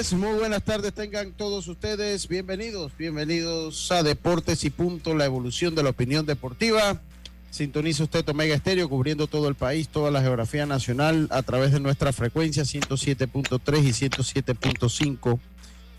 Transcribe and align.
Muy 0.00 0.38
buenas 0.38 0.62
tardes 0.64 0.94
tengan 0.94 1.32
todos 1.32 1.68
ustedes. 1.68 2.26
Bienvenidos, 2.26 2.90
bienvenidos 2.96 3.92
a 3.92 4.02
Deportes 4.02 4.64
y 4.64 4.70
Punto, 4.70 5.14
la 5.14 5.26
evolución 5.26 5.74
de 5.74 5.82
la 5.82 5.90
opinión 5.90 6.24
deportiva. 6.24 7.02
Sintoniza 7.50 8.04
usted 8.04 8.26
Omega 8.26 8.54
Estéreo 8.54 8.88
cubriendo 8.88 9.26
todo 9.26 9.46
el 9.46 9.56
país, 9.56 9.88
toda 9.88 10.10
la 10.10 10.22
geografía 10.22 10.64
nacional 10.64 11.28
a 11.30 11.42
través 11.42 11.72
de 11.72 11.80
nuestra 11.80 12.14
frecuencia 12.14 12.62
107.3 12.62 13.84
y 13.84 14.08
107.5 14.08 15.38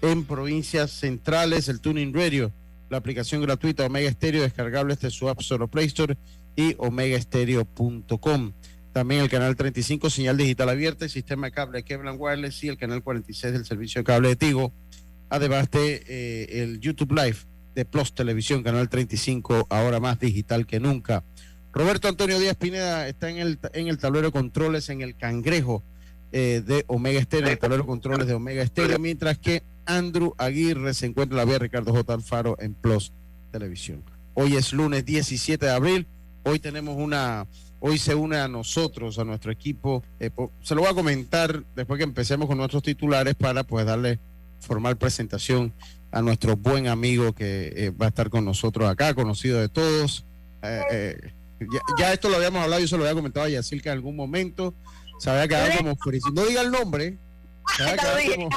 en 0.02 0.26
provincias 0.26 0.90
centrales, 0.90 1.70
el 1.70 1.80
Tuning 1.80 2.12
Radio, 2.12 2.52
la 2.90 2.98
aplicación 2.98 3.44
gratuita 3.44 3.86
Omega 3.86 4.10
Estéreo 4.10 4.42
descargable 4.42 4.96
desde 4.96 5.12
su 5.12 5.30
App 5.30 5.42
Store 5.42 5.68
Play 5.68 5.86
Store 5.86 6.18
y 6.56 6.74
omegaestereo.com. 6.80 8.54
También 8.94 9.22
el 9.22 9.30
canal 9.30 9.56
35, 9.56 10.10
señal 10.10 10.36
digital 10.36 10.68
abierta, 10.68 11.06
el 11.06 11.12
sistema 11.12 11.48
de 11.48 11.54
cable 11.54 11.84
Kevlar 11.84 12.16
Wireless 12.18 12.64
y 12.64 12.68
el 12.68 12.78
canal 12.78 13.02
46 13.02 13.54
del 13.54 13.66
servicio 13.66 14.02
de 14.02 14.06
cable 14.06 14.30
de 14.30 14.36
Tigo. 14.36 14.74
Además 15.30 15.72
de 15.72 16.04
eh, 16.08 16.64
el 16.64 16.82
YouTube 16.82 17.14
Live 17.14 17.38
de 17.74 17.86
Plus 17.86 18.14
Televisión, 18.14 18.64
canal 18.64 18.90
35, 18.90 19.68
ahora 19.70 20.02
más 20.02 20.20
digital 20.20 20.66
que 20.66 20.82
nunca. 20.82 21.24
Roberto 21.72 22.10
Antonio 22.10 22.38
Díaz 22.38 22.58
Pineda 22.58 23.08
está 23.08 23.30
en 23.30 23.38
el, 23.38 23.60
en 23.74 23.88
el 23.88 23.98
tablero 23.98 24.28
de 24.28 24.32
controles, 24.34 24.90
en 24.90 25.02
el 25.02 25.16
cangrejo 25.16 25.84
eh, 26.34 26.62
de 26.66 26.84
Omega 26.88 27.20
Estéreo, 27.20 27.50
el 27.50 27.60
tablero 27.60 27.84
de 27.84 27.88
controles 27.88 28.28
de 28.28 28.34
Omega 28.34 28.62
Estéreo, 28.62 29.00
mientras 29.00 29.38
que 29.38 29.64
Andrew 29.86 30.34
Aguirre 30.38 30.94
se 30.94 31.06
encuentra 31.06 31.36
en 31.36 31.38
la 31.38 31.46
vía 31.46 31.60
Ricardo 31.60 31.94
J. 31.94 32.14
Alfaro 32.14 32.58
en 32.60 32.74
Plus 32.74 33.14
Televisión. 33.52 34.04
Hoy 34.34 34.58
es 34.58 34.74
lunes 34.74 35.06
17 35.06 35.66
de 35.66 35.72
abril. 35.72 36.08
Hoy 36.44 36.60
tenemos 36.60 36.98
una 36.98 37.48
hoy 37.82 37.98
se 37.98 38.16
une 38.16 38.38
a 38.38 38.48
nosotros, 38.48 39.20
a 39.20 39.26
nuestro 39.26 39.52
equipo. 39.52 40.04
Eh, 40.20 40.30
se 40.62 40.76
lo 40.76 40.82
voy 40.82 40.92
a 40.92 40.94
comentar 40.94 41.64
después 41.76 41.98
que 41.98 42.04
empecemos 42.04 42.48
con 42.48 42.58
nuestros 42.58 42.84
titulares 42.84 43.36
para 43.36 43.64
pues 43.64 43.86
darle 43.86 44.20
formal 44.60 44.98
presentación 44.98 45.74
a 46.12 46.22
nuestro 46.22 46.56
buen 46.56 46.88
amigo 46.88 47.34
que 47.34 47.74
eh, 47.76 47.90
va 47.90 48.06
a 48.06 48.10
estar 48.10 48.30
con 48.30 48.46
nosotros 48.46 48.88
acá, 48.88 49.14
conocido 49.14 49.60
de 49.60 49.68
todos. 49.68 50.26
Eh, 50.62 51.34
ya, 51.98 52.14
esto 52.14 52.30
lo 52.30 52.38
habíamos 52.38 52.62
hablado, 52.64 52.82
yo 52.82 52.88
se 52.88 52.98
lo 52.98 53.04
había 53.04 53.16
comentado 53.16 53.48
a 53.48 53.50
Yacilca 53.50 53.92
en 53.92 53.98
algún 53.98 54.16
momento. 54.16 54.74
Se 55.20 55.30
había 55.30 55.48
quedado 55.48 55.78
como 55.78 55.96
friciado. 55.96 56.36
No 56.36 56.48
diga 56.48 56.62
el 56.62 56.72
nombre. 56.72 57.18
Se 57.76 57.84
había, 57.84 57.98
quedado 57.98 58.20
como, 58.36 58.50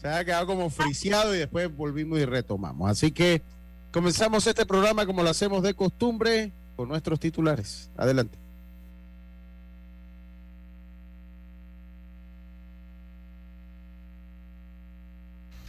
se 0.00 0.08
había 0.08 0.24
quedado 0.24 0.46
como 0.46 0.70
friciado 0.70 1.34
y 1.34 1.38
después 1.38 1.74
volvimos 1.74 2.20
y 2.20 2.24
retomamos. 2.24 2.88
Así 2.88 3.10
que 3.10 3.42
comenzamos 3.92 4.46
este 4.46 4.64
programa 4.64 5.06
como 5.06 5.24
lo 5.24 5.30
hacemos 5.30 5.62
de 5.64 5.74
costumbre 5.74 6.52
con 6.76 6.88
nuestros 6.88 7.18
titulares. 7.18 7.88
Adelante. 7.96 8.38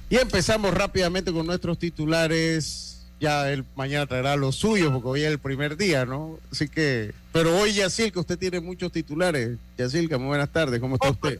Y 0.10 0.18
empezamos 0.18 0.74
rápidamente 0.74 1.34
con 1.34 1.46
nuestros 1.46 1.78
titulares. 1.78 3.06
Ya 3.20 3.52
él 3.52 3.66
mañana 3.76 4.06
traerá 4.06 4.36
los 4.36 4.56
suyos 4.56 4.92
porque 4.94 5.08
hoy 5.08 5.24
es 5.24 5.32
el 5.32 5.40
primer 5.40 5.76
día, 5.76 6.06
¿no? 6.06 6.40
Así 6.52 6.70
que, 6.70 7.14
pero 7.34 7.58
hoy 7.58 7.74
Yacil, 7.74 8.14
usted 8.16 8.38
tiene 8.38 8.60
muchos 8.60 8.92
titulares. 8.92 9.58
Yacilca, 9.78 10.18
muy 10.18 10.28
buenas 10.28 10.52
tardes, 10.52 10.80
¿cómo 10.80 10.96
está 10.96 11.10
oh, 11.10 11.12
usted? 11.12 11.40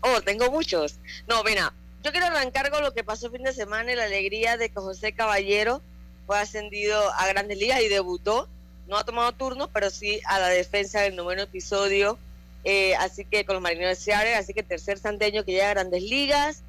oh, 0.00 0.20
tengo 0.20 0.50
muchos. 0.50 0.96
No, 1.26 1.42
mira, 1.44 1.72
yo 2.04 2.12
quiero 2.12 2.26
arrancar 2.26 2.70
con 2.70 2.82
lo 2.82 2.92
que 2.92 3.04
pasó 3.04 3.26
el 3.26 3.32
fin 3.32 3.42
de 3.42 3.54
semana 3.54 3.90
y 3.90 3.96
la 3.96 4.04
alegría 4.04 4.58
de 4.58 4.68
que 4.68 4.74
José 4.74 5.12
Caballero 5.12 5.82
fue 6.26 6.38
ascendido 6.38 7.00
a 7.14 7.26
Grandes 7.26 7.58
Ligas 7.58 7.80
y 7.80 7.88
debutó 7.88 8.48
no 8.88 8.96
ha 8.96 9.04
tomado 9.04 9.30
turno, 9.32 9.68
pero 9.68 9.90
sí 9.90 10.20
a 10.24 10.40
la 10.40 10.48
defensa 10.48 11.02
del 11.02 11.14
noveno 11.14 11.42
episodio, 11.42 12.18
eh, 12.64 12.96
así 12.96 13.24
que 13.24 13.44
con 13.44 13.54
los 13.54 13.62
marineros 13.62 13.98
de 13.98 14.02
Seattle, 14.04 14.34
así 14.34 14.54
que 14.54 14.62
tercer 14.62 14.98
santeño 14.98 15.44
que 15.44 15.52
llega 15.52 15.66
a 15.66 15.74
grandes 15.74 16.02
ligas. 16.02 16.62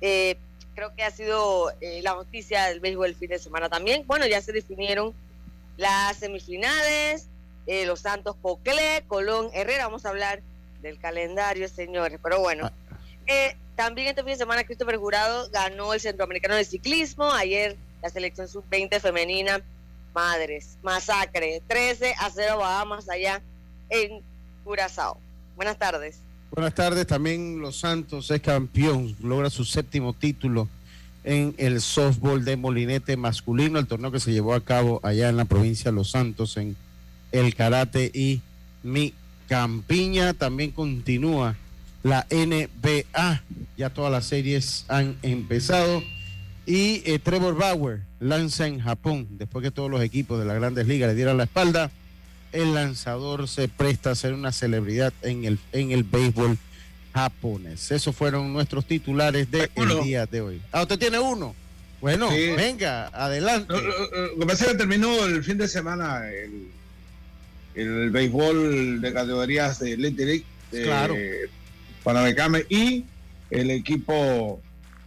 Eh, 0.00 0.36
creo 0.74 0.94
que 0.94 1.02
ha 1.02 1.10
sido 1.10 1.72
eh, 1.80 2.00
la 2.02 2.14
noticia 2.14 2.66
del 2.66 2.80
béisbol 2.80 3.06
el 3.06 3.14
fin 3.14 3.30
de 3.30 3.38
semana 3.38 3.68
también. 3.68 4.06
Bueno, 4.06 4.26
ya 4.26 4.40
se 4.42 4.52
definieron 4.52 5.14
las 5.76 6.18
semifinales, 6.18 7.26
los 7.66 8.00
Santos 8.00 8.36
Poclé, 8.40 9.02
Colón, 9.08 9.48
Herrera, 9.54 9.86
vamos 9.86 10.04
a 10.04 10.10
hablar 10.10 10.42
del 10.82 10.98
calendario, 10.98 11.66
señores, 11.68 12.20
pero 12.22 12.40
bueno. 12.40 12.70
Ah. 13.26 13.54
también 13.74 14.08
este 14.08 14.22
fin 14.22 14.32
de 14.32 14.36
semana 14.36 14.64
Christopher 14.64 14.98
Jurado 14.98 15.48
ganó 15.50 15.94
el 15.94 16.00
Centroamericano 16.00 16.56
de 16.56 16.64
Ciclismo, 16.64 17.32
ayer 17.32 17.76
la 18.02 18.10
selección 18.10 18.46
sub-20 18.46 19.00
femenina 19.00 19.62
Madres, 20.14 20.78
masacre, 20.82 21.60
13 21.66 22.14
a 22.18 22.30
0 22.30 22.58
Bahamas 22.58 23.08
allá 23.08 23.42
en 23.90 24.22
Curazao. 24.64 25.18
Buenas 25.56 25.78
tardes. 25.78 26.18
Buenas 26.50 26.74
tardes, 26.74 27.06
también 27.06 27.60
Los 27.60 27.80
Santos 27.80 28.30
es 28.30 28.40
campeón, 28.40 29.16
logra 29.20 29.50
su 29.50 29.64
séptimo 29.64 30.12
título 30.12 30.68
en 31.24 31.54
el 31.58 31.80
softball 31.80 32.44
de 32.44 32.56
Molinete 32.56 33.16
masculino, 33.16 33.78
el 33.78 33.86
torneo 33.86 34.12
que 34.12 34.20
se 34.20 34.32
llevó 34.32 34.54
a 34.54 34.60
cabo 34.60 35.00
allá 35.02 35.30
en 35.30 35.36
la 35.36 35.46
provincia 35.46 35.90
de 35.90 35.96
Los 35.96 36.10
Santos 36.10 36.56
en 36.58 36.76
el 37.32 37.54
karate 37.56 38.10
y 38.14 38.40
mi 38.82 39.14
campiña. 39.48 40.34
También 40.34 40.70
continúa 40.70 41.56
la 42.02 42.26
NBA, 42.30 43.42
ya 43.76 43.90
todas 43.90 44.12
las 44.12 44.26
series 44.26 44.84
han 44.88 45.16
empezado. 45.22 46.02
Y 46.66 47.02
eh, 47.04 47.18
Trevor 47.18 47.56
Bauer 47.56 48.00
lanza 48.20 48.66
en 48.66 48.80
Japón, 48.80 49.26
después 49.32 49.62
que 49.62 49.70
todos 49.70 49.90
los 49.90 50.02
equipos 50.02 50.38
de 50.38 50.46
las 50.46 50.56
grandes 50.56 50.86
ligas 50.86 51.10
le 51.10 51.14
dieran 51.14 51.36
la 51.36 51.44
espalda, 51.44 51.90
el 52.52 52.72
lanzador 52.72 53.48
se 53.48 53.68
presta 53.68 54.12
a 54.12 54.14
ser 54.14 54.32
una 54.32 54.52
celebridad 54.52 55.12
en 55.22 55.44
el, 55.44 55.58
en 55.72 55.90
el 55.90 56.04
béisbol 56.04 56.56
japonés. 57.12 57.90
Esos 57.90 58.14
fueron 58.16 58.52
nuestros 58.52 58.86
titulares 58.86 59.50
del 59.50 59.68
día 60.02 60.26
de 60.26 60.40
hoy. 60.40 60.62
Ah, 60.72 60.82
usted 60.82 60.98
tiene 60.98 61.18
uno. 61.18 61.54
Bueno, 62.00 62.28
venga, 62.28 63.08
adelante. 63.08 63.72
Lo, 63.72 64.38
que 64.40 64.46
pasa 64.46 64.64
es 64.66 64.72
que 64.72 64.78
terminó 64.78 65.24
el 65.24 65.42
fin 65.42 65.56
de 65.56 65.66
semana 65.66 66.28
el, 66.30 66.68
el 67.74 68.10
béisbol 68.10 69.00
de 69.00 69.12
categorías 69.12 69.78
de 69.80 69.96
Lente 69.96 70.24
League, 70.24 70.44
claro. 70.70 71.14
Panamecame 72.02 72.66
y 72.68 73.04
el 73.50 73.70
equipo 73.70 74.60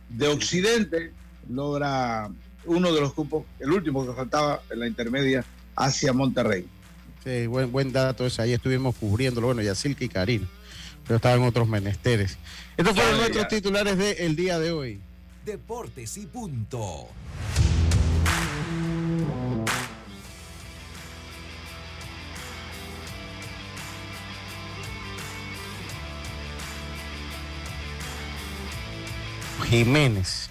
de 0.09 0.27
Occidente 0.27 1.11
logra 1.49 2.29
uno 2.65 2.93
de 2.93 3.01
los 3.01 3.13
cupos, 3.13 3.45
el 3.59 3.71
último 3.71 4.05
que 4.05 4.13
faltaba 4.13 4.61
en 4.69 4.79
la 4.79 4.87
intermedia 4.87 5.43
hacia 5.75 6.13
Monterrey. 6.13 6.65
Sí, 7.23 7.47
buen, 7.47 7.71
buen 7.71 7.91
dato 7.91 8.25
ese. 8.25 8.41
Ahí 8.41 8.53
estuvimos 8.53 8.95
cubriéndolo. 8.95 9.47
Bueno, 9.47 9.61
Yacilca 9.61 10.03
y 10.05 10.09
Karina. 10.09 10.47
pero 11.05 11.17
estaba 11.17 11.35
en 11.35 11.43
otros 11.43 11.67
menesteres. 11.67 12.37
Estos 12.75 12.95
fueron 12.95 13.17
nuestros 13.17 13.47
titulares 13.47 13.97
del 13.97 14.35
día 14.35 14.59
de 14.59 14.71
hoy. 14.71 14.99
Deportes 15.45 16.17
y 16.17 16.25
punto. 16.25 17.07
Jiménez, 29.69 30.49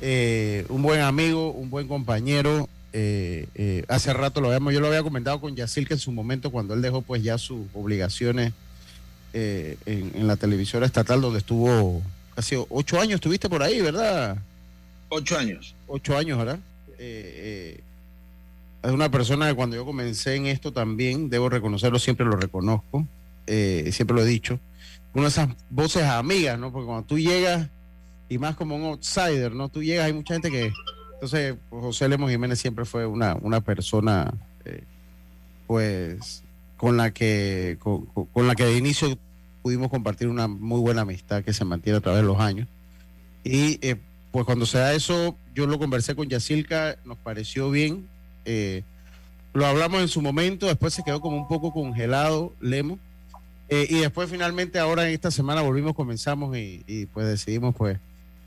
eh, 0.00 0.66
un 0.68 0.82
buen 0.82 1.00
amigo, 1.00 1.52
un 1.52 1.70
buen 1.70 1.88
compañero. 1.88 2.68
Eh, 2.92 3.46
eh, 3.54 3.84
hace 3.88 4.12
rato 4.12 4.40
lo 4.40 4.48
habíamos, 4.48 4.72
yo 4.72 4.80
lo 4.80 4.86
había 4.86 5.02
comentado 5.02 5.40
con 5.40 5.54
Yacil 5.54 5.86
que 5.86 5.94
en 5.94 6.00
su 6.00 6.12
momento 6.12 6.50
cuando 6.50 6.74
él 6.74 6.82
dejó 6.82 7.02
pues 7.02 7.22
ya 7.22 7.36
sus 7.36 7.66
obligaciones 7.74 8.52
en, 9.34 10.26
la 10.26 10.36
televisora 10.36 10.86
estatal 10.86 11.20
donde 11.20 11.40
estuvo 11.40 12.02
casi 12.34 12.56
ocho 12.70 12.98
años, 12.98 13.16
estuviste 13.16 13.50
por 13.50 13.62
ahí, 13.62 13.82
¿verdad? 13.82 14.38
Ocho 15.10 15.36
años. 15.36 15.74
Ocho 15.86 16.16
años, 16.16 16.38
¿verdad? 16.38 16.58
es 16.98 17.82
una 18.92 19.10
persona 19.10 19.48
que 19.48 19.54
cuando 19.54 19.76
yo 19.76 19.84
comencé 19.84 20.36
en 20.36 20.46
esto 20.46 20.72
también, 20.72 21.28
debo 21.28 21.50
reconocerlo, 21.50 21.98
siempre 21.98 22.24
lo 22.24 22.36
reconozco, 22.36 23.06
siempre 23.46 24.16
lo 24.16 24.22
he 24.22 24.26
dicho, 24.26 24.58
una 25.12 25.24
de 25.24 25.28
esas 25.28 25.48
voces 25.68 26.04
amigas, 26.04 26.58
¿no? 26.58 26.72
Porque 26.72 26.86
cuando 26.86 27.06
tú 27.06 27.18
llegas 27.18 27.68
y 28.28 28.38
más 28.38 28.56
como 28.56 28.76
un 28.76 28.84
outsider, 28.84 29.54
¿no? 29.54 29.68
Tú 29.68 29.82
llegas, 29.82 30.06
hay 30.06 30.12
mucha 30.12 30.34
gente 30.34 30.50
que... 30.50 30.72
Entonces, 31.14 31.56
José 31.70 32.08
Lemos 32.08 32.30
Jiménez 32.30 32.58
siempre 32.58 32.84
fue 32.84 33.06
una, 33.06 33.36
una 33.40 33.62
persona, 33.62 34.34
eh, 34.64 34.84
pues, 35.66 36.42
con 36.76 36.98
la 36.98 37.10
que 37.10 37.78
con, 37.80 38.46
la 38.46 38.54
que 38.54 38.64
de 38.64 38.76
inicio 38.76 39.16
pudimos 39.62 39.88
compartir 39.88 40.28
una 40.28 40.46
muy 40.46 40.78
buena 40.78 41.02
amistad 41.02 41.42
que 41.42 41.54
se 41.54 41.64
mantiene 41.64 41.98
a 41.98 42.00
través 42.02 42.20
de 42.20 42.26
los 42.26 42.38
años. 42.38 42.68
Y 43.44 43.78
eh, 43.80 43.96
pues 44.30 44.44
cuando 44.44 44.66
se 44.66 44.76
da 44.76 44.92
eso, 44.92 45.38
yo 45.54 45.66
lo 45.66 45.78
conversé 45.78 46.14
con 46.14 46.28
Yacilca, 46.28 46.98
nos 47.06 47.16
pareció 47.16 47.70
bien. 47.70 48.06
Eh, 48.44 48.82
lo 49.54 49.64
hablamos 49.64 50.02
en 50.02 50.08
su 50.08 50.20
momento, 50.20 50.66
después 50.66 50.92
se 50.92 51.02
quedó 51.02 51.22
como 51.22 51.38
un 51.38 51.48
poco 51.48 51.72
congelado 51.72 52.52
Lemos. 52.60 52.98
y 53.70 54.00
después 54.00 54.28
finalmente 54.28 54.78
ahora 54.78 55.08
en 55.08 55.14
esta 55.14 55.30
semana 55.30 55.62
volvimos, 55.62 55.94
comenzamos 55.94 56.54
y, 56.58 56.84
y 56.86 57.06
pues 57.06 57.26
decidimos 57.26 57.74
pues 57.74 57.98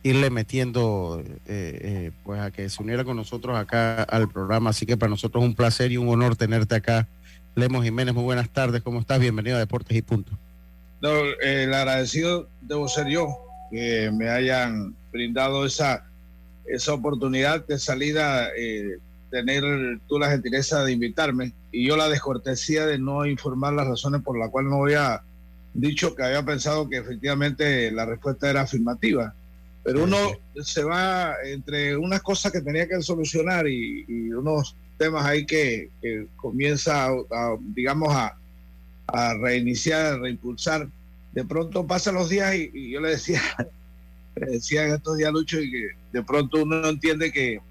irle 0.04 0.30
metiendo 0.30 1.22
eh, 1.26 1.36
eh, 1.46 2.12
pues 2.24 2.40
a 2.40 2.52
que 2.52 2.70
se 2.70 2.82
uniera 2.82 3.04
con 3.04 3.18
nosotros 3.18 3.58
acá 3.58 4.04
al 4.04 4.30
programa. 4.30 4.70
Así 4.70 4.86
que 4.86 4.98
para 4.98 5.10
nosotros 5.10 5.44
es 5.44 5.50
un 5.50 5.56
placer 5.56 5.92
y 5.92 5.98
un 5.98 6.10
honor 6.10 6.36
tenerte 6.36 6.76
acá. 6.76 7.08
Lemos 7.56 7.84
Jiménez, 7.84 8.14
muy 8.14 8.24
buenas 8.24 8.50
tardes, 8.50 8.82
¿cómo 8.82 9.00
estás? 9.00 9.20
Bienvenido 9.20 9.58
a 9.58 9.60
Deportes 9.60 9.98
y 9.98 10.02
Punto. 10.02 10.32
No, 11.02 11.12
el 11.42 11.74
agradecido 11.74 12.48
debo 12.62 12.88
ser 12.88 13.08
yo, 13.08 13.28
que 13.72 14.12
me 14.12 14.30
hayan 14.30 14.96
brindado 15.12 15.66
esa, 15.66 16.06
esa 16.66 16.94
oportunidad 16.94 17.66
de 17.66 17.80
salida, 17.80 18.50
eh, 18.56 18.98
tener 19.32 19.64
tú 20.08 20.20
la 20.20 20.30
gentileza 20.30 20.84
de 20.84 20.92
invitarme 20.92 21.54
y 21.72 21.88
yo 21.88 21.98
la 21.98 22.10
descortesía 22.10 22.86
de 22.86 22.98
no 22.98 23.26
informar 23.26 23.74
las 23.74 23.88
razones 23.88 24.22
por 24.22 24.38
las 24.38 24.50
cuales 24.50 24.72
no 24.72 24.84
había 24.84 25.22
dicho 25.74 26.16
que 26.16 26.24
había 26.24 26.44
pensado 26.44 26.90
que 26.90 26.98
efectivamente 26.98 27.92
la 27.92 28.06
respuesta 28.06 28.50
era 28.50 28.62
afirmativa 28.62 29.34
pero 29.84 30.04
uno 30.04 30.18
se 30.64 30.84
va 30.84 31.36
entre 31.44 31.96
unas 31.96 32.22
cosas 32.22 32.52
que 32.52 32.62
tenía 32.62 32.88
que 32.88 33.02
solucionar 33.02 33.68
y, 33.68 34.06
unos 34.34 34.76
temas 34.98 35.26
ahí 35.26 35.46
que, 35.46 35.90
comienza, 36.36 37.08
a, 37.08 37.58
digamos, 37.60 38.14
a, 38.14 38.38
a, 39.08 39.34
reiniciar, 39.36 40.14
a 40.14 40.18
reimpulsar. 40.18 40.88
De 41.32 41.46
pronto 41.46 41.88
pasan 41.88 42.16
los 42.16 42.30
días 42.30 42.56
y, 42.56 42.92
yo 42.92 43.00
le 43.00 43.12
decía, 43.12 43.42
le 44.36 44.48
decía 44.48 44.86
en 44.86 44.96
estos 44.96 45.18
días, 45.18 45.32
Lucho, 45.32 45.60
y 45.60 45.72
que 45.72 45.88
de 46.12 46.24
pronto 46.24 46.64
uno 46.64 46.82
no 46.82 46.90
entiende 46.90 47.32
que 47.32 47.62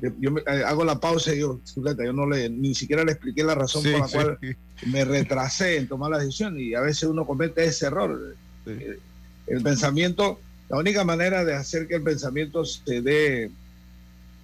yo 0.00 0.30
eh, 0.38 0.62
hago 0.64 0.84
la 0.84 1.00
pausa 1.00 1.34
y 1.34 1.40
yo, 1.40 1.60
yo 1.74 2.12
no 2.12 2.26
le, 2.26 2.48
ni 2.48 2.74
siquiera 2.74 3.04
le 3.04 3.12
expliqué 3.12 3.42
la 3.42 3.56
razón 3.56 3.82
por 3.82 4.00
la 4.00 4.08
cual 4.08 4.38
me 4.86 5.04
retrasé 5.04 5.76
en 5.76 5.88
tomar 5.88 6.12
la 6.12 6.18
decisión 6.18 6.58
y 6.58 6.74
a 6.74 6.80
veces 6.80 7.04
uno 7.04 7.26
comete 7.26 7.64
ese 7.64 7.86
error. 7.86 8.36
El 8.64 9.62
pensamiento 9.62 10.38
la 10.68 10.78
única 10.78 11.04
manera 11.04 11.44
de 11.44 11.54
hacer 11.54 11.88
que 11.88 11.96
el 11.96 12.02
pensamiento 12.02 12.64
se 12.64 13.00
dé 13.00 13.50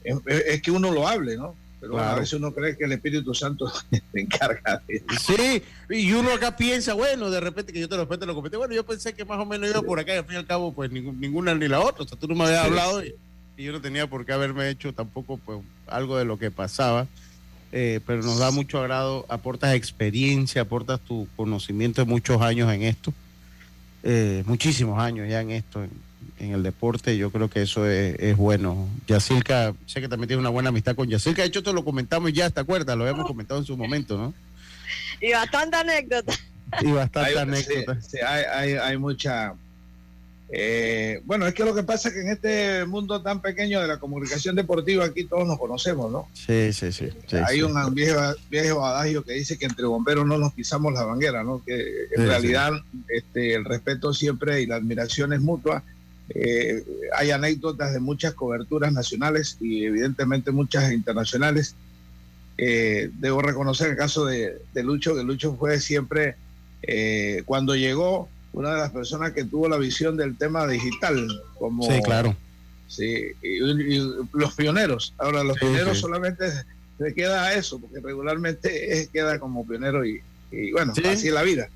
es, 0.05 0.62
que 0.62 0.71
uno 0.71 0.91
lo 0.91 1.09
hable, 1.09 1.37
¿no? 1.37 1.55
Pero 1.81 1.99
a 1.99 2.15
veces 2.15 2.35
uno 2.35 2.53
cree 2.53 2.76
que 2.79 2.85
el 2.85 2.93
Espíritu 2.93 3.35
Santo 3.35 3.71
se 3.91 4.21
encarga 4.21 4.82
de 4.88 5.03
Sí, 5.21 5.62
y 5.91 6.12
uno 6.12 6.32
acá 6.32 6.56
piensa, 6.56 6.94
bueno, 6.94 7.31
de 7.31 7.41
repente 7.41 7.73
que 7.75 7.81
yo 7.81 7.88
te 7.88 7.97
lo 7.97 8.03
repente 8.03 8.25
lo 8.25 8.35
comenté, 8.35 8.56
bueno, 8.56 8.75
yo 8.75 8.87
pensé 8.87 9.12
que 9.12 9.25
más 9.25 9.38
o 9.38 9.44
menos 9.44 9.69
iba 9.69 9.82
por 9.82 9.99
acá 9.99 10.15
y 10.15 10.19
al 10.19 10.25
fin 10.25 10.37
y 10.37 10.38
al 10.38 10.47
cabo, 10.47 10.73
pues 10.73 10.91
ninguna 10.91 11.55
ni 11.55 11.69
la 11.69 11.81
otra. 11.81 12.05
O 12.05 12.09
sea, 12.09 12.19
tú 12.19 12.27
no 12.27 12.35
me 12.35 12.44
habías 12.44 12.65
hablado 12.65 13.05
y, 13.05 13.15
yo 13.56 13.70
no 13.70 13.81
tenía 13.81 14.09
por 14.09 14.27
qué 14.27 14.32
haberme 14.32 14.69
hecho 14.69 14.93
tampoco 14.93 15.37
pues 15.37 15.61
algo 15.87 16.17
de 16.17 16.25
lo 16.25 16.38
que 16.38 16.50
pasaba. 16.50 17.06
Eh, 17.70 18.00
pero 18.06 18.23
nos 18.23 18.38
da 18.38 18.50
mucho 18.50 18.81
agrado, 18.81 19.27
aportas 19.29 19.75
experiencia, 19.75 20.62
aportas 20.62 21.00
tu 21.00 21.27
conocimiento 21.37 22.05
de 22.05 22.09
muchos 22.09 22.41
años 22.41 22.73
en 22.73 22.82
esto, 22.82 23.12
eh, 24.05 24.44
muchísimos 24.47 24.97
años 25.00 25.29
ya 25.29 25.41
en 25.41 25.50
esto, 25.50 25.82
en 25.82 25.91
el 26.38 26.62
deporte, 26.62 27.17
yo 27.17 27.31
creo 27.31 27.49
que 27.49 27.62
eso 27.62 27.87
es, 27.88 28.37
bueno. 28.37 28.88
Yacirca, 29.06 29.75
sé 29.87 30.00
que 30.00 30.09
también 30.09 30.29
tiene 30.29 30.41
una 30.41 30.50
buena 30.50 30.69
amistad 30.69 30.94
con 30.94 31.09
Yacirca, 31.09 31.43
de 31.43 31.49
hecho 31.49 31.61
esto 31.61 31.73
lo 31.73 31.85
comentamos 31.85 32.32
ya, 32.32 32.50
¿te 32.50 32.61
acuerdas? 32.61 32.97
Lo 32.97 33.05
habíamos 33.05 33.26
comentado 33.26 33.61
en 33.61 33.67
su 33.67 33.76
momento, 33.76 34.17
¿no? 34.17 34.35
Y 35.21 35.32
bastante 35.32 35.76
anécdota. 35.76 36.32
Y 36.81 36.91
bastante 36.91 37.38
anécdota. 37.38 38.00
Sí, 38.00 38.19
hay, 38.19 38.73
hay, 38.75 38.97
mucha... 38.99 39.55
Eh, 40.50 41.21
bueno, 41.25 41.47
es 41.47 41.55
que 41.55 41.65
lo 41.65 41.75
que 41.75 41.82
pasa 41.82 42.09
es 42.09 42.15
que 42.15 42.21
en 42.21 42.29
este 42.29 42.85
mundo 42.85 43.23
tan 43.23 43.41
pequeño 43.41 43.81
de 43.81 43.88
la 43.88 43.99
comunicación 43.99 44.55
deportiva 44.55 45.05
aquí 45.05 45.25
todos 45.25 45.47
nos 45.47 45.59
conocemos, 45.59 46.12
¿no? 46.12 46.29
Sí, 46.35 46.73
sí, 46.73 46.93
sí. 46.93 47.09
hay 47.44 47.62
un 47.62 47.94
viejo, 47.94 48.20
viejo, 48.50 48.85
adagio 48.85 49.25
que 49.25 49.32
dice 49.32 49.56
que 49.56 49.65
entre 49.65 49.87
bomberos 49.87 50.27
no 50.27 50.38
nos 50.38 50.53
pisamos 50.53 50.93
la 50.93 51.05
banguera, 51.05 51.43
¿no? 51.43 51.62
Que 51.65 52.06
en 52.15 52.27
realidad 52.27 52.73
este, 53.09 53.55
el 53.55 53.65
respeto 53.65 54.12
siempre 54.12 54.61
y 54.62 54.67
la 54.67 54.77
admiración 54.77 55.32
es 55.32 55.41
mutua 55.41 55.82
eh, 56.31 56.85
hay 57.17 57.31
anécdotas 57.31 57.93
de 57.93 58.00
muchas 58.00 58.35
coberturas 58.35 58.93
nacionales 58.93 59.59
y 59.61 59.85
evidentemente 59.85 60.50
muchas 60.50 60.93
internacionales. 60.93 61.75
Eh, 62.56 63.11
debo 63.19 63.43
reconocer 63.43 63.91
el 63.91 63.97
caso 63.97 64.25
de, 64.25 64.61
Lucho, 64.75 65.15
que 65.15 65.23
Lucho 65.23 65.56
fue 65.56 65.81
siempre, 65.81 66.37
eh, 66.82 67.43
cuando 67.44 67.75
llegó, 67.75 68.29
una 68.53 68.70
de 68.70 68.79
las 68.79 68.93
personas 68.93 69.32
que 69.32 69.44
tuvo 69.44 69.69
la 69.69 69.77
visión 69.77 70.17
del 70.17 70.37
tema 70.37 70.67
digital. 70.67 71.29
Como, 71.58 71.82
sí, 71.91 72.01
claro. 72.03 72.37
Sí, 72.87 73.27
y, 73.43 73.58
los 74.32 74.55
pioneros. 74.55 75.13
Ahora, 75.19 75.43
los 75.43 75.58
pioneros 75.58 75.98
solamente 75.98 76.44
se 76.98 77.15
queda 77.15 77.46
a 77.46 77.55
eso, 77.55 77.81
porque 77.81 77.98
regularmente 77.98 79.08
queda 79.13 79.41
como 79.41 79.67
pionero 79.67 80.05
y, 80.05 80.22
bueno, 80.72 80.93
así 80.93 81.27
es 81.29 81.34
la 81.34 81.43
vida 81.43 81.69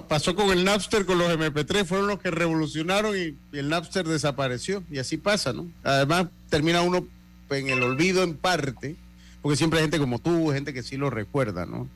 pasó 0.00 0.34
con 0.34 0.50
el 0.50 0.64
Napster, 0.64 1.04
con 1.04 1.18
los 1.18 1.28
MP3, 1.28 1.84
fueron 1.84 2.06
los 2.06 2.18
que 2.18 2.30
revolucionaron 2.30 3.14
y, 3.16 3.36
el 3.56 3.68
Napster 3.68 4.06
desapareció. 4.06 4.82
Y 4.90 4.98
así 4.98 5.18
pasa, 5.18 5.52
¿no? 5.52 5.66
Además, 5.82 6.26
termina 6.48 6.82
uno 6.82 7.06
en 7.50 7.68
el 7.68 7.82
olvido 7.82 8.22
en 8.22 8.34
parte, 8.34 8.96
porque 9.42 9.56
siempre 9.56 9.78
hay 9.78 9.84
gente 9.84 9.98
como 9.98 10.18
tú, 10.18 10.50
gente 10.52 10.72
que 10.72 10.82
sí 10.82 10.96
lo 10.96 11.10
recuerda, 11.10 11.66
¿no? 11.66 11.88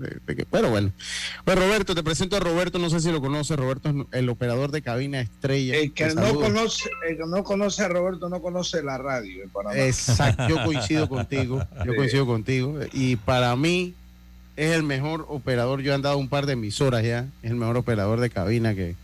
pero 0.50 0.68
bueno. 0.68 0.92
Pues 1.44 1.58
Roberto, 1.58 1.94
te 1.94 2.02
presento 2.02 2.36
a 2.36 2.40
Roberto, 2.40 2.78
no 2.78 2.90
sé 2.90 3.00
si 3.00 3.10
lo 3.10 3.22
conoces, 3.22 3.56
Roberto 3.56 3.88
es 3.88 3.94
el 4.12 4.28
operador 4.28 4.72
de 4.72 4.82
cabina 4.82 5.20
estrella. 5.20 5.76
El 5.76 5.92
que, 5.92 6.14
no 6.14 6.34
conoce, 6.34 6.90
el 7.08 7.16
que 7.16 7.26
no 7.26 7.44
conoce 7.44 7.84
a 7.84 7.88
Roberto 7.88 8.28
no 8.28 8.42
conoce 8.42 8.82
la 8.82 8.98
radio 8.98 9.44
Exacto, 9.74 10.48
yo 10.48 10.62
coincido 10.64 11.08
contigo, 11.08 11.66
yo 11.86 11.94
coincido 11.96 12.26
contigo. 12.26 12.78
Y 12.92 13.16
para 13.16 13.56
mí, 13.56 13.94
es 14.56 14.72
el 14.72 14.82
mejor 14.82 15.26
operador. 15.28 15.82
Yo 15.82 15.92
he 15.92 15.94
andado 15.94 16.18
un 16.18 16.28
par 16.28 16.46
de 16.46 16.54
emisoras 16.54 17.04
ya. 17.04 17.26
Es 17.42 17.50
el 17.50 17.56
mejor 17.56 17.76
operador 17.76 18.20
de 18.20 18.30
cabina 18.30 18.74
que, 18.74 18.96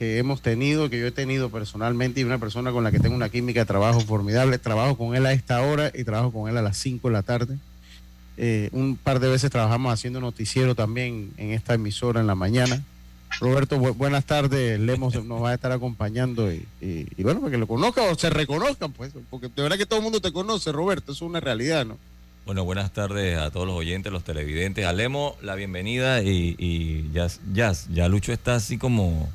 hemos 0.00 0.42
tenido, 0.42 0.90
que 0.90 0.98
yo 0.98 1.06
he 1.06 1.12
tenido 1.12 1.50
personalmente. 1.50 2.20
Y 2.20 2.24
una 2.24 2.38
persona 2.38 2.72
con 2.72 2.84
la 2.84 2.90
que 2.90 2.98
tengo 2.98 3.14
una 3.14 3.28
química 3.28 3.60
de 3.60 3.66
trabajo 3.66 4.00
formidable. 4.00 4.58
Trabajo 4.58 4.96
con 4.96 5.14
él 5.14 5.24
a 5.26 5.32
esta 5.32 5.62
hora 5.62 5.92
y 5.94 6.04
trabajo 6.04 6.32
con 6.32 6.50
él 6.50 6.56
a 6.56 6.62
las 6.62 6.76
5 6.78 7.08
de 7.08 7.12
la 7.12 7.22
tarde. 7.22 7.56
Eh, 8.36 8.68
un 8.72 8.96
par 8.96 9.20
de 9.20 9.28
veces 9.28 9.50
trabajamos 9.50 9.92
haciendo 9.92 10.20
noticiero 10.20 10.74
también 10.74 11.30
en 11.36 11.52
esta 11.52 11.74
emisora 11.74 12.20
en 12.20 12.26
la 12.26 12.34
mañana. 12.34 12.82
Roberto, 13.40 13.78
buenas 13.78 14.24
tardes. 14.24 14.80
Lemos 14.80 15.22
nos 15.24 15.42
va 15.42 15.50
a 15.50 15.54
estar 15.54 15.70
acompañando 15.70 16.52
y, 16.52 16.66
y, 16.80 17.22
bueno, 17.22 17.40
para 17.40 17.52
que 17.52 17.58
lo 17.58 17.68
conozcan 17.68 18.08
o 18.10 18.16
se 18.16 18.30
reconozcan, 18.30 18.92
pues, 18.92 19.12
porque 19.30 19.48
de 19.48 19.62
verdad 19.62 19.76
que 19.76 19.86
todo 19.86 19.98
el 19.98 20.02
mundo 20.02 20.20
te 20.20 20.32
conoce, 20.32 20.72
Roberto, 20.72 21.12
eso 21.12 21.24
es 21.24 21.28
una 21.30 21.38
realidad, 21.38 21.84
¿no? 21.84 21.98
Bueno, 22.48 22.64
buenas 22.64 22.94
tardes 22.94 23.36
a 23.36 23.50
todos 23.50 23.66
los 23.66 23.76
oyentes, 23.76 24.10
los 24.10 24.24
televidentes. 24.24 24.86
Alemo, 24.86 25.36
la 25.42 25.54
bienvenida 25.54 26.22
y, 26.22 26.56
y 26.58 27.12
ya, 27.12 27.26
ya, 27.52 27.72
ya 27.90 28.08
Lucho 28.08 28.32
está 28.32 28.54
así 28.54 28.78
como 28.78 29.28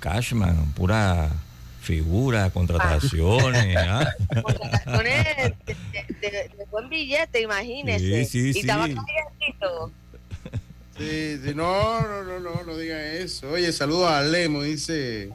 Cashman, 0.00 0.74
pura 0.74 1.30
figura, 1.80 2.50
contrataciones. 2.50 3.74
¿ah? 3.78 4.06
Contrataciones 4.42 5.54
de, 6.20 6.50
buen 6.70 6.90
billete, 6.90 7.40
imagínese. 7.40 8.26
Sí, 8.26 8.52
sí, 8.52 8.58
y 8.58 8.60
estaba 8.60 8.86
sí. 8.86 8.96
Sí, 10.98 11.38
sí, 11.42 11.54
no, 11.54 12.02
no, 12.02 12.22
no, 12.22 12.38
no, 12.38 12.64
no 12.64 12.76
digan 12.76 13.00
eso. 13.00 13.48
Oye, 13.48 13.72
saludos 13.72 14.10
a 14.10 14.20
Lemo, 14.20 14.60
dice. 14.60 15.30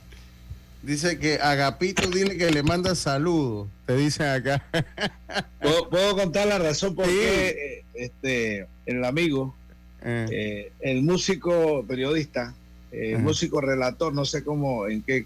Dice 0.88 1.20
que 1.20 1.34
Agapito 1.36 2.10
dile 2.10 2.38
que 2.38 2.50
le 2.50 2.64
manda 2.64 2.96
saludos, 2.96 3.68
te 3.86 3.98
dicen 3.98 4.28
acá. 4.28 4.64
¿Puedo, 5.90 6.16
contar 6.16 6.48
la 6.48 6.60
razón 6.60 6.96
por 6.96 7.08
qué 7.08 7.50
eh, 7.50 7.86
este, 7.94 8.68
el 8.86 9.04
amigo, 9.04 9.54
eh. 10.02 10.26
Eh, 10.32 10.72
el 10.80 11.04
músico 11.04 11.84
periodista, 11.86 12.56
el 12.94 13.20
músico 13.20 13.60
relator, 13.60 14.14
no 14.14 14.24
sé 14.24 14.46
cómo, 14.46 14.88
en 14.88 15.02
qué 15.02 15.26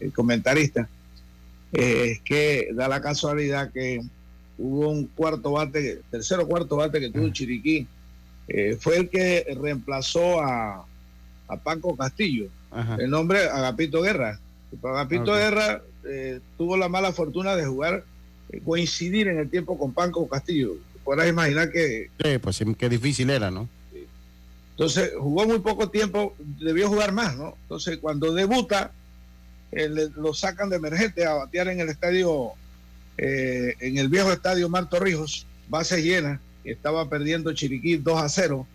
el 0.00 0.12
comentarista, 0.12 0.88
es 1.70 2.20
que 2.22 2.70
da 2.74 2.88
la 2.88 3.00
casualidad 3.00 3.70
que 3.70 4.00
hubo 4.58 4.88
un 4.88 5.06
cuarto 5.06 5.52
bate, 5.52 6.00
tercero 6.10 6.44
cuarto 6.48 6.74
bate 6.74 6.98
que 6.98 7.10
tuvo 7.10 7.28
Chiriquí, 7.28 7.86
fue 8.80 8.96
el 8.96 9.08
que 9.08 9.46
reemplazó 9.62 10.40
a, 10.40 10.84
a 11.46 11.56
Paco 11.56 11.96
Castillo, 11.96 12.48
el 12.98 13.08
nombre 13.08 13.44
Agapito 13.44 14.02
Guerra. 14.02 14.40
Agapito 14.82 15.34
Guerra 15.34 15.82
eh, 16.04 16.40
tuvo 16.56 16.76
la 16.76 16.88
mala 16.88 17.12
fortuna 17.12 17.54
de 17.56 17.66
jugar, 17.66 18.04
eh, 18.50 18.60
coincidir 18.64 19.28
en 19.28 19.38
el 19.38 19.50
tiempo 19.50 19.78
con 19.78 19.92
Panco 19.92 20.26
Castillo. 20.28 20.74
Podrás 21.04 21.28
imaginar 21.28 21.70
que... 21.70 22.10
Sí, 22.22 22.38
pues 22.38 22.62
qué 22.78 22.88
difícil 22.88 23.30
era, 23.30 23.50
¿no? 23.50 23.68
Entonces 24.70 25.12
jugó 25.18 25.46
muy 25.46 25.58
poco 25.60 25.90
tiempo, 25.90 26.34
debió 26.58 26.88
jugar 26.88 27.12
más, 27.12 27.36
¿no? 27.36 27.56
Entonces 27.62 27.98
cuando 27.98 28.32
debuta, 28.32 28.92
eh, 29.70 29.88
lo 30.16 30.34
sacan 30.34 30.70
de 30.70 30.76
emergente 30.76 31.24
a 31.24 31.34
batear 31.34 31.68
en 31.68 31.80
el 31.80 31.88
estadio, 31.88 32.52
en 33.18 33.98
el 33.98 34.08
viejo 34.08 34.32
estadio 34.32 34.68
Marto 34.68 34.98
Rijos, 34.98 35.46
base 35.68 36.02
llena, 36.02 36.40
estaba 36.64 37.08
perdiendo 37.08 37.52
Chiriquí 37.52 37.96
2 37.96 38.20
a 38.20 38.28
0, 38.28 38.66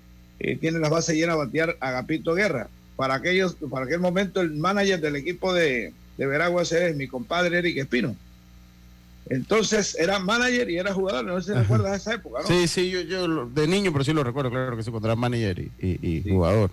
tiene 0.61 0.79
las 0.79 0.91
bases 0.91 1.15
llenas 1.15 1.33
a 1.33 1.39
batear 1.39 1.75
Agapito 1.81 2.35
Guerra 2.35 2.69
para 2.97 3.15
aquellos, 3.15 3.55
para 3.71 3.85
aquel 3.85 4.01
momento 4.01 4.41
el 4.41 4.51
manager 4.51 4.99
del 4.99 5.15
equipo 5.15 5.53
de, 5.53 5.93
de 6.17 6.27
Veraguas 6.27 6.71
es 6.73 6.95
mi 6.95 7.07
compadre 7.07 7.59
Eric 7.59 7.77
Espino. 7.77 8.15
Entonces 9.29 9.95
era 9.99 10.19
manager 10.19 10.69
y 10.69 10.77
era 10.77 10.93
jugador, 10.93 11.25
no 11.25 11.41
sé 11.41 11.53
si 11.53 11.59
recuerdas 11.59 12.01
esa 12.01 12.15
época, 12.15 12.41
¿no? 12.41 12.47
Sí, 12.47 12.67
sí, 12.67 12.89
yo, 12.89 13.01
yo 13.01 13.45
de 13.45 13.67
niño, 13.67 13.91
pero 13.91 14.03
sí 14.03 14.13
lo 14.13 14.23
recuerdo, 14.23 14.49
claro 14.49 14.75
que 14.75 14.83
sí, 14.83 14.89
cuando 14.89 15.07
era 15.07 15.15
manager 15.15 15.69
y, 15.79 16.23
jugador. 16.27 16.71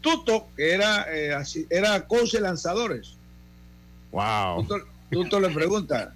Tuto, 0.00 0.48
que 0.56 0.72
era 0.72 1.14
eh, 1.14 1.34
así, 1.34 1.66
era 1.68 2.06
coach 2.06 2.32
de 2.32 2.40
lanzadores. 2.40 3.16
Wow. 4.12 4.66
Tuto, 5.10 5.40
le 5.40 5.50
pregunta, 5.50 6.14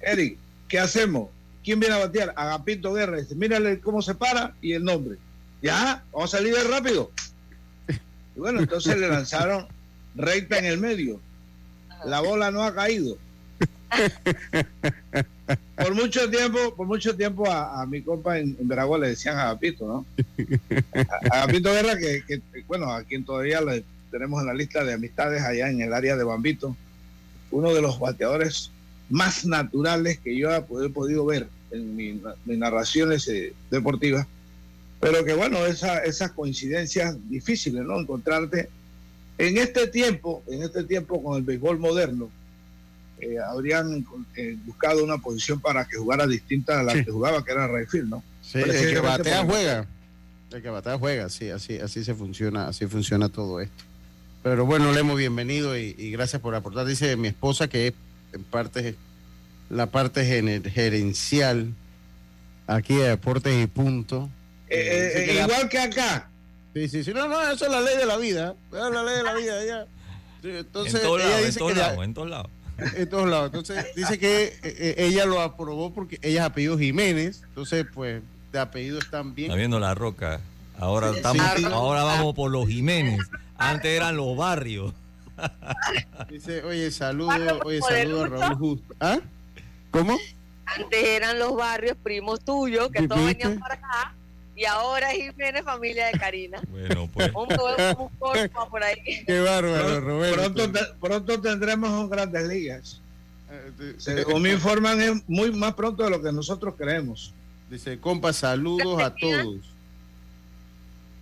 Eric, 0.00 0.36
¿qué 0.68 0.78
hacemos? 0.80 1.28
¿Quién 1.62 1.78
viene 1.78 1.94
a 1.94 1.98
batear? 1.98 2.32
Agapito 2.36 2.92
Guerra. 2.94 3.18
Dice, 3.18 3.34
mírale 3.34 3.80
cómo 3.80 4.00
se 4.00 4.14
para 4.14 4.54
y 4.62 4.72
el 4.72 4.82
nombre. 4.82 5.18
Ya, 5.62 6.02
vamos 6.12 6.34
a 6.34 6.38
salir 6.38 6.54
rápido. 6.68 7.10
Y 8.36 8.40
bueno, 8.40 8.60
entonces 8.60 8.96
le 8.98 9.08
lanzaron 9.08 9.66
recta 10.14 10.58
en 10.58 10.66
el 10.66 10.78
medio. 10.78 11.20
La 12.04 12.20
bola 12.20 12.50
no 12.50 12.62
ha 12.62 12.74
caído. 12.74 13.18
por 15.76 15.94
mucho 15.94 16.30
tiempo, 16.30 16.74
por 16.76 16.86
mucho 16.86 17.16
tiempo 17.16 17.50
a, 17.50 17.84
mi 17.86 18.02
compa 18.02 18.38
en, 18.38 18.56
Veragua 18.60 18.98
le 18.98 19.08
decían 19.08 19.36
a 19.36 19.42
Agapito, 19.42 19.86
¿no? 19.86 20.06
A 21.30 21.42
Agapito 21.42 21.72
Guerra, 21.72 21.96
que, 21.98 22.40
bueno, 22.66 22.92
a 22.92 23.02
quien 23.02 23.24
todavía 23.24 23.60
le 23.60 23.84
tenemos 24.10 24.40
en 24.40 24.46
la 24.46 24.54
lista 24.54 24.84
de 24.84 24.94
amistades 24.94 25.42
allá 25.42 25.68
en 25.70 25.80
el 25.80 25.92
área 25.92 26.16
de 26.16 26.24
Bambito, 26.24 26.76
uno 27.50 27.74
de 27.74 27.82
los 27.82 27.98
bateadores 27.98 28.70
más 29.08 29.44
naturales 29.44 30.18
que 30.20 30.36
yo 30.36 30.54
he 30.54 30.88
podido 30.88 31.26
ver 31.26 31.48
en 31.72 31.96
mis 31.96 32.58
narraciones 32.58 33.26
eh, 33.28 33.52
deportivas 33.70 34.26
pero 35.00 35.24
que 35.24 35.34
bueno, 35.34 35.64
esa, 35.66 35.98
esas 36.04 36.32
coincidencias 36.32 37.16
difíciles, 37.28 37.82
¿no? 37.84 37.98
Encontrarte 37.98 38.68
en 39.38 39.56
este 39.56 39.86
tiempo, 39.86 40.42
en 40.46 40.62
este 40.62 40.84
tiempo 40.84 41.22
con 41.22 41.38
el 41.38 41.42
béisbol 41.42 41.78
moderno, 41.78 42.30
eh, 43.20 43.36
habrían 43.38 44.06
eh, 44.36 44.56
buscado 44.66 45.02
una 45.02 45.18
posición 45.18 45.60
para 45.60 45.86
que 45.86 45.96
jugara 45.96 46.26
distinta 46.26 46.80
a 46.80 46.82
la 46.82 46.92
que 46.92 47.10
jugaba, 47.10 47.44
que 47.44 47.52
era 47.52 47.66
Rayfield, 47.66 48.10
¿no? 48.10 48.22
Sí, 48.42 48.58
el 48.58 48.92
que 48.92 49.00
batea 49.00 49.44
juega. 49.44 49.86
El 50.52 50.62
que 50.62 50.68
batea 50.68 50.98
juega, 50.98 51.28
sí, 51.28 51.48
así, 51.48 51.78
así 51.78 52.04
se 52.04 52.14
funciona, 52.14 52.68
así 52.68 52.86
funciona 52.86 53.28
todo 53.28 53.60
esto. 53.60 53.84
Pero 54.42 54.66
bueno, 54.66 54.92
Lemo, 54.92 55.14
bienvenido 55.14 55.78
y, 55.78 55.94
y 55.98 56.10
gracias 56.10 56.42
por 56.42 56.54
aportar. 56.54 56.86
Dice 56.86 57.16
mi 57.16 57.28
esposa 57.28 57.68
que 57.68 57.88
es 57.88 57.94
en 58.32 58.44
parte 58.44 58.96
la 59.70 59.86
parte 59.86 60.24
gerencial 60.24 61.72
aquí 62.66 62.96
de 62.96 63.08
Deportes 63.08 63.62
y 63.62 63.66
Punto 63.68 64.28
eh, 64.70 65.12
eh, 65.28 65.42
igual 65.42 65.68
que 65.68 65.78
acá. 65.78 66.30
Sí, 66.74 66.88
sí, 66.88 67.04
sí. 67.04 67.12
No, 67.12 67.26
no, 67.26 67.42
eso 67.50 67.66
es 67.66 67.70
la 67.70 67.80
ley 67.80 67.96
de 67.96 68.06
la 68.06 68.16
vida. 68.16 68.54
Es 68.72 68.78
la 68.78 69.02
ley 69.02 69.16
de 69.16 69.22
la 69.22 69.34
vida. 69.34 69.64
Ya. 69.64 69.86
Entonces, 70.42 70.94
en 70.94 71.02
todos 71.02 71.20
lados, 71.20 71.44
en 71.44 71.54
todos 71.54 71.76
lados, 71.76 72.04
en 72.04 72.14
todos 72.14 72.30
lados. 72.30 72.50
En 72.96 73.08
todos 73.10 73.28
lados. 73.28 73.46
Entonces, 73.46 73.86
dice 73.94 74.18
que 74.18 74.58
eh, 74.62 74.94
ella 74.98 75.26
lo 75.26 75.40
aprobó 75.40 75.92
porque 75.92 76.18
ella 76.22 76.40
es 76.40 76.46
apellido 76.46 76.78
Jiménez. 76.78 77.42
Entonces, 77.48 77.84
pues, 77.92 78.22
de 78.52 78.58
apellido 78.58 79.00
están 79.00 79.34
bien. 79.34 79.50
Está 79.50 79.58
viendo 79.58 79.80
la 79.80 79.94
roca. 79.94 80.40
Ahora, 80.78 81.10
estamos, 81.10 81.42
ahora 81.72 82.04
vamos 82.04 82.34
por 82.34 82.50
los 82.50 82.66
Jiménez. 82.68 83.20
Antes 83.58 83.90
eran 83.90 84.16
los 84.16 84.36
barrios. 84.36 84.94
Dice, 86.30 86.62
oye, 86.62 86.90
saludo, 86.90 87.60
oye, 87.64 87.80
saludo 87.80 88.24
a 88.24 88.28
Raúl 88.28 88.54
Justo. 88.56 88.94
¿Ah? 89.00 89.18
¿Cómo? 89.90 90.16
Antes 90.64 91.04
eran 91.04 91.38
los 91.38 91.56
barrios 91.56 91.96
primos 92.02 92.40
tuyos, 92.40 92.90
que 92.90 93.08
todos 93.08 93.26
venían 93.26 93.58
para 93.58 93.74
acá 93.74 94.14
y 94.60 94.66
ahora 94.66 95.08
Jiménez, 95.10 95.64
familia 95.64 96.08
de 96.08 96.18
Karina. 96.18 96.60
Bueno, 96.68 97.08
pues. 97.12 97.32
Un, 97.34 97.48
un, 97.98 98.70
por 98.70 98.82
ahí. 98.84 99.24
Qué 99.26 99.40
bárbaro, 99.40 100.00
Roberto. 100.00 100.52
Pronto, 100.52 100.80
pronto 101.00 101.40
tendremos 101.40 101.88
un 101.90 102.10
Grandes 102.10 102.46
Ligas. 102.46 103.00
Eh, 103.50 103.94
Según 103.96 104.42
me 104.42 104.52
informan, 104.52 105.00
es 105.00 105.26
muy 105.26 105.50
más 105.52 105.72
pronto 105.72 106.04
de 106.04 106.10
lo 106.10 106.20
que 106.20 106.30
nosotros 106.30 106.74
creemos. 106.76 107.32
Dice, 107.70 107.98
compa, 107.98 108.34
saludos 108.34 109.02
a 109.02 109.14
todos. 109.14 109.56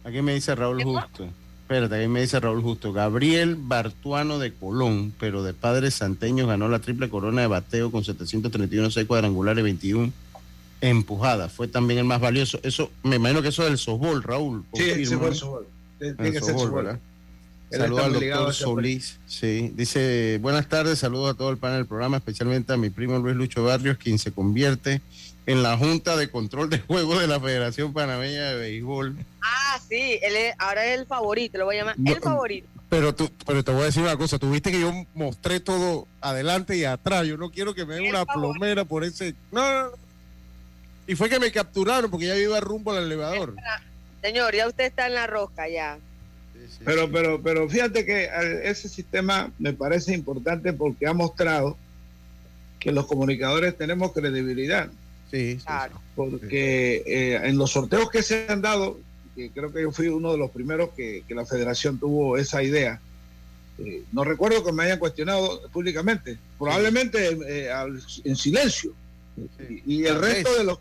Aquí 0.03 0.21
me 0.21 0.35
dice 0.35 0.57
Raúl 0.57 0.83
Justo. 0.83 1.29
Espérate, 1.63 1.95
aquí 1.95 2.09
me 2.09 2.23
dice 2.23 2.41
Raúl 2.41 2.61
Justo. 2.61 2.93
Gabriel 2.93 3.55
Bartuano 3.57 4.41
de 4.41 4.53
Colón, 4.53 5.15
pero 5.21 5.45
de 5.45 5.55
padres 5.55 5.95
santeños, 5.95 6.49
ganó 6.49 6.69
la 6.69 6.81
triple 6.81 7.09
corona 7.09 7.43
de 7.43 7.47
bateo 7.47 7.93
con 7.93 8.03
731 8.03 8.91
6 8.91 9.07
cuadrangulares, 9.07 9.63
21 9.63 10.13
empujada. 10.81 11.49
Fue 11.49 11.69
también 11.69 11.99
el 11.99 12.05
más 12.05 12.21
valioso. 12.21 12.61
Eso, 12.63 12.91
me 13.03 13.17
imagino 13.17 13.43
que 13.43 13.49
eso 13.49 13.65
es 13.65 13.71
el 13.71 13.79
softball, 13.79 14.23
Raúl. 14.23 14.65
Sí, 14.75 15.07
sí, 15.07 15.17
fue 15.17 15.29
el 15.29 15.35
softball. 15.35 15.67
Tiene 15.99 16.33
que 16.33 16.41
ser 16.41 16.59
softball. 16.59 16.99
Saludos 17.71 18.05
al 18.05 18.13
doctor 18.15 18.55
Solís. 18.55 19.19
Sí, 19.27 19.73
dice, 19.75 20.39
buenas 20.41 20.69
tardes, 20.69 20.99
saludos 20.99 21.35
a 21.35 21.37
todo 21.37 21.51
el 21.51 21.59
panel 21.59 21.79
del 21.79 21.87
programa, 21.87 22.17
especialmente 22.17 22.73
a 22.73 22.79
mi 22.79 22.89
primo 22.89 23.19
Luis 23.19 23.37
Lucho 23.37 23.63
Barrios, 23.63 23.99
quien 23.99 24.19
se 24.19 24.33
convierte 24.33 25.03
en 25.45 25.63
la 25.63 25.77
Junta 25.77 26.17
de 26.17 26.31
Control 26.31 26.71
de 26.71 26.79
Juegos 26.79 27.21
de 27.21 27.27
la 27.27 27.39
Federación 27.41 27.93
Panameña 27.93 28.53
de 28.53 28.57
Béisbol. 28.57 29.17
Ah, 29.43 29.79
sí, 29.87 30.19
él 30.23 30.37
es, 30.37 30.55
ahora 30.59 30.87
es 30.87 31.01
el 31.01 31.07
favorito, 31.07 31.59
lo 31.59 31.67
voy 31.67 31.77
a 31.77 31.79
llamar 31.81 31.97
el 32.03 32.21
favorito. 32.21 32.69
Pero, 32.89 33.15
tú, 33.15 33.31
pero 33.47 33.63
te 33.63 33.71
voy 33.71 33.83
a 33.83 33.87
decir 33.87 34.03
una 34.03 34.17
cosa, 34.17 34.39
tuviste 34.39 34.73
que 34.73 34.81
yo 34.81 34.91
mostré 35.15 35.61
todo 35.61 36.07
adelante 36.23 36.75
y 36.75 36.85
atrás, 36.85 37.27
yo 37.27 37.37
no 37.37 37.51
quiero 37.51 37.75
que 37.75 37.85
me 37.85 37.97
den 37.97 38.09
una 38.09 38.25
plomera 38.25 38.87
por 38.87 39.05
ese... 39.05 39.35
no, 39.53 39.83
no. 39.83 40.08
Y 41.09 41.17
fue 41.17 41.31
que 41.31 41.41
me 41.41 41.51
capturaron 41.51 42.11
porque 42.11 42.27
ya 42.27 42.37
iba 42.37 42.61
rumbo 42.61 42.93
al 42.93 43.05
elevador. 43.05 43.57
Señor, 44.21 44.55
ya 44.55 44.69
usted 44.69 44.85
está 44.85 45.07
en 45.07 45.15
la 45.15 45.27
rosca 45.27 45.67
ya. 45.67 45.99
Pero, 46.85 47.11
pero, 47.11 47.43
pero 47.43 47.67
fíjate 47.67 48.05
que 48.05 48.25
eh, 48.25 48.61
ese 48.65 48.91
sistema 48.91 49.51
me 49.59 49.73
parece 49.73 50.13
importante 50.13 50.75
porque 50.75 51.07
ha 51.07 51.15
mostrado 51.15 51.79
que 52.79 52.93
los 52.93 53.07
comunicadores 53.07 53.77
tenemos 53.79 54.13
credibilidad. 54.13 54.91
Sí, 55.31 55.59
claro. 55.65 55.99
Porque 56.15 57.03
eh, 57.07 57.41
en 57.43 57.57
los 57.57 57.71
sorteos 57.71 58.11
que 58.11 58.23
se 58.23 58.47
han 58.51 58.61
dado, 58.61 58.99
que 59.35 59.51
creo 59.51 59.73
que 59.73 59.81
yo 59.81 59.93
fui 59.93 60.09
uno 60.09 60.33
de 60.33 60.39
los 60.39 60.51
primeros 60.51 60.91
que, 60.91 61.25
la 61.31 61.47
federación 61.47 61.99
tuvo 61.99 62.37
esa 62.37 62.63
idea, 62.63 63.01
eh, 63.79 64.03
no 64.13 64.25
recuerdo 64.25 64.63
que 64.63 64.73
me 64.73 64.83
hayan 64.85 64.99
cuestionado 64.99 65.69
públicamente, 65.71 66.37
probablemente 66.59 67.31
en 68.25 68.37
silencio. 68.37 68.93
Y, 69.87 70.05
el 70.05 70.21
resto 70.21 70.53
de 70.59 70.65
los 70.65 70.81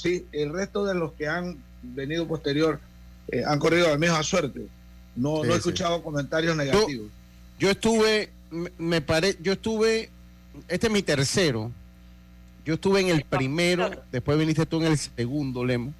sí, 0.00 0.26
el 0.32 0.52
resto 0.52 0.84
de 0.84 0.94
los 0.94 1.12
que 1.12 1.26
han 1.26 1.56
venido 1.82 2.26
posterior 2.26 2.80
eh, 3.28 3.42
han 3.44 3.58
corrido 3.58 3.88
la 3.88 3.98
misma 3.98 4.22
suerte. 4.22 4.66
No, 5.16 5.44
no 5.44 5.52
he 5.52 5.56
escuchado 5.56 6.02
comentarios 6.02 6.56
negativos. 6.56 7.08
Yo, 7.58 7.70
estuve, 7.70 8.30
me, 8.78 9.00
pare, 9.00 9.36
yo 9.42 9.52
estuve, 9.52 10.10
este 10.68 10.86
es 10.86 10.92
mi 10.92 11.02
tercero. 11.02 11.72
Yo 12.64 12.74
estuve 12.74 13.00
en 13.00 13.08
el 13.08 13.24
primero, 13.24 13.90
después 14.12 14.38
viniste 14.38 14.66
tú 14.66 14.78
en 14.78 14.92
el 14.92 14.98
segundo, 14.98 15.64
Lemo. 15.64 15.92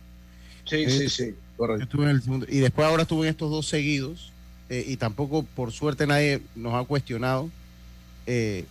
Sí, 0.65 0.89
sí, 0.89 1.05
eh, 1.05 1.09
sí, 1.09 1.35
correcto. 1.57 1.79
Yo 1.79 1.85
estuve 1.85 2.05
en 2.05 2.11
el 2.11 2.23
segundo, 2.23 2.47
y 2.49 2.59
después 2.59 2.87
ahora 2.87 3.03
estuve 3.03 3.27
en 3.27 3.31
estos 3.31 3.51
dos 3.51 3.67
seguidos, 3.67 4.33
eh, 4.69 4.85
y 4.87 4.97
tampoco, 4.97 5.43
por 5.43 5.73
suerte, 5.73 6.07
nadie 6.07 6.43
nos 6.55 6.75
ha 6.75 6.87
cuestionado. 6.87 7.51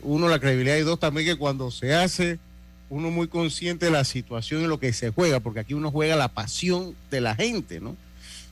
uno, 0.03 0.29
la 0.29 0.39
credibilidad, 0.39 0.77
y 0.77 0.81
dos, 0.81 0.99
también 0.99 1.25
que 1.25 1.35
cuando 1.35 1.71
se 1.71 1.93
hace 1.93 2.39
uno 2.89 3.11
muy 3.11 3.27
consciente 3.27 3.85
de 3.87 3.91
la 3.91 4.03
situación 4.03 4.63
y 4.63 4.67
lo 4.67 4.79
que 4.79 4.93
se 4.93 5.11
juega, 5.11 5.39
porque 5.39 5.59
aquí 5.59 5.73
uno 5.73 5.91
juega 5.91 6.15
la 6.15 6.29
pasión 6.29 6.95
de 7.11 7.21
la 7.21 7.35
gente, 7.35 7.79
¿no? 7.79 7.95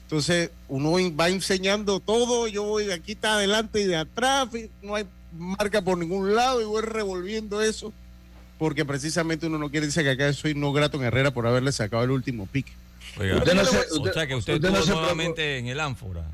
Entonces, 0.02 0.50
uno 0.68 0.92
va 1.16 1.28
enseñando 1.28 1.98
todo, 2.00 2.46
yo 2.46 2.62
voy 2.62 2.86
de 2.86 2.94
aquí 2.94 3.12
está 3.12 3.34
adelante 3.34 3.80
y 3.80 3.84
de 3.86 3.96
atrás, 3.96 4.48
no 4.82 4.94
hay 4.94 5.04
marca 5.32 5.82
por 5.82 5.98
ningún 5.98 6.34
lado 6.34 6.60
y 6.60 6.64
voy 6.64 6.82
revolviendo 6.82 7.60
eso, 7.60 7.92
porque 8.58 8.84
precisamente 8.84 9.46
uno 9.46 9.58
no 9.58 9.70
quiere 9.70 9.86
decir 9.86 10.04
que 10.04 10.10
acá 10.10 10.32
soy 10.32 10.54
no 10.54 10.72
grato 10.72 10.96
en 10.98 11.04
Herrera 11.04 11.32
por 11.32 11.46
haberle 11.46 11.72
sacado 11.72 12.04
el 12.04 12.10
último 12.10 12.46
pique. 12.46 12.72
usted 13.18 13.54
no 13.54 13.62
o 13.62 14.12
sea 14.12 14.26
que 14.26 14.34
usted, 14.34 14.64
estuvo 14.64 15.00
nuevamente 15.00 15.58
en 15.58 15.66
el 15.66 15.80
ánfora. 15.80 16.24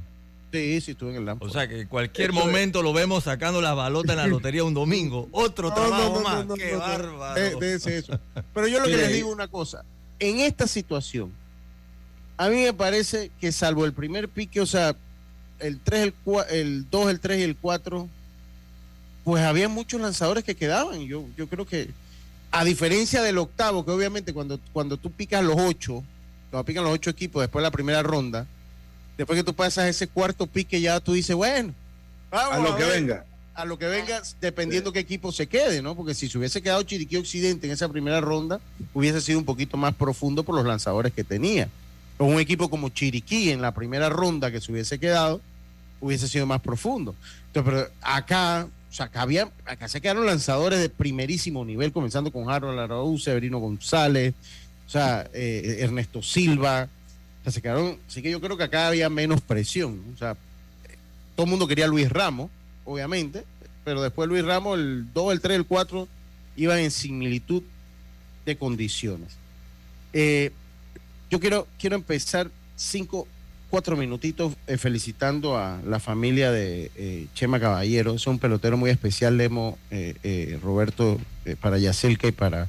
Sí, 0.52 0.80
sí, 0.82 0.90
estuve 0.90 1.12
en 1.12 1.22
el 1.22 1.28
ánfora. 1.30 1.50
O 1.50 1.52
sea 1.52 1.66
que 1.66 1.80
en 1.80 1.88
cualquier 1.88 2.32
momento 2.32 2.82
lo 2.82 2.92
vemos 2.92 3.24
sacando 3.24 3.62
la 3.62 3.72
balota 3.72 4.12
en 4.12 4.18
la 4.18 4.26
lotería 4.26 4.62
un 4.64 4.74
domingo. 4.74 5.28
Otro 5.32 5.72
trabajo 5.72 6.20
más. 6.20 6.46
Qué 6.58 6.76
bárbaro. 6.76 7.62
eso. 7.62 8.20
Pero 8.52 8.68
yo 8.68 8.78
lo 8.78 8.84
que 8.84 8.96
les 8.98 9.12
digo 9.14 9.30
una 9.30 9.48
cosa. 9.48 9.82
En 10.18 10.40
esta 10.40 10.66
situación, 10.66 11.32
a 12.36 12.50
mí 12.50 12.56
me 12.56 12.74
parece 12.74 13.30
que 13.40 13.50
salvo 13.50 13.86
el 13.86 13.94
primer 13.94 14.28
pique, 14.28 14.60
o 14.60 14.66
sea, 14.66 14.94
el 15.58 15.80
3, 15.80 16.02
el, 16.04 16.14
el 16.50 16.90
2, 16.90 17.10
el 17.10 17.20
3 17.20 17.38
y 17.38 17.42
el 17.42 17.56
4, 17.56 18.08
pues 19.24 19.42
había 19.42 19.68
muchos 19.68 20.00
lanzadores 20.00 20.44
que 20.44 20.54
quedaban. 20.54 21.00
Yo, 21.00 21.24
yo 21.36 21.48
creo 21.48 21.66
que, 21.66 21.88
a 22.50 22.62
diferencia 22.64 23.22
del 23.22 23.38
octavo, 23.38 23.86
que 23.86 23.90
obviamente 23.90 24.34
cuando, 24.34 24.60
cuando 24.74 24.98
tú 24.98 25.10
picas 25.10 25.42
los 25.42 25.56
ocho, 25.58 26.04
cuando 26.50 26.66
pican 26.66 26.84
los 26.84 26.92
ocho 26.92 27.08
equipos 27.08 27.40
después 27.40 27.62
de 27.62 27.68
la 27.68 27.70
primera 27.70 28.02
ronda, 28.02 28.46
después 29.16 29.38
que 29.38 29.44
tú 29.44 29.54
pasas 29.54 29.86
ese 29.86 30.08
cuarto 30.08 30.46
pique, 30.46 30.80
ya 30.80 31.00
tú 31.00 31.12
dices, 31.12 31.34
bueno, 31.34 31.74
vamos 32.30 32.54
a 32.54 32.70
lo 32.70 32.76
que 32.76 32.84
venga. 32.84 33.24
A 33.54 33.66
lo 33.66 33.78
que 33.78 33.86
venga, 33.86 34.22
dependiendo 34.40 34.92
qué 34.92 35.00
equipo 35.00 35.30
se 35.30 35.46
quede, 35.46 35.82
¿no? 35.82 35.94
Porque 35.94 36.14
si 36.14 36.28
se 36.28 36.38
hubiese 36.38 36.62
quedado 36.62 36.82
Chiriquí 36.84 37.18
Occidente 37.18 37.66
en 37.66 37.72
esa 37.74 37.86
primera 37.88 38.20
ronda, 38.22 38.60
hubiese 38.94 39.20
sido 39.20 39.38
un 39.38 39.44
poquito 39.44 39.76
más 39.76 39.94
profundo 39.94 40.42
por 40.42 40.54
los 40.54 40.64
lanzadores 40.64 41.12
que 41.12 41.22
tenía. 41.22 41.68
O 42.16 42.24
un 42.24 42.40
equipo 42.40 42.70
como 42.70 42.88
Chiriquí 42.88 43.50
en 43.50 43.60
la 43.60 43.74
primera 43.74 44.08
ronda 44.08 44.50
que 44.50 44.60
se 44.60 44.72
hubiese 44.72 44.98
quedado, 44.98 45.42
hubiese 46.00 46.28
sido 46.28 46.46
más 46.46 46.62
profundo. 46.62 47.14
Entonces, 47.48 47.72
pero 47.72 47.90
acá 48.00 48.66
o 48.92 48.94
sea, 48.94 49.06
acá, 49.06 49.22
había, 49.22 49.50
acá 49.64 49.88
se 49.88 50.02
quedaron 50.02 50.26
lanzadores 50.26 50.78
de 50.78 50.90
primerísimo 50.90 51.64
nivel, 51.64 51.92
comenzando 51.92 52.30
con 52.30 52.50
Harold 52.50 52.78
Araúz, 52.78 53.24
Severino 53.24 53.58
González, 53.58 54.34
o 54.86 54.90
sea, 54.90 55.26
eh, 55.32 55.78
Ernesto 55.80 56.22
Silva. 56.22 56.90
Se 57.46 57.60
quedaron, 57.60 57.98
así 58.06 58.22
que 58.22 58.30
yo 58.30 58.40
creo 58.40 58.56
que 58.56 58.64
acá 58.64 58.88
había 58.88 59.08
menos 59.10 59.40
presión. 59.40 60.00
O 60.14 60.18
sea, 60.18 60.36
todo 61.34 61.44
el 61.44 61.50
mundo 61.50 61.66
quería 61.66 61.86
Luis 61.86 62.08
Ramos, 62.08 62.50
obviamente, 62.84 63.44
pero 63.84 64.02
después 64.02 64.28
Luis 64.28 64.44
Ramos, 64.44 64.78
el 64.78 65.12
2, 65.12 65.32
el 65.32 65.40
3, 65.40 65.56
el 65.56 65.66
4, 65.66 66.08
iban 66.56 66.78
en 66.78 66.90
similitud 66.90 67.62
de 68.46 68.56
condiciones. 68.56 69.36
Eh, 70.12 70.52
yo 71.30 71.40
quiero, 71.40 71.66
quiero 71.78 71.96
empezar 71.96 72.50
cinco 72.76 73.26
cuatro 73.70 73.96
minutitos 73.96 74.54
eh, 74.66 74.76
felicitando 74.76 75.56
a 75.56 75.80
la 75.86 75.98
familia 75.98 76.52
de 76.52 76.90
eh, 76.94 77.26
Chema 77.34 77.58
Caballero. 77.58 78.14
Es 78.14 78.26
un 78.26 78.38
pelotero 78.38 78.76
muy 78.76 78.90
especial, 78.90 79.38
Lemo, 79.38 79.78
Roberto, 80.60 81.18
para 81.60 81.78
Yacelca 81.78 82.28
y 82.28 82.32
para, 82.32 82.68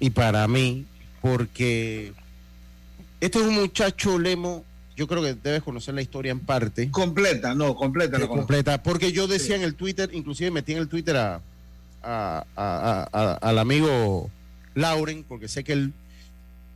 y 0.00 0.10
para 0.10 0.46
mí, 0.48 0.84
porque 1.22 2.12
este 3.22 3.38
es 3.38 3.46
un 3.46 3.54
muchacho, 3.54 4.18
Lemo, 4.18 4.64
yo 4.96 5.06
creo 5.06 5.22
que 5.22 5.34
debes 5.34 5.62
conocer 5.62 5.94
la 5.94 6.02
historia 6.02 6.32
en 6.32 6.40
parte. 6.40 6.90
Completa, 6.90 7.54
no, 7.54 7.76
completa. 7.76 8.18
No 8.18 8.26
completa, 8.26 8.82
porque 8.82 9.12
yo 9.12 9.28
decía 9.28 9.54
en 9.54 9.62
el 9.62 9.76
Twitter, 9.76 10.10
inclusive 10.12 10.50
metí 10.50 10.72
en 10.72 10.78
el 10.78 10.88
Twitter 10.88 11.16
a, 11.16 11.40
al 12.02 13.58
amigo 13.60 14.28
Lauren, 14.74 15.22
porque 15.22 15.46
sé 15.46 15.62
que 15.62 15.72
él 15.72 15.92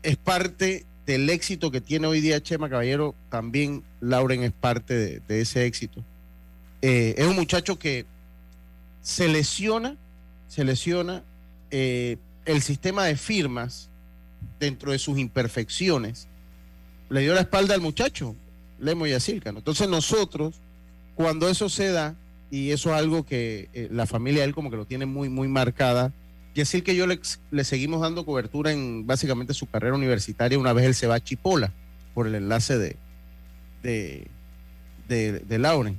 es 0.05 0.17
parte 0.17 0.87
del 1.05 1.29
éxito 1.31 1.73
que 1.73 1.81
tiene 1.81 2.07
hoy 2.07 2.21
día 2.21 2.41
Chema 2.41 2.71
Caballero, 2.71 3.17
también 3.29 3.83
Lauren 4.01 4.45
es 4.45 4.53
parte 4.53 5.21
de, 5.27 5.41
ese 5.41 5.67
éxito. 5.67 6.05
Eh, 6.81 7.17
es 7.19 7.27
un 7.27 7.35
muchacho 7.35 7.77
que 7.77 8.07
se 9.03 9.27
lesiona, 9.27 9.97
se 10.47 10.63
lesiona 10.63 11.25
eh, 11.73 12.19
el 12.45 12.63
sistema 12.63 13.05
de 13.07 13.17
firmas 13.17 13.91
dentro 14.61 14.93
de 14.93 15.01
sus 15.01 15.19
imperfecciones. 15.19 16.29
Le 17.09 17.21
dio 17.21 17.35
la 17.35 17.41
espalda 17.41 17.75
al 17.75 17.81
muchacho, 17.81 18.35
Lemo 18.79 19.07
y 19.07 19.13
Asilca. 19.13 19.51
Entonces 19.51 19.89
nosotros, 19.89 20.61
cuando 21.15 21.49
eso 21.49 21.69
se 21.69 21.91
da, 21.91 22.17
y 22.51 22.71
eso 22.71 22.91
es 22.91 22.97
algo 22.97 23.25
que 23.25 23.69
eh, 23.73 23.89
la 23.91 24.07
familia 24.07 24.43
de 24.43 24.49
él 24.49 24.55
como 24.55 24.71
que 24.71 24.77
lo 24.77 24.87
tiene 24.87 25.07
muy, 25.07 25.29
muy 25.29 25.49
marcada, 25.49 26.13
y 26.55 26.61
decir 26.61 26.83
que 26.83 26.97
yo 26.97 27.07
le, 27.07 27.21
seguimos 27.65 28.01
dando 28.01 28.25
cobertura 28.25 28.73
en 28.73 29.07
básicamente 29.07 29.53
su 29.53 29.67
carrera 29.67 29.95
universitaria 29.95 30.59
una 30.59 30.73
vez 30.73 30.87
él 30.87 30.95
se 30.95 31.07
va 31.07 31.17
a 31.17 31.21
Chipola 31.21 31.71
por 32.15 32.27
el 32.27 32.35
enlace 32.35 32.79
de, 32.79 32.97
de, 33.83 34.27
de, 35.07 35.59
Lauren. 35.59 35.99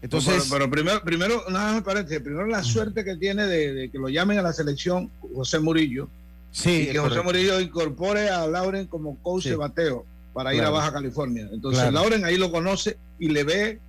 Entonces, 0.00 0.48
pero, 0.48 0.70
primero, 0.70 1.02
primero, 1.02 1.42
nada 1.50 1.74
me 1.74 1.82
parece, 1.82 2.20
primero 2.20 2.46
la 2.46 2.62
suerte 2.62 3.04
que 3.04 3.16
tiene 3.16 3.46
de, 3.46 3.90
que 3.90 3.98
lo 3.98 4.08
llamen 4.08 4.38
a 4.38 4.42
la 4.42 4.52
selección 4.52 5.10
José 5.34 5.58
Murillo. 5.58 6.08
Sí, 6.52 6.86
y 6.88 6.92
que 6.92 6.98
José 6.98 7.22
Murillo 7.22 7.58
incorpore 7.58 8.30
a 8.30 8.46
Lauren 8.46 8.86
como 8.86 9.20
coach 9.22 9.46
de 9.46 9.56
bateo 9.56 10.06
para 10.36 10.54
ir 10.54 10.62
a 10.62 10.68
Baja 10.68 10.92
California. 10.92 11.48
Entonces 11.50 11.90
Lauren 11.90 12.26
ahí 12.26 12.36
lo 12.36 12.52
conoce 12.52 12.98
y 13.18 13.30
le 13.30 13.42
ve 13.42 13.80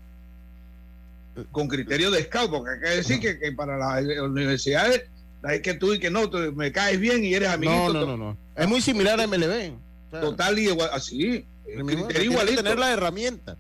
con 1.52 1.68
criterio 1.68 2.10
de 2.10 2.24
scout, 2.24 2.50
porque 2.50 2.72
hay 2.72 2.80
que 2.80 2.96
decir 2.96 3.20
que, 3.20 3.38
que, 3.38 3.52
para 3.52 3.78
las 3.78 4.02
universidades 4.22 5.04
es 5.44 5.62
que 5.62 5.74
tú 5.74 5.94
y 5.94 6.00
que 6.00 6.10
no, 6.10 6.30
me 6.56 6.72
caes 6.72 7.02
bien 7.02 7.26
y 7.26 7.34
eres 7.34 7.50
amiguito. 7.50 7.94
No, 7.94 8.06
no, 8.06 8.18
no, 8.18 8.38
Es 8.56 8.66
muy 8.66 8.80
similar 8.80 9.20
a 9.20 9.28
MLB. 9.28 9.74
Total 10.10 10.58
y 10.58 10.70
igual, 10.70 10.90
así. 10.94 11.46
igualito. 11.68 12.64
tener 12.64 12.80
la 12.80 12.94
herramienta. 12.94 13.58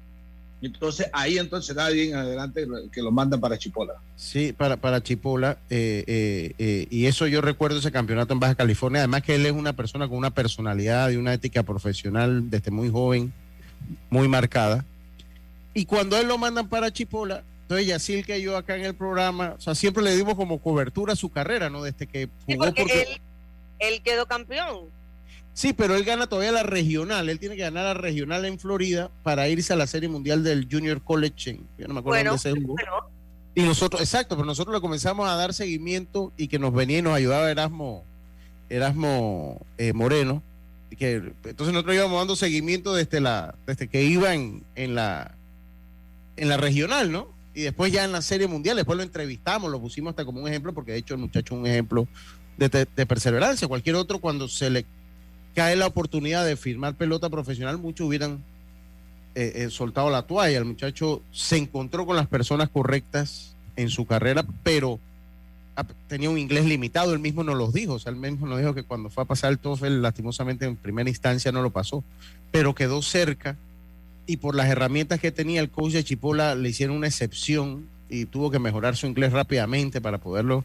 Entonces 0.61 1.07
ahí 1.13 1.37
entonces 1.37 1.75
da 1.75 1.89
bien 1.89 2.15
adelante 2.15 2.65
que 2.91 3.01
lo 3.01 3.11
mandan 3.11 3.39
para 3.39 3.57
Chipola. 3.57 3.93
Sí, 4.15 4.53
para, 4.53 4.77
para 4.77 5.03
Chipola. 5.03 5.59
Eh, 5.69 6.03
eh, 6.07 6.53
eh, 6.57 6.87
y 6.89 7.05
eso 7.05 7.27
yo 7.27 7.41
recuerdo 7.41 7.77
ese 7.77 7.91
campeonato 7.91 8.33
en 8.33 8.39
Baja 8.39 8.55
California. 8.55 9.01
Además 9.01 9.21
que 9.21 9.35
él 9.35 9.45
es 9.45 9.51
una 9.51 9.73
persona 9.73 10.07
con 10.07 10.17
una 10.17 10.31
personalidad 10.31 11.11
y 11.11 11.17
una 11.17 11.33
ética 11.33 11.63
profesional 11.63 12.49
desde 12.49 12.71
muy 12.71 12.89
joven, 12.89 13.31
muy 14.09 14.27
marcada. 14.27 14.83
Y 15.73 15.85
cuando 15.85 16.17
él 16.17 16.27
lo 16.27 16.39
mandan 16.39 16.67
para 16.67 16.91
Chipola, 16.91 17.43
entonces, 17.67 17.87
Yacil 17.87 18.25
que 18.25 18.41
yo 18.41 18.55
acá 18.55 18.77
en 18.77 18.85
el 18.85 18.95
programa, 18.95 19.55
o 19.57 19.59
sea, 19.59 19.75
siempre 19.75 20.01
le 20.01 20.15
dimos 20.15 20.35
como 20.35 20.59
cobertura 20.59 21.11
a 21.11 21.15
su 21.17 21.29
carrera, 21.29 21.69
¿no? 21.69 21.83
Desde 21.83 22.07
que 22.07 22.29
jugó 22.45 22.73
porque, 22.73 23.19
Él, 23.79 24.01
quedó 24.03 24.25
campeón. 24.25 24.85
Sí, 25.57 25.73
pero 25.73 25.95
él 25.95 26.03
gana 26.03 26.27
todavía 26.27 26.51
la 26.51 26.61
regional. 26.61 27.29
Él 27.29 27.39
tiene 27.39 27.55
que 27.55 27.63
ganar 27.63 27.85
la 27.85 27.95
regional 27.95 28.45
en 28.45 28.59
Florida 28.59 29.09
para 29.23 29.49
irse 29.49 29.73
a 29.73 29.75
la 29.75 29.87
Serie 29.87 30.07
Mundial 30.07 30.43
del 30.43 30.67
Junior 30.71 31.01
College. 31.01 31.59
yo 31.79 31.87
no 31.87 31.95
me 31.95 32.01
acuerdo 32.01 32.25
dónde 32.25 32.37
se 32.39 32.51
jugó. 32.51 32.75
Y 33.55 33.63
nosotros, 33.63 33.99
exacto, 33.99 34.35
pero 34.35 34.45
nosotros 34.45 34.75
le 34.75 34.81
comenzamos 34.81 35.27
a 35.27 35.33
dar 35.33 35.55
seguimiento 35.55 36.31
y 36.37 36.47
que 36.47 36.59
nos 36.59 36.71
venía 36.75 36.99
y 36.99 37.01
nos 37.01 37.15
ayudaba 37.15 37.49
Erasmo, 37.49 38.03
Erasmo 38.69 39.65
eh, 39.79 39.93
Moreno. 39.93 40.43
que, 40.95 41.33
entonces 41.43 41.73
nosotros 41.73 41.95
íbamos 41.95 42.19
dando 42.19 42.35
seguimiento 42.35 42.93
desde 42.93 43.19
la, 43.19 43.55
desde 43.65 43.87
que 43.87 44.03
iba 44.03 44.35
en, 44.35 44.63
en 44.75 44.93
la 44.93 45.33
en 46.35 46.49
la 46.49 46.57
regional, 46.57 47.11
¿no? 47.11 47.33
y 47.55 47.61
después 47.61 47.91
ya 47.91 48.03
en 48.03 48.11
la 48.11 48.21
serie 48.21 48.45
mundial, 48.45 48.75
después 48.75 48.95
lo 48.95 49.01
entrevistamos, 49.01 49.71
lo 49.71 49.81
pusimos 49.81 50.11
hasta 50.11 50.23
como 50.23 50.39
un 50.39 50.47
ejemplo, 50.47 50.75
porque 50.75 50.91
de 50.91 50.99
hecho 50.99 51.15
el 51.15 51.21
muchacho 51.21 51.55
es 51.55 51.59
un 51.59 51.65
ejemplo 51.65 52.07
de, 52.57 52.85
perseverancia. 53.07 53.67
Cualquier 53.67 53.95
otro, 53.95 54.19
cuando 54.19 54.47
se 54.47 54.69
le 54.69 54.85
cae 55.57 55.75
la 55.75 55.87
oportunidad 55.87 56.45
de 56.45 56.55
firmar 56.55 56.93
pelota 56.93 57.31
profesional, 57.31 57.79
muchos 57.79 58.05
hubieran 58.05 58.43
eh, 59.33 59.53
eh, 59.55 59.69
soltado 59.71 60.11
la 60.11 60.21
toalla. 60.21 60.55
El 60.55 60.65
muchacho 60.65 61.23
se 61.31 61.57
encontró 61.57 62.05
con 62.05 62.15
las 62.15 62.27
personas 62.27 62.69
correctas 62.69 63.55
en 63.75 63.89
su 63.89 64.05
carrera, 64.05 64.45
pero 64.61 64.99
tenía 66.07 66.29
un 66.29 66.37
inglés 66.37 66.65
limitado, 66.65 67.11
él 67.11 67.17
mismo 67.17 67.43
nos 67.43 67.57
lo 67.57 67.71
dijo, 67.71 67.93
o 67.93 67.99
sea, 67.99 68.11
él 68.11 68.19
mismo 68.19 68.45
nos 68.45 68.59
dijo 68.59 68.75
que 68.75 68.83
cuando 68.83 69.09
fue 69.09 69.23
a 69.23 69.25
pasar 69.25 69.51
el 69.51 69.57
TOEFL, 69.57 69.99
lastimosamente 69.99 70.65
en 70.65 70.75
primera 70.75 71.09
instancia 71.09 71.51
no 71.51 71.63
lo 71.63 71.71
pasó, 71.71 72.03
pero 72.51 72.75
quedó 72.75 73.01
cerca 73.01 73.57
y 74.27 74.37
por 74.37 74.53
las 74.53 74.67
herramientas 74.67 75.19
que 75.19 75.31
tenía 75.31 75.59
el 75.59 75.71
coach 75.71 75.93
de 75.93 76.03
Chipola 76.03 76.53
le 76.53 76.69
hicieron 76.69 76.97
una 76.97 77.07
excepción 77.07 77.87
y 78.09 78.25
tuvo 78.25 78.51
que 78.51 78.59
mejorar 78.59 78.95
su 78.95 79.07
inglés 79.07 79.31
rápidamente 79.33 80.01
para 80.01 80.19
poderlo 80.19 80.63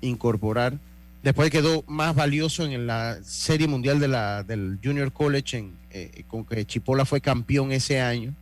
incorporar. 0.00 0.80
Después 1.22 1.50
quedó 1.50 1.84
más 1.86 2.14
valioso 2.14 2.64
en 2.64 2.86
la 2.86 3.18
Serie 3.22 3.68
Mundial 3.68 4.00
de 4.00 4.08
la, 4.08 4.42
del 4.42 4.78
Junior 4.82 5.12
College, 5.12 5.58
en, 5.58 5.76
eh, 5.90 6.24
con 6.26 6.44
que 6.44 6.64
Chipola 6.64 7.04
fue 7.04 7.20
campeón 7.20 7.70
ese 7.72 8.00
año. 8.00 8.34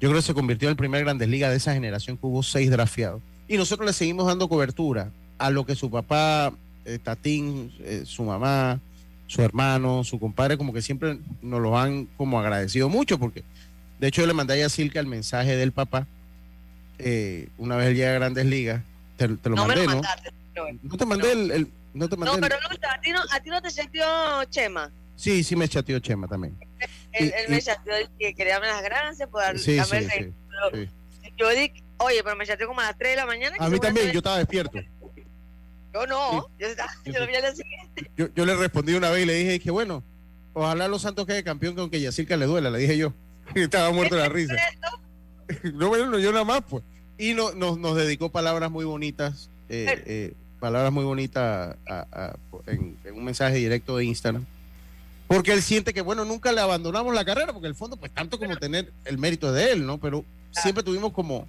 Yo 0.00 0.08
creo 0.08 0.20
que 0.20 0.26
se 0.26 0.34
convirtió 0.34 0.68
en 0.68 0.70
el 0.72 0.76
primer 0.76 1.04
Grandes 1.04 1.28
Ligas 1.28 1.50
de 1.50 1.58
esa 1.58 1.74
generación 1.74 2.16
que 2.16 2.26
hubo 2.26 2.42
seis 2.42 2.70
drafteados. 2.70 3.22
Y 3.46 3.56
nosotros 3.56 3.86
le 3.86 3.92
seguimos 3.92 4.26
dando 4.26 4.48
cobertura 4.48 5.10
a 5.38 5.50
lo 5.50 5.64
que 5.64 5.76
su 5.76 5.90
papá, 5.90 6.52
eh, 6.84 6.98
Tatín, 6.98 7.72
eh, 7.80 8.02
su 8.04 8.24
mamá, 8.24 8.80
su 9.28 9.42
hermano, 9.42 10.02
su 10.02 10.18
compadre, 10.18 10.58
como 10.58 10.72
que 10.72 10.82
siempre 10.82 11.18
nos 11.40 11.60
lo 11.60 11.78
han 11.78 12.06
como 12.16 12.40
agradecido 12.40 12.88
mucho 12.88 13.18
porque 13.18 13.44
de 14.02 14.08
hecho, 14.08 14.20
yo 14.20 14.26
le 14.26 14.34
mandé 14.34 14.64
a 14.64 14.68
Silka 14.68 14.98
el 14.98 15.06
mensaje 15.06 15.54
del 15.54 15.70
papá. 15.70 16.08
Eh, 16.98 17.50
una 17.56 17.76
vez 17.76 17.86
él 17.86 17.94
llega 17.94 18.10
a 18.10 18.14
Grandes 18.14 18.46
Ligas. 18.46 18.82
Te, 19.16 19.28
lo 19.28 19.36
no 19.54 19.64
mandé, 19.64 19.86
¿no? 19.86 20.02
no 20.82 20.96
te 20.96 21.06
mandé 21.06 21.30
el, 21.30 21.68
No, 21.94 22.08
te 22.08 22.16
mandé 22.16 22.34
no 22.34 22.40
pero 22.40 22.56
no, 22.60 22.68
a, 22.68 23.00
ti 23.00 23.10
no, 23.10 23.20
a 23.30 23.40
ti 23.40 23.50
no 23.50 23.62
te 23.62 23.70
chateó 23.70 24.44
Chema. 24.44 24.90
Sí, 25.16 25.44
sí 25.44 25.56
me 25.56 25.68
chateó 25.68 25.98
Chema 26.00 26.26
también. 26.26 26.56
él, 27.12 27.32
me 27.48 27.60
chateó 27.60 27.94
que 28.18 28.34
quería 28.34 28.54
darme 28.54 28.68
las 28.68 28.82
gracias 28.82 29.28
por 29.28 29.42
darme 29.42 29.58
sí, 29.58 29.78
sí, 29.80 30.32
Yo 31.36 31.48
dije, 31.50 31.82
oye, 31.98 32.22
pero 32.24 32.36
me 32.36 32.46
chateó 32.46 32.66
como 32.66 32.80
a 32.80 32.84
las 32.84 32.98
3 32.98 33.12
de 33.12 33.16
la 33.16 33.26
mañana. 33.26 33.56
A 33.58 33.68
mí 33.68 33.78
también, 33.78 34.10
yo 34.10 34.18
estaba 34.18 34.38
despierto. 34.38 34.78
Yo 35.94 36.06
no, 36.06 36.48
yo, 36.58 36.66
estaba, 36.66 36.90
yo 37.04 37.20
lo 37.20 37.26
vi 37.26 37.34
al 37.34 37.54
siguiente. 37.54 38.10
Yo, 38.16 38.28
yo, 38.34 38.46
le 38.46 38.56
respondí 38.56 38.94
una 38.94 39.10
vez 39.10 39.24
y 39.24 39.26
le 39.26 39.34
dije 39.34 39.60
que 39.60 39.70
bueno, 39.70 40.02
ojalá 40.54 40.88
los 40.88 41.02
Santos 41.02 41.26
quede 41.26 41.44
campeón 41.44 41.78
aunque 41.78 42.00
Yacirca 42.00 42.36
le 42.36 42.46
duela, 42.46 42.70
le 42.70 42.78
dije 42.78 42.96
yo. 42.96 43.12
estaba 43.54 43.90
muerto 43.92 44.16
de 44.16 44.22
la 44.22 44.28
risa. 44.28 44.54
no, 45.74 45.88
bueno, 45.88 46.18
yo 46.18 46.32
nada 46.32 46.44
más, 46.44 46.62
pues. 46.68 46.82
Y 47.18 47.34
no, 47.34 47.52
nos, 47.52 47.78
nos 47.78 47.96
dedicó 47.96 48.30
palabras 48.30 48.70
muy 48.70 48.84
bonitas, 48.84 49.50
eh, 49.68 50.02
eh, 50.06 50.34
palabras 50.62 50.92
muy 50.92 51.04
bonitas 51.04 51.76
en, 52.66 52.96
un 53.12 53.24
mensaje 53.24 53.56
directo 53.56 53.96
de 53.96 54.04
Instagram. 54.06 54.46
Porque 55.26 55.52
él 55.52 55.60
siente 55.62 55.92
que, 55.92 56.00
bueno, 56.00 56.24
nunca 56.24 56.52
le 56.52 56.60
abandonamos 56.60 57.14
la 57.14 57.24
carrera, 57.24 57.52
porque 57.52 57.68
el 57.68 57.74
fondo, 57.74 57.96
pues 57.96 58.12
tanto 58.12 58.38
como 58.38 58.56
tener 58.56 58.92
el 59.04 59.18
mérito 59.18 59.52
de 59.52 59.72
él, 59.72 59.84
¿no? 59.84 59.98
Pero 59.98 60.24
siempre 60.50 60.82
tuvimos 60.82 61.12
como... 61.12 61.46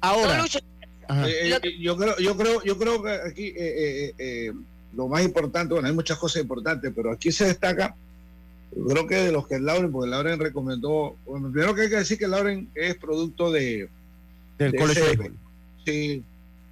Ahora... 0.00 0.44
Eh, 1.26 1.58
yo 1.80 1.96
creo, 1.98 2.16
yo 2.18 2.36
creo, 2.36 2.62
yo 2.62 2.78
creo 2.78 3.02
que 3.02 3.10
aquí 3.10 3.54
lo 4.94 5.08
más 5.08 5.22
importante, 5.22 5.74
bueno, 5.74 5.88
hay 5.88 5.94
muchas 5.94 6.18
cosas 6.18 6.42
importantes, 6.42 6.92
pero 6.94 7.12
aquí 7.12 7.32
se 7.32 7.46
destaca 7.46 7.94
creo 8.88 9.06
que 9.06 9.16
de 9.16 9.32
los 9.32 9.46
que 9.46 9.58
Lauren, 9.58 9.92
porque 9.92 10.10
Lauren 10.10 10.40
recomendó, 10.40 11.16
bueno, 11.26 11.50
primero 11.50 11.74
que 11.74 11.82
hay 11.82 11.90
que 11.90 11.96
decir 11.96 12.18
que 12.18 12.28
Lauren 12.28 12.68
es 12.74 12.96
producto 12.96 13.52
de 13.52 13.88
del 14.58 14.74
colegio 14.74 15.04
de 15.04 15.32
sí, 15.84 16.24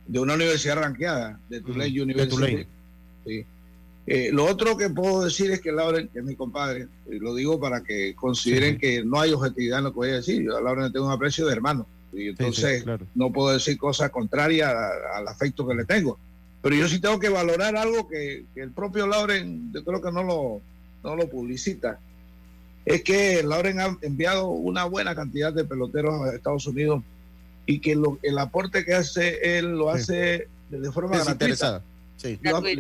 de 0.07 0.19
una 0.19 0.35
universidad 0.35 0.77
ranqueada, 0.77 1.39
de 1.49 1.61
Tulane 1.61 2.03
University. 2.03 2.67
Sí. 3.25 3.45
Eh, 4.07 4.31
lo 4.33 4.47
otro 4.47 4.77
que 4.77 4.91
puedo 4.91 5.25
decir 5.25 5.51
es 5.53 5.61
que 5.61 5.71
Lauren, 5.71 6.09
que 6.09 6.19
es 6.19 6.25
mi 6.25 6.35
compadre, 6.35 6.89
y 7.09 7.19
lo 7.19 7.35
digo 7.35 7.61
para 7.61 7.83
que 7.83 8.15
consideren 8.15 8.77
que 8.77 9.05
no 9.05 9.21
hay 9.21 9.33
objetividad 9.33 9.79
en 9.79 9.85
lo 9.85 9.93
que 9.93 9.97
voy 9.97 10.09
a 10.11 10.15
decir. 10.15 10.43
Yo 10.43 10.57
a 10.57 10.61
Lauren 10.61 10.87
le 10.87 10.91
tengo 10.91 11.07
un 11.07 11.13
aprecio 11.13 11.47
de 11.47 11.53
hermano, 11.53 11.87
y 12.13 12.29
entonces 12.29 12.85
no 13.15 13.33
puedo 13.33 13.53
decir 13.53 13.79
cosas 13.79 14.11
contrarias 14.11 14.75
al 15.15 15.29
afecto 15.29 15.67
que 15.67 15.75
le 15.75 15.85
tengo. 15.85 16.19
Pero 16.63 16.77
yo 16.77 16.89
sí 16.89 17.01
tengo 17.01 17.19
que 17.19 17.29
valorar 17.29 17.77
algo 17.77 18.09
que, 18.09 18.45
que 18.55 18.63
el 18.63 18.71
propio 18.73 19.07
Lauren, 19.07 19.73
yo 19.73 19.85
creo 19.85 20.03
que 20.03 20.13
no 20.13 20.23
lo, 20.25 20.61
no 21.05 21.17
lo 21.17 21.29
publicita, 21.29 21.99
es 22.85 23.03
que 23.03 23.43
Lauren 23.43 23.81
ha 23.81 23.97
enviado 24.03 24.49
una 24.49 24.85
buena 24.85 25.15
cantidad 25.15 25.53
de 25.53 25.65
peloteros 25.65 26.21
a 26.23 26.35
Estados 26.35 26.67
Unidos 26.67 27.03
y 27.67 27.81
que 27.81 27.97
el 28.23 28.39
aporte 28.39 28.85
que 28.85 28.95
hace 28.95 29.59
él 29.59 29.73
lo 29.73 29.91
hace 29.91 30.49
de 30.71 30.93
forma 30.93 31.23
gratuita. 31.23 31.83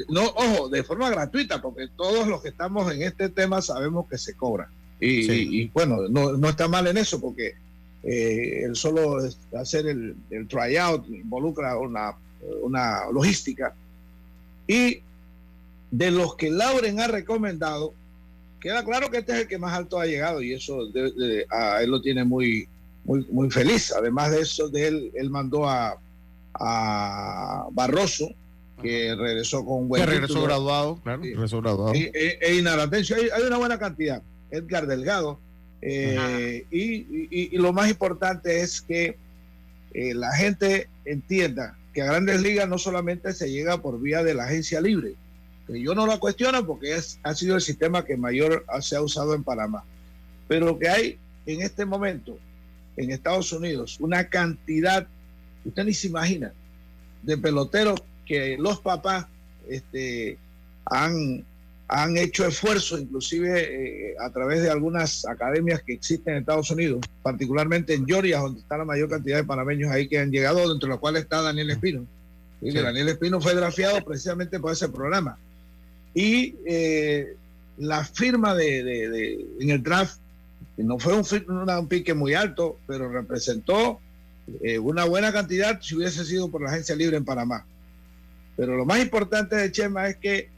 No, 0.08 0.24
ojo, 0.24 0.68
de 0.68 0.82
forma 0.82 1.10
gratuita, 1.10 1.60
porque 1.60 1.88
todos 1.96 2.28
los 2.28 2.42
que 2.42 2.48
estamos 2.48 2.92
en 2.92 3.02
este 3.02 3.28
tema 3.28 3.60
sabemos 3.60 4.08
que 4.08 4.18
se 4.18 4.34
cobra. 4.34 4.68
Y, 5.00 5.66
bueno, 5.68 6.08
no, 6.08 6.48
está 6.48 6.68
mal 6.68 6.86
en 6.86 6.96
eso, 6.96 7.20
porque 7.20 7.54
eh, 8.04 8.62
el 8.64 8.76
solo 8.76 9.18
hacer 9.58 9.86
el, 9.86 10.14
el 10.30 10.46
tryout 10.46 11.08
involucra 11.08 11.76
una, 11.76 12.14
una 12.62 13.10
logística. 13.12 13.74
Y 14.68 15.00
de 15.90 16.10
los 16.10 16.36
que 16.36 16.50
Lauren 16.50 17.00
ha 17.00 17.08
recomendado, 17.08 17.94
queda 18.60 18.84
claro 18.84 19.10
que 19.10 19.18
este 19.18 19.32
es 19.32 19.38
el 19.40 19.48
que 19.48 19.58
más 19.58 19.74
alto 19.74 20.00
ha 20.00 20.06
llegado 20.06 20.40
y 20.40 20.54
eso 20.54 20.88
a 21.50 21.82
él 21.82 21.90
lo 21.90 22.00
tiene 22.00 22.22
muy, 22.22 22.68
muy, 23.04 23.26
muy 23.30 23.50
feliz. 23.50 23.92
Además 23.92 24.30
de 24.30 24.40
eso, 24.40 24.68
de 24.68 24.88
él, 24.88 25.12
él 25.14 25.30
mandó 25.30 25.68
a, 25.68 25.98
a 26.54 27.66
Barroso, 27.72 28.28
que 28.80 29.14
regresó 29.14 29.64
con 29.64 29.82
un 29.82 29.88
buen. 29.88 30.02
Que 30.02 30.10
regresó 30.10 30.42
graduado, 30.42 31.00
claro, 31.02 31.22
regresó 31.22 31.60
graduado. 31.60 31.94
E, 31.94 32.10
e, 32.14 32.38
hay, 32.46 32.58
una 32.60 33.56
buena 33.56 33.78
cantidad. 33.78 34.22
Edgar 34.50 34.86
Delgado. 34.86 35.38
Eh, 35.80 36.64
y, 36.70 37.28
y, 37.30 37.58
lo 37.58 37.72
más 37.72 37.90
importante 37.90 38.60
es 38.60 38.80
que 38.80 39.16
eh, 39.94 40.14
la 40.14 40.32
gente 40.32 40.88
entienda 41.04 41.76
que 41.92 42.02
a 42.02 42.06
grandes 42.06 42.40
ligas 42.40 42.68
no 42.68 42.78
solamente 42.78 43.32
se 43.32 43.50
llega 43.50 43.82
por 43.82 44.00
vía 44.00 44.22
de 44.22 44.34
la 44.34 44.44
agencia 44.44 44.80
libre, 44.80 45.16
yo 45.68 45.94
no 45.94 46.06
la 46.06 46.18
cuestiono 46.18 46.66
porque 46.66 46.94
es, 46.94 47.18
ha 47.22 47.34
sido 47.34 47.56
el 47.56 47.62
sistema 47.62 48.04
que 48.04 48.16
mayor 48.16 48.64
se 48.80 48.96
ha 48.96 49.02
usado 49.02 49.34
en 49.34 49.44
Panamá. 49.44 49.84
Pero 50.48 50.78
que 50.78 50.88
hay 50.88 51.18
en 51.46 51.62
este 51.62 51.84
momento 51.84 52.38
en 52.96 53.10
Estados 53.10 53.52
Unidos 53.52 53.98
una 54.00 54.28
cantidad, 54.28 55.06
usted 55.64 55.84
ni 55.84 55.94
se 55.94 56.08
imagina, 56.08 56.52
de 57.22 57.38
peloteros 57.38 58.02
que 58.26 58.56
los 58.58 58.80
papás 58.80 59.26
este, 59.68 60.38
han, 60.84 61.44
han 61.88 62.16
hecho 62.16 62.46
esfuerzo, 62.46 62.98
inclusive 62.98 64.10
eh, 64.10 64.14
a 64.20 64.30
través 64.30 64.62
de 64.62 64.70
algunas 64.70 65.26
academias 65.26 65.82
que 65.82 65.94
existen 65.94 66.34
en 66.34 66.40
Estados 66.40 66.70
Unidos, 66.70 67.00
particularmente 67.22 67.94
en 67.94 68.06
Georgia, 68.06 68.40
donde 68.40 68.60
está 68.60 68.78
la 68.78 68.84
mayor 68.84 69.08
cantidad 69.08 69.36
de 69.36 69.44
panameños 69.44 69.90
ahí 69.90 70.08
que 70.08 70.18
han 70.18 70.30
llegado, 70.30 70.68
dentro 70.68 70.88
de 70.88 70.94
los 70.94 71.00
cuales 71.00 71.22
está 71.22 71.42
Daniel 71.42 71.70
Espino. 71.70 72.06
Y 72.60 72.72
Daniel 72.72 73.08
Espino 73.08 73.40
fue 73.40 73.54
drafiado 73.54 74.04
precisamente 74.04 74.60
por 74.60 74.72
ese 74.72 74.88
programa. 74.88 75.36
Y 76.14 76.54
eh, 76.64 77.34
la 77.78 78.04
firma 78.04 78.54
de, 78.54 79.46
en 79.58 79.70
el 79.70 79.82
draft 79.82 80.18
no 80.82 80.98
fue 80.98 81.14
un, 81.14 81.24
un 81.48 81.88
pique 81.88 82.14
muy 82.14 82.34
alto, 82.34 82.78
pero 82.86 83.10
representó 83.10 84.00
eh, 84.62 84.78
una 84.78 85.04
buena 85.04 85.32
cantidad 85.32 85.80
si 85.80 85.96
hubiese 85.96 86.24
sido 86.24 86.50
por 86.50 86.62
la 86.62 86.70
agencia 86.70 86.96
libre 86.96 87.16
en 87.16 87.24
Panamá. 87.24 87.64
Pero 88.56 88.76
lo 88.76 88.84
más 88.84 89.00
importante 89.00 89.56
de 89.56 89.72
Chema 89.72 90.08
es 90.08 90.16
que, 90.16 90.50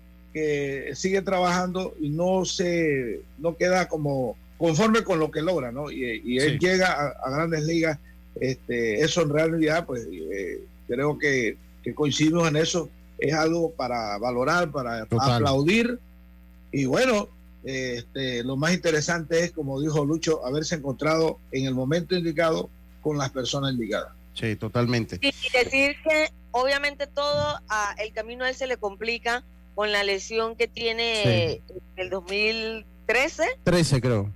sigue 0.94 1.22
trabajando 1.22 1.94
y 2.00 2.08
no 2.08 2.44
se 2.44 3.20
no 3.38 3.56
queda 3.56 3.86
como 3.86 4.36
conforme 4.58 5.04
con 5.04 5.20
lo 5.20 5.30
que 5.30 5.42
logra, 5.42 5.70
¿no? 5.70 5.92
Y, 5.92 6.38
él 6.38 6.58
llega 6.58 6.92
a, 6.92 7.30
grandes 7.30 7.62
ligas, 7.62 8.00
este, 8.40 9.00
eso 9.00 9.22
en 9.22 9.28
realidad, 9.28 9.86
pues 9.86 10.08
eh, 10.10 10.60
creo 10.88 11.16
que, 11.20 11.56
que 11.84 11.94
coincidimos 11.94 12.48
en 12.48 12.56
eso 12.56 12.90
es 13.18 13.32
algo 13.32 13.70
para 13.70 14.18
valorar, 14.18 14.72
para 14.72 15.02
aplaudir. 15.02 16.00
Y 16.72 16.86
bueno, 16.86 17.28
este, 17.64 18.44
lo 18.44 18.56
más 18.56 18.74
interesante 18.74 19.40
es, 19.40 19.52
como 19.52 19.80
dijo 19.80 20.04
Lucho, 20.04 20.44
haberse 20.44 20.74
encontrado 20.74 21.38
en 21.50 21.66
el 21.66 21.74
momento 21.74 22.14
indicado 22.14 22.68
con 23.00 23.18
las 23.18 23.30
personas 23.30 23.72
indicadas. 23.72 24.12
Sí, 24.34 24.56
totalmente. 24.56 25.18
Y 25.22 25.32
decir 25.52 25.96
que 26.02 26.30
obviamente 26.50 27.06
todo 27.06 27.60
a, 27.68 27.94
el 27.98 28.12
camino 28.12 28.44
a 28.44 28.50
él 28.50 28.54
se 28.54 28.66
le 28.66 28.76
complica 28.76 29.44
con 29.74 29.92
la 29.92 30.04
lesión 30.04 30.56
que 30.56 30.68
tiene 30.68 31.60
el 31.96 32.10
2013. 32.10 33.44
13 33.64 34.00
creo. 34.00 34.30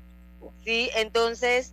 Sí, 0.64 0.90
entonces 0.96 1.72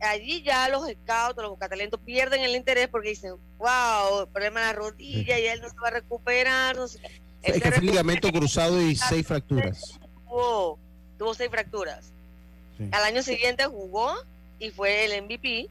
allí 0.00 0.42
ya 0.42 0.68
los 0.68 0.82
scouts, 0.82 1.36
los 1.36 1.50
bocatalentos 1.50 2.00
pierden 2.00 2.42
el 2.42 2.54
interés 2.54 2.88
porque 2.88 3.10
dicen, 3.10 3.34
wow, 3.58 4.28
problema 4.32 4.60
de 4.60 4.66
la 4.66 4.72
rodilla 4.72 5.38
y 5.38 5.46
él 5.46 5.60
no 5.60 5.68
se 5.68 5.76
va 5.76 5.88
a 5.88 5.92
recuperar. 5.92 6.76
No 6.76 6.88
sé. 6.88 7.00
Es 7.42 7.62
que 7.62 7.80
ligamento 7.80 8.30
cruzado 8.32 8.80
y 8.80 8.96
seis 8.96 9.26
fracturas. 9.26 9.98
Tuvo, 10.34 10.78
tuvo 11.16 11.34
seis 11.34 11.50
fracturas. 11.50 12.10
Al 12.90 13.04
año 13.04 13.22
siguiente 13.22 13.66
jugó 13.66 14.12
y 14.58 14.70
fue 14.70 15.04
el 15.04 15.22
MVP. 15.22 15.68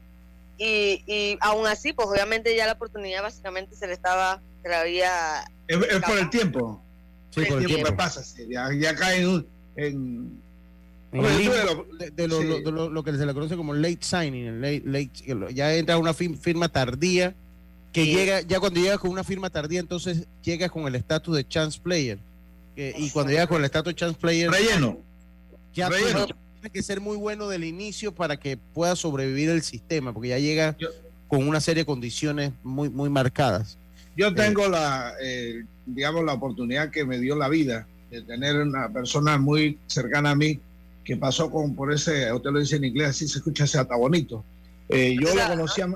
Y, 0.56 1.02
y 1.06 1.36
aún 1.40 1.66
así, 1.66 1.92
pues 1.92 2.08
obviamente 2.08 2.56
ya 2.56 2.66
la 2.66 2.72
oportunidad 2.72 3.22
básicamente 3.22 3.76
se 3.76 3.86
le 3.86 3.92
estaba, 3.92 4.40
se 4.62 4.68
le 4.68 4.74
había... 4.74 5.44
Es, 5.66 5.76
por 5.76 6.18
el 6.18 6.30
tiempo. 6.30 6.80
Sí, 7.30 7.44
por 7.44 7.60
el, 7.60 7.66
tiempo. 7.66 7.94
pasa, 7.96 8.22
ya, 8.48 8.70
ya 8.72 8.94
cae 8.94 9.22
en 9.76 10.40
de, 11.14 12.28
lo, 12.28 13.04
que 13.04 13.12
se 13.12 13.26
le 13.26 13.34
conoce 13.34 13.56
como 13.56 13.74
late 13.74 13.98
signing, 14.00 14.60
late, 14.60 15.10
ya 15.52 15.74
entra 15.74 15.96
una 15.96 16.12
firma 16.14 16.68
tardía, 16.68 17.34
que 17.92 18.06
llega, 18.06 18.40
ya 18.40 18.58
cuando 18.58 18.80
llega 18.80 18.98
con 18.98 19.10
una 19.10 19.22
firma 19.22 19.50
tardía, 19.50 19.78
entonces 19.78 20.26
llega 20.42 20.68
con 20.68 20.86
el 20.88 20.96
estatus 20.96 21.36
de 21.36 21.46
chance 21.46 21.78
player. 21.80 22.18
Y 22.76 23.10
cuando 23.10 23.32
llega 23.32 23.46
con 23.46 23.58
el 23.58 23.64
estatus 23.64 23.92
de 23.92 23.96
chance 23.96 24.18
player, 24.18 24.50
relleno. 24.50 24.98
Ya 25.74 25.90
tiene 25.90 26.72
que 26.72 26.82
ser 26.82 27.00
muy 27.00 27.16
bueno 27.16 27.48
del 27.48 27.64
inicio 27.64 28.14
para 28.14 28.38
que 28.38 28.56
pueda 28.56 28.96
sobrevivir 28.96 29.50
el 29.50 29.62
sistema, 29.62 30.12
porque 30.12 30.30
ya 30.30 30.38
llega 30.38 30.76
con 31.28 31.46
una 31.46 31.60
serie 31.60 31.82
de 31.82 31.86
condiciones 31.86 32.52
muy, 32.62 32.88
muy 32.88 33.10
marcadas. 33.10 33.76
Yo 34.16 34.28
eh, 34.28 34.32
tengo 34.34 34.68
la, 34.68 35.12
eh, 35.20 35.64
digamos, 35.84 36.24
la 36.24 36.34
oportunidad 36.34 36.90
que 36.90 37.04
me 37.04 37.18
dio 37.18 37.36
la 37.36 37.48
vida 37.48 37.86
de 38.10 38.22
tener 38.22 38.56
una 38.56 38.88
persona 38.88 39.36
muy 39.36 39.78
cercana 39.86 40.30
a 40.30 40.34
mí 40.34 40.60
que 41.04 41.16
pasó 41.16 41.50
con 41.50 41.74
por 41.74 41.92
ese, 41.92 42.32
usted 42.32 42.50
lo 42.50 42.60
dice 42.60 42.76
en 42.76 42.84
inglés, 42.84 43.10
así 43.10 43.28
se 43.28 43.38
escucha 43.38 43.64
ese 43.64 43.78
hasta 43.78 43.96
bonito. 43.96 44.42
Eh, 44.88 45.16
yo 45.20 45.34
lo 45.34 45.48
conocía, 45.48 45.88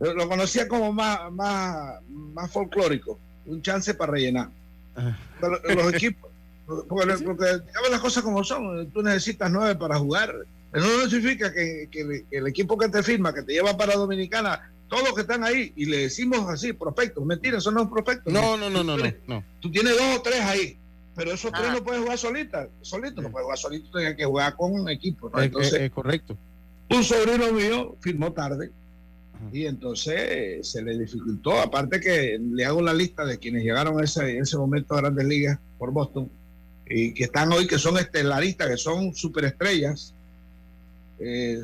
lo 0.00 0.28
conocía 0.28 0.66
como 0.66 0.92
más, 0.92 1.30
más, 1.30 2.00
más 2.08 2.50
folclórico, 2.50 3.18
un 3.46 3.62
chance 3.62 3.94
para 3.94 4.12
rellenar. 4.12 4.50
Los 5.40 5.94
equipos, 5.94 6.30
porque, 6.66 7.14
digamos 7.16 7.90
las 7.90 8.00
cosas 8.00 8.22
como 8.22 8.44
son, 8.44 8.90
tú 8.90 9.02
necesitas 9.02 9.50
nueve 9.50 9.74
para 9.76 9.98
jugar. 9.98 10.34
Eso 10.72 10.86
no 10.86 11.08
significa 11.08 11.52
que, 11.52 11.88
el 12.30 12.46
equipo 12.46 12.76
que 12.76 12.88
te 12.88 13.02
firma, 13.02 13.32
que 13.32 13.42
te 13.42 13.54
lleva 13.54 13.76
para 13.76 13.94
Dominicana, 13.94 14.70
todos 14.88 15.02
los 15.04 15.14
que 15.14 15.22
están 15.22 15.44
ahí, 15.44 15.72
y 15.76 15.86
le 15.86 15.98
decimos 15.98 16.48
así, 16.48 16.72
prospectos, 16.74 17.24
mentira, 17.24 17.60
son 17.60 17.74
los 17.74 17.88
prospectos. 17.88 18.32
No, 18.32 18.56
no, 18.56 18.68
no, 18.68 18.84
no, 18.84 18.96
no, 18.96 19.44
Tú 19.60 19.70
tienes 19.70 19.96
dos 19.96 20.18
o 20.18 20.22
tres 20.22 20.40
ahí 20.42 20.78
pero 21.18 21.32
esos 21.32 21.50
tres 21.50 21.72
no 21.72 21.82
pueden 21.82 22.02
jugar 22.02 22.16
solitas, 22.16 22.68
solito, 22.80 23.20
no 23.20 23.32
puede 23.32 23.42
jugar 23.42 23.58
solito, 23.58 23.90
tiene 23.90 24.14
que 24.14 24.24
jugar 24.24 24.54
con 24.54 24.72
un 24.72 24.88
equipo. 24.88 25.28
Entonces, 25.36 25.90
correcto. 25.90 26.38
Un 26.90 27.02
sobrino 27.02 27.52
mío 27.52 27.96
firmó 27.98 28.32
tarde 28.32 28.70
y 29.52 29.66
entonces 29.66 30.66
se 30.68 30.82
le 30.82 30.98
dificultó. 30.98 31.58
Aparte 31.58 32.00
que 32.00 32.38
le 32.38 32.64
hago 32.64 32.82
la 32.82 32.94
lista 32.94 33.24
de 33.24 33.38
quienes 33.38 33.62
llegaron 33.62 34.02
ese, 34.02 34.36
en 34.36 34.42
ese 34.42 34.56
momento 34.56 34.94
a 34.94 35.00
Grandes 35.00 35.26
Ligas 35.26 35.58
por 35.78 35.92
Boston 35.92 36.30
y 36.88 37.12
que 37.12 37.24
están 37.24 37.52
hoy, 37.52 37.66
que 37.66 37.78
son 37.78 37.98
estelaristas, 37.98 38.68
que 38.68 38.76
son 38.76 39.14
superestrellas. 39.14 40.14
Eh, 41.18 41.60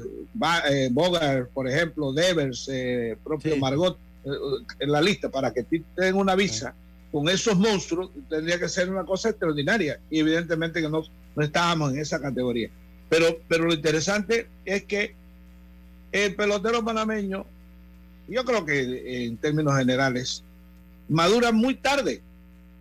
eh 0.71 0.89
Bogart, 0.93 1.51
por 1.51 1.69
ejemplo, 1.69 2.13
Devers, 2.13 2.69
eh, 2.71 3.17
propio 3.23 3.57
Margot, 3.57 3.99
eh, 4.25 4.31
en 4.81 4.93
la 4.93 5.01
lista 5.01 5.31
para 5.31 5.53
que 5.53 5.65
tengan 5.65 6.15
una 6.15 6.35
visa 6.35 6.75
con 7.11 7.29
esos 7.29 7.57
monstruos, 7.57 8.11
tendría 8.29 8.59
que 8.59 8.69
ser 8.69 8.91
una 8.91 9.05
cosa 9.05 9.31
extraordinaria. 9.31 10.01
Y 10.11 10.21
evidentemente 10.21 10.81
que 10.81 10.89
no, 10.89 11.03
no 11.37 11.43
estábamos 11.43 11.93
en 11.93 12.01
esa 12.01 12.21
categoría. 12.21 12.71
Pero, 13.09 13.39
pero 13.49 13.65
lo 13.65 13.75
interesante 13.75 14.49
es 14.65 14.85
que 14.85 15.15
el 16.11 16.35
pelotero 16.35 16.85
panameño, 16.85 17.47
yo 18.29 18.45
creo 18.45 18.65
que 18.65 19.27
en 19.27 19.37
términos 19.37 19.77
generales, 19.77 20.43
madura 21.09 21.53
muy 21.53 21.75
tarde. 21.75 22.23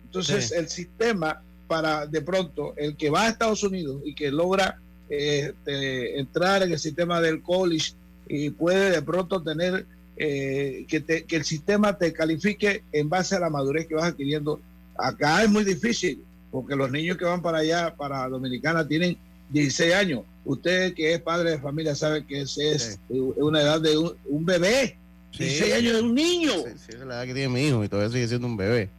Entonces 0.04 0.52
el 0.52 0.68
sistema 0.68 1.42
para 1.66 2.06
de 2.06 2.22
pronto 2.22 2.74
el 2.76 2.96
que 2.96 3.10
va 3.10 3.22
a 3.22 3.28
Estados 3.28 3.62
Unidos 3.62 4.00
y 4.04 4.14
que 4.14 4.30
logra 4.30 4.78
este, 5.08 6.18
entrar 6.18 6.62
en 6.62 6.72
el 6.72 6.78
sistema 6.78 7.20
del 7.20 7.42
college 7.42 7.94
y 8.28 8.50
puede 8.50 8.90
de 8.90 9.02
pronto 9.02 9.42
tener 9.42 9.86
eh, 10.16 10.86
que, 10.88 11.02
que 11.02 11.36
el 11.36 11.44
sistema 11.44 11.98
te 11.98 12.12
califique 12.12 12.84
en 12.92 13.08
base 13.08 13.34
a 13.34 13.40
la 13.40 13.50
madurez 13.50 13.86
que 13.86 13.94
vas 13.94 14.04
adquiriendo. 14.04 14.60
Acá 14.96 15.42
es 15.42 15.50
muy 15.50 15.64
difícil 15.64 16.22
porque 16.54 16.76
los 16.76 16.88
niños 16.88 17.16
que 17.16 17.24
van 17.24 17.42
para 17.42 17.58
allá, 17.58 17.96
para 17.96 18.28
Dominicana, 18.28 18.86
tienen 18.86 19.16
16 19.50 19.92
años. 19.92 20.22
Usted 20.44 20.94
que 20.94 21.14
es 21.14 21.20
padre 21.20 21.50
de 21.50 21.58
familia 21.58 21.96
sabe 21.96 22.24
que 22.24 22.42
ese 22.42 22.72
es 22.72 23.00
una 23.08 23.60
edad 23.60 23.80
de 23.80 23.98
un, 23.98 24.46
bebé. 24.46 24.96
16 25.38 25.74
años 25.74 25.92
de 25.94 26.02
un 26.02 26.14
niño. 26.14 26.52
Sí, 26.76 26.90
es 26.90 27.00
la 27.00 27.16
edad 27.16 27.24
que 27.24 27.34
tiene 27.34 27.48
mi 27.48 27.66
hijo 27.66 27.84
y 27.84 27.88
todavía 27.88 28.12
sigue 28.12 28.28
siendo 28.28 28.46
un 28.46 28.56
bebé. 28.56 28.90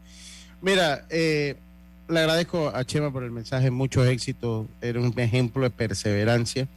Mira, 0.62 1.06
eh, 1.10 1.56
le 2.08 2.20
agradezco 2.20 2.70
a 2.70 2.84
Chema 2.84 3.12
por 3.12 3.24
el 3.24 3.32
mensaje, 3.32 3.72
muchos 3.72 4.08
éxitos, 4.08 4.68
era 4.82 5.00
un 5.00 5.14
ejemplo 5.20 5.64
de 5.64 5.70
perseverancia. 5.70 6.68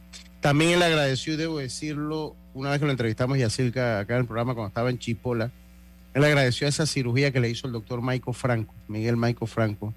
También 0.41 0.79
le 0.79 0.85
agradeció, 0.85 1.37
debo 1.37 1.59
decirlo, 1.59 2.35
una 2.53 2.71
vez 2.71 2.79
que 2.79 2.85
lo 2.85 2.91
entrevistamos 2.91 3.37
y 3.37 3.49
Silca 3.49 3.99
acá 3.99 4.15
en 4.15 4.21
el 4.21 4.25
programa 4.25 4.53
cuando 4.53 4.69
estaba 4.69 4.89
en 4.89 4.99
Chipola, 4.99 5.51
él 6.13 6.23
agradeció 6.23 6.67
esa 6.67 6.85
cirugía 6.85 7.31
que 7.31 7.39
le 7.39 7.49
hizo 7.49 7.67
el 7.67 7.73
doctor 7.73 8.01
Maico 8.01 8.33
Franco, 8.33 8.73
Miguel 8.87 9.17
Maico 9.17 9.45
Franco, 9.45 9.93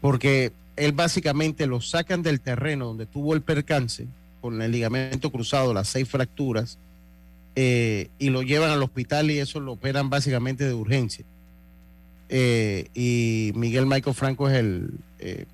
porque 0.00 0.52
él 0.76 0.92
básicamente 0.92 1.66
lo 1.66 1.80
sacan 1.80 2.22
del 2.22 2.40
terreno 2.40 2.86
donde 2.86 3.06
tuvo 3.06 3.34
el 3.34 3.42
percance, 3.42 4.06
con 4.40 4.60
el 4.62 4.72
ligamento 4.72 5.30
cruzado, 5.30 5.74
las 5.74 5.88
seis 5.88 6.08
fracturas, 6.08 6.78
eh, 7.56 8.08
y 8.18 8.30
lo 8.30 8.42
llevan 8.42 8.70
al 8.70 8.82
hospital 8.82 9.30
y 9.30 9.38
eso 9.38 9.60
lo 9.60 9.72
operan 9.72 10.10
básicamente 10.10 10.64
de 10.64 10.74
urgencia. 10.74 11.24
Eh, 12.28 12.88
y 12.94 13.52
Miguel 13.56 13.86
Michael 13.86 14.14
Franco 14.14 14.48
es 14.48 14.56
el, 14.56 14.90
eh, 15.18 15.46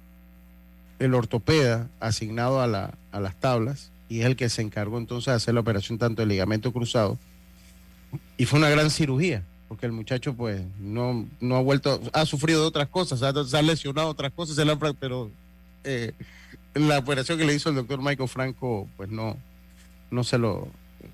el 0.99 1.15
ortopeda 1.15 1.89
asignado 2.01 2.61
a, 2.61 2.67
la, 2.67 2.95
a 3.13 3.21
las 3.21 3.35
tablas 3.37 3.91
y 4.09 4.21
es 4.21 4.27
el 4.27 4.37
que 4.37 4.51
se 4.51 4.63
encargó 4.63 4.99
entonces 4.99 5.27
de 5.27 5.37
hacer 5.37 5.55
la 5.55 5.61
operación 5.61 5.99
tanto 5.99 6.23
del 6.23 6.29
ligamento 6.29 6.73
cruzado. 6.73 7.19
Y 8.37 8.45
fue 8.45 8.59
una 8.59 8.69
gran 8.69 8.91
cirugía, 8.91 9.43
porque 9.69 9.87
el 9.87 9.93
muchacho 9.93 10.35
pues 10.35 10.63
no, 10.79 11.27
no 11.41 11.57
ha 11.57 11.63
vuelto, 11.63 12.01
ha 12.13 12.27
sufrido 12.27 12.61
de 12.61 12.67
otras 12.67 12.89
cosas, 12.89 13.21
se 13.51 13.57
ha 13.57 13.63
lesionado 13.63 14.09
otras 14.09 14.33
cosas, 14.33 14.57
pero 15.01 15.31
eh, 15.85 16.13
la 16.75 16.99
operación 16.99 17.39
que 17.39 17.45
le 17.45 17.55
hizo 17.55 17.71
el 17.71 17.77
doctor 17.77 18.01
Michael 18.01 18.29
Franco 18.29 18.87
pues 18.97 19.09
no, 19.09 19.37
no 20.11 20.25
se 20.25 20.39
lo, 20.39 20.69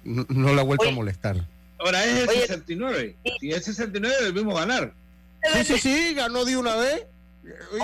no, 0.04 0.26
no 0.28 0.48
ha 0.48 0.62
vuelto 0.62 0.88
a 0.88 0.92
molestar. 0.92 1.46
Ahora 1.78 2.04
es 2.04 2.28
el 2.28 2.28
69, 2.28 3.16
si 3.40 3.50
es 3.50 3.64
69 3.64 4.16
debemos 4.22 4.54
ganar. 4.54 4.94
Sí, 5.52 5.64
sí, 5.64 5.78
sí, 5.78 6.14
ganó 6.14 6.44
de 6.44 6.56
una 6.56 6.76
vez. 6.76 7.06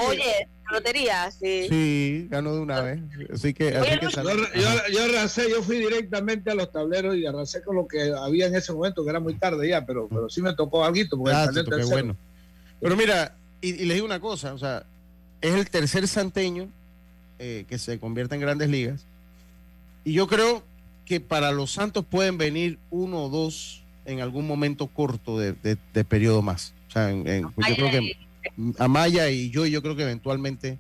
Oye, 0.07 0.49
lotería, 0.71 1.31
sí. 1.33 1.67
Sí, 1.69 2.29
ganó 2.31 2.55
de 2.55 2.61
una 2.61 2.81
vez. 2.81 3.01
Así 3.33 3.53
que, 3.53 3.77
así 3.77 3.99
que 3.99 4.09
yo, 4.11 4.71
yo, 4.93 5.05
arrasé, 5.05 5.51
yo 5.51 5.63
fui 5.63 5.79
directamente 5.79 6.51
a 6.51 6.55
los 6.55 6.71
tableros 6.71 7.17
y 7.17 7.27
arrasé 7.27 7.63
con 7.63 7.75
lo 7.75 7.89
que 7.89 8.13
había 8.13 8.47
en 8.47 8.55
ese 8.55 8.73
momento, 8.73 9.03
que 9.03 9.11
era 9.11 9.19
muy 9.19 9.35
tarde 9.35 9.69
ya, 9.69 9.85
pero, 9.85 10.09
pero 10.09 10.31
sí 10.31 10.41
me 10.43 10.55
tocó 10.55 10.85
algo. 10.85 11.01
Porque 11.11 11.35
ah, 11.35 11.51
bueno. 11.87 12.17
Pero 12.81 12.97
mira, 12.97 13.35
y, 13.61 13.71
y, 13.71 13.87
les 13.87 13.97
digo 13.97 14.07
una 14.07 14.21
cosa, 14.21 14.55
o 14.55 14.59
sea, 14.59 14.85
es 15.41 15.55
el 15.55 15.69
tercer 15.69 16.07
santeño 16.07 16.69
eh, 17.41 17.65
que 17.69 17.79
se 17.79 17.99
convierte 17.99 18.37
en 18.37 18.41
grandes 18.41 18.69
ligas. 18.69 19.05
Y 20.05 20.13
yo 20.13 20.29
creo 20.29 20.63
que 21.09 21.21
para 21.21 21.51
los 21.51 21.73
Santos 21.73 22.05
pueden 22.05 22.37
venir 22.37 22.79
uno 22.91 23.25
o 23.25 23.29
dos 23.31 23.83
en 24.05 24.21
algún 24.21 24.47
momento 24.47 24.87
corto 24.89 25.39
de, 25.39 25.55
de, 25.55 25.79
de 25.95 26.05
periodo 26.05 26.43
más. 26.43 26.75
O 26.89 26.91
sea, 26.93 27.11
pues 27.55 27.69
yo 27.69 27.75
creo 27.75 27.91
que 27.91 28.17
Amaya 28.79 29.31
y 29.31 29.51
yo, 29.51 29.67
yo 29.67 29.83
creo 29.83 29.97
que 29.97 30.03
eventualmente 30.03 30.79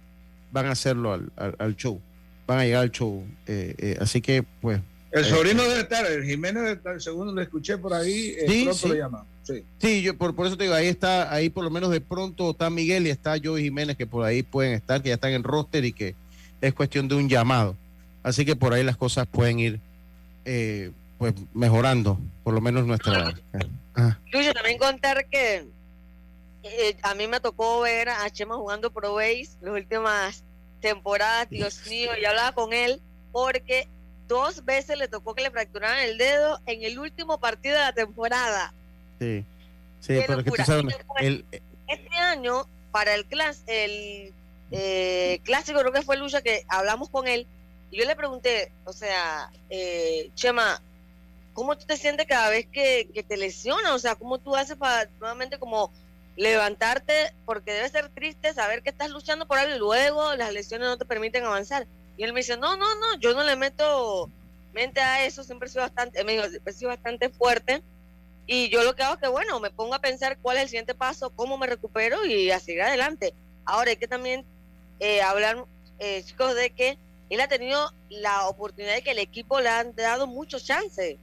van 0.53 0.67
a 0.67 0.73
hacerlo 0.73 1.13
al, 1.13 1.77
show. 1.77 2.01
Van 2.47 2.59
a 2.59 2.65
llegar 2.65 2.83
al 2.83 2.91
show. 2.91 3.25
Eh, 3.47 3.75
eh, 3.79 3.97
así 4.01 4.21
que, 4.21 4.45
pues. 4.61 4.81
El 5.11 5.25
eh, 5.25 5.29
sobrino 5.29 5.63
debe 5.63 5.81
estar, 5.81 6.05
el 6.07 6.25
Jiménez 6.25 6.63
debe 6.63 6.75
estar, 6.75 7.01
según 7.01 7.35
lo 7.35 7.41
escuché 7.41 7.79
por 7.79 7.95
ahí, 7.95 8.35
sí, 8.47 8.65
pronto 8.65 8.89
lo 8.89 8.95
llama. 8.95 9.25
Sí, 9.43 9.65
sí 9.79 10.03
yo 10.03 10.17
por, 10.17 10.35
por 10.35 10.47
eso 10.47 10.59
te 10.59 10.65
digo, 10.65 10.75
ahí 10.75 10.87
está, 10.87 11.33
ahí 11.33 11.49
por 11.49 11.65
lo 11.65 11.71
menos 11.71 11.91
de 11.91 12.03
pronto 12.03 12.51
está 12.51 12.69
Miguel 12.69 13.07
y 13.07 13.11
está 13.11 13.37
Joey 13.43 13.65
Jiménez, 13.65 13.97
que 13.97 14.07
por 14.07 14.27
ahí 14.27 14.43
pueden 14.43 14.75
estar, 14.75 15.03
que 15.03 15.09
ya 15.09 15.15
están 15.15 15.33
en 15.33 15.43
roster 15.43 15.87
y 15.87 15.93
que 15.93 16.15
es 16.61 16.75
cuestión 16.75 17.09
de 17.09 17.15
un 17.15 17.29
llamado. 17.31 17.75
Así 18.23 18.45
que 18.45 18.57
por 18.57 18.75
ahí 18.75 18.85
las 18.85 18.99
cosas 18.99 19.27
pueden 19.27 19.59
ir 19.59 19.81
pues 21.19 21.35
mejorando, 21.53 22.19
por 22.45 22.55
lo 22.55 22.61
menos 22.61 22.87
nuestra. 22.87 23.35
Ah. 23.95 24.17
también 24.55 24.79
contar 24.79 25.27
que 25.27 25.67
eh, 26.63 26.97
a 27.03 27.15
mí 27.15 27.27
me 27.27 27.41
tocó 27.41 27.81
ver 27.81 28.09
a 28.09 28.31
Chema 28.31 28.57
jugando 28.57 28.91
Pro 28.91 29.15
Base 29.15 29.51
las 29.61 29.75
últimas 29.75 30.45
temporadas, 30.81 31.51
Dios 31.51 31.87
mío, 31.89 32.11
y 32.21 32.25
hablaba 32.25 32.53
con 32.53 32.73
él 32.73 33.01
porque 33.33 33.89
dos 34.29 34.65
veces 34.65 34.99
le 34.99 35.09
tocó 35.09 35.35
que 35.35 35.43
le 35.43 35.51
fracturaran 35.51 36.01
el 36.01 36.19
dedo 36.19 36.61
en 36.67 36.83
el 36.85 36.99
último 36.99 37.39
partido 37.39 37.77
de 37.77 37.83
la 37.83 37.93
temporada. 37.93 38.73
Sí, 39.19 39.45
sí, 40.01 40.21
pero 40.27 40.45
que 40.45 40.51
tú 40.51 40.63
sabes, 40.65 40.97
este 41.89 42.17
año, 42.17 42.67
para 42.93 43.15
el, 43.15 43.25
clas, 43.25 43.63
el 43.67 44.33
eh, 44.71 45.41
clásico, 45.45 45.81
creo 45.81 45.93
que 45.93 46.03
fue 46.03 46.17
Lucha, 46.17 46.43
que 46.43 46.65
hablamos 46.69 47.09
con 47.09 47.27
él, 47.27 47.47
y 47.91 47.99
yo 47.99 48.05
le 48.05 48.17
pregunté, 48.17 48.73
o 48.85 48.93
sea, 48.93 49.51
eh, 49.71 50.31
Chema, 50.35 50.83
¿cómo 51.55 51.77
tú 51.77 51.87
te 51.87 51.97
sientes 51.97 52.27
cada 52.27 52.51
vez 52.51 52.67
que, 52.67 53.09
te 53.27 53.37
lesiona? 53.37 53.95
O 53.95 53.99
sea, 53.99 54.15
¿cómo 54.15 54.39
tú 54.39 54.57
haces 54.57 54.77
para 54.77 55.09
nuevamente 55.19 55.59
como 55.59 55.93
levantarte, 56.39 57.35
porque 57.45 57.73
debe 57.73 57.89
ser 57.89 58.09
triste 58.11 58.55
saber 58.55 58.83
que 58.83 58.91
estás 58.91 59.11
luchando 59.11 59.47
por 59.49 59.59
algo 59.59 59.75
y 59.75 59.79
luego 59.79 60.37
las 60.37 60.53
lesiones 60.53 60.87
no 60.87 60.97
te 60.97 61.05
permiten 61.05 61.45
avanzar. 61.45 61.87
Y 62.17 62.23
él 62.23 62.33
me 62.33 62.41
dice, 62.41 62.57
no, 62.57 62.77
no, 62.77 62.95
no, 62.95 63.19
yo 63.19 63.35
no 63.35 63.43
le 63.43 63.57
meto 63.57 64.31
mente 64.73 65.01
a 65.01 65.25
eso, 65.25 65.43
siempre 65.43 65.69
sido 65.69 65.83
bastante, 65.83 66.23
me 66.23 66.33
dijo, 66.33 66.45
he 66.65 66.73
sido 66.73 66.91
bastante 66.91 67.29
fuerte. 67.29 67.83
Y 68.47 68.69
yo 68.71 68.85
lo 68.85 68.95
que 68.95 69.03
hago 69.03 69.15
es 69.15 69.21
que, 69.21 69.29
bueno, 69.29 69.59
me 69.59 69.71
pongo 69.71 69.95
a 69.95 70.01
pensar 70.01 70.39
cuál 70.39 70.57
es 70.57 70.63
el 70.65 70.69
siguiente 70.69 70.95
paso, 70.95 71.31
cómo 71.31 71.59
me 71.59 71.67
recupero 71.67 72.25
y 72.25 72.53
a 72.53 72.61
seguir 72.61 72.83
adelante. 72.83 73.35
Ahora 73.65 73.91
hay 73.91 73.97
que 73.97 74.09
también 74.09 74.45
eh, 75.01 75.21
hablar, 75.21 75.65
eh, 75.99 76.23
chicos, 76.25 76.55
de 76.55 76.71
que 76.71 76.99
él 77.31 77.41
ha 77.41 77.49
tenido 77.49 77.93
la 78.09 78.47
oportunidad 78.47 78.95
de 78.95 79.03
que 79.03 79.11
el 79.11 79.19
equipo 79.19 79.61
le 79.61 79.69
han 79.69 79.95
dado 79.95 80.27
muchos 80.27 80.65
chances. 80.65 81.17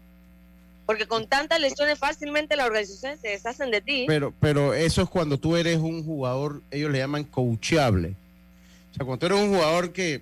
Porque 0.86 1.08
con 1.08 1.28
tantas 1.28 1.60
lesiones 1.60 1.98
fácilmente 1.98 2.56
las 2.56 2.68
organizaciones 2.68 3.20
se 3.20 3.30
deshacen 3.30 3.72
de 3.72 3.82
ti. 3.82 4.06
Pero, 4.08 4.34
pero 4.40 4.74
eso 4.74 5.02
es 5.02 5.10
cuando 5.10 5.40
tú 5.40 5.56
eres 5.56 5.78
un 5.78 6.06
jugador, 6.06 6.62
ellos 6.70 6.92
le 6.92 7.00
llaman 7.00 7.24
coachable. 7.24 8.10
O 8.92 8.96
sea, 8.96 9.06
cuando 9.06 9.18
tú 9.18 9.26
eres 9.26 9.40
un 9.40 9.56
jugador 9.56 9.92
que 9.94 10.22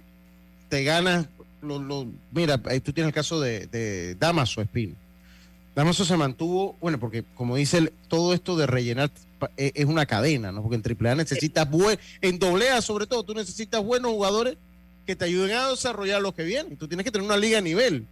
te 0.70 0.84
ganas, 0.86 1.28
lo, 1.62 2.08
mira, 2.32 2.62
ahí 2.66 2.80
tú 2.80 2.94
tienes 2.94 3.10
el 3.10 3.14
caso 3.14 3.42
de, 3.42 4.16
Damaso 4.18 4.62
Espino. 4.62 4.96
Damaso 5.76 6.06
se 6.06 6.16
mantuvo, 6.16 6.78
bueno, 6.80 7.00
porque 7.00 7.26
como 7.36 7.56
dice, 7.56 7.92
todo 8.08 8.34
esto 8.34 8.56
de 8.56 8.68
rellenar 8.68 9.12
e, 9.58 9.72
es 9.76 9.86
una 9.86 10.06
cadena, 10.06 10.52
¿no? 10.52 10.62
Porque 10.62 10.76
en 10.76 11.08
AAA 11.08 11.16
necesitas, 11.16 11.70
buen, 11.70 12.00
en 12.22 12.40
AA 12.42 12.82
sobre 12.82 13.08
todo, 13.08 13.24
tú 13.24 13.34
necesitas 13.34 13.84
buenos 13.84 14.12
jugadores 14.12 14.56
que 15.06 15.16
te 15.16 15.26
ayuden 15.26 15.56
a 15.56 15.70
desarrollar 15.70 16.22
los 16.22 16.34
que 16.34 16.44
vienen. 16.44 16.78
Tú 16.78 16.88
tienes 16.88 17.04
que 17.04 17.12
tener 17.12 17.26
una 17.26 17.38
liga 17.38 17.58
a 17.58 17.62
nivel. 17.62 18.06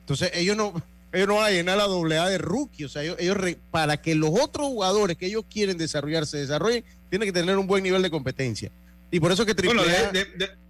Entonces, 0.00 0.30
ellos 0.34 0.56
no, 0.56 0.74
ellos 1.12 1.28
no 1.28 1.36
van 1.36 1.46
a 1.46 1.50
llenar 1.50 1.78
la 1.78 1.84
doble 1.84 2.18
A 2.18 2.28
de 2.28 2.38
rookie. 2.38 2.84
O 2.84 2.88
sea, 2.88 3.02
ellos, 3.02 3.36
para 3.70 3.96
que 3.96 4.14
los 4.14 4.30
otros 4.30 4.66
jugadores 4.66 5.16
que 5.16 5.26
ellos 5.26 5.44
quieren 5.50 5.78
desarrollar 5.78 6.26
se 6.26 6.38
desarrollen, 6.38 6.84
tienen 7.08 7.26
que 7.26 7.32
tener 7.32 7.56
un 7.56 7.66
buen 7.66 7.82
nivel 7.82 8.02
de 8.02 8.10
competencia. 8.10 8.70
Y 9.10 9.20
por 9.20 9.30
eso 9.30 9.46
que 9.46 9.54
triple 9.54 9.80
bueno, 9.80 9.92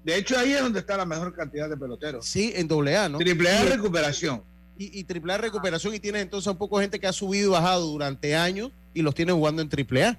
de, 0.04 0.16
hecho 0.16 0.38
ahí 0.38 0.52
es 0.52 0.60
donde 0.60 0.80
está 0.80 0.98
la 0.98 1.06
mejor 1.06 1.34
cantidad 1.34 1.68
de 1.68 1.76
peloteros. 1.76 2.26
Sí, 2.26 2.52
en 2.54 2.68
doble 2.68 2.94
A, 2.96 3.08
¿no? 3.08 3.18
Triple 3.18 3.50
A 3.50 3.64
recuperación. 3.64 4.42
Y, 4.76 5.00
y 5.00 5.04
triple 5.04 5.32
A 5.32 5.38
recuperación 5.38 5.94
y 5.94 6.00
tienes 6.00 6.20
entonces 6.20 6.48
un 6.48 6.58
poco 6.58 6.78
gente 6.78 7.00
que 7.00 7.06
ha 7.06 7.12
subido 7.12 7.48
y 7.48 7.52
bajado 7.52 7.86
durante 7.86 8.36
años 8.36 8.70
y 8.92 9.00
los 9.00 9.14
tiene 9.14 9.32
jugando 9.32 9.62
en 9.62 9.70
triple 9.70 10.04
A. 10.04 10.18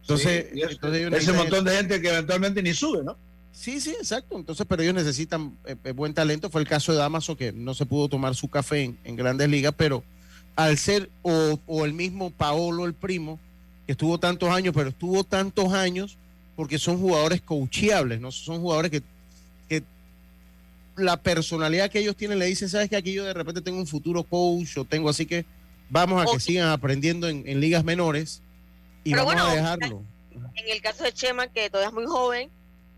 Entonces, 0.00 0.46
entonces 0.52 1.12
ese 1.12 1.32
montón 1.32 1.64
de 1.64 1.76
gente 1.76 2.00
que 2.00 2.08
eventualmente 2.08 2.62
ni 2.62 2.74
sube, 2.74 3.04
¿no? 3.04 3.16
Sí, 3.52 3.80
sí, 3.80 3.90
exacto. 3.90 4.36
Entonces, 4.36 4.66
pero 4.68 4.82
ellos 4.82 4.94
necesitan 4.94 5.56
eh, 5.66 5.76
eh, 5.84 5.92
buen 5.92 6.14
talento. 6.14 6.50
Fue 6.50 6.60
el 6.60 6.68
caso 6.68 6.92
de 6.92 6.98
Damaso 6.98 7.36
que 7.36 7.52
no 7.52 7.74
se 7.74 7.86
pudo 7.86 8.08
tomar 8.08 8.34
su 8.34 8.48
café 8.48 8.94
en, 9.04 9.16
grandes 9.16 9.48
ligas, 9.48 9.74
pero 9.76 10.02
al 10.56 10.78
ser, 10.78 11.10
o, 11.22 11.58
o, 11.66 11.84
el 11.84 11.92
mismo 11.92 12.30
Paolo, 12.30 12.86
el 12.86 12.94
primo, 12.94 13.38
que 13.86 13.92
estuvo 13.92 14.18
tantos 14.18 14.50
años, 14.50 14.74
pero 14.74 14.88
estuvo 14.88 15.24
tantos 15.24 15.72
años 15.72 16.16
porque 16.56 16.78
son 16.78 16.98
jugadores 16.98 17.40
coacheables, 17.40 18.20
¿no? 18.20 18.30
Son 18.30 18.60
jugadores 18.60 18.90
que, 18.90 19.02
que 19.68 19.82
la 20.96 21.16
personalidad 21.16 21.90
que 21.90 21.98
ellos 21.98 22.16
tienen 22.16 22.38
le 22.38 22.46
dicen, 22.46 22.68
sabes 22.68 22.88
que 22.88 22.96
aquí 22.96 23.12
yo 23.12 23.24
de 23.24 23.34
repente 23.34 23.60
tengo 23.60 23.78
un 23.78 23.86
futuro 23.86 24.22
coach 24.22 24.76
o 24.76 24.84
tengo 24.84 25.08
así 25.08 25.26
que 25.26 25.44
vamos 25.90 26.22
a 26.22 26.30
que 26.30 26.40
sigan 26.40 26.68
aprendiendo 26.68 27.28
en, 27.28 27.60
ligas 27.60 27.84
menores 27.84 28.42
y 29.04 29.14
vamos 29.14 29.34
a 29.36 29.54
dejarlo. 29.54 30.02
En 30.54 30.70
el 30.70 30.80
caso 30.80 31.04
de 31.04 31.12
Chema, 31.12 31.48
que 31.48 31.68
todavía 31.68 31.88
es 31.88 31.94
muy 31.94 32.06
joven, 32.06 32.50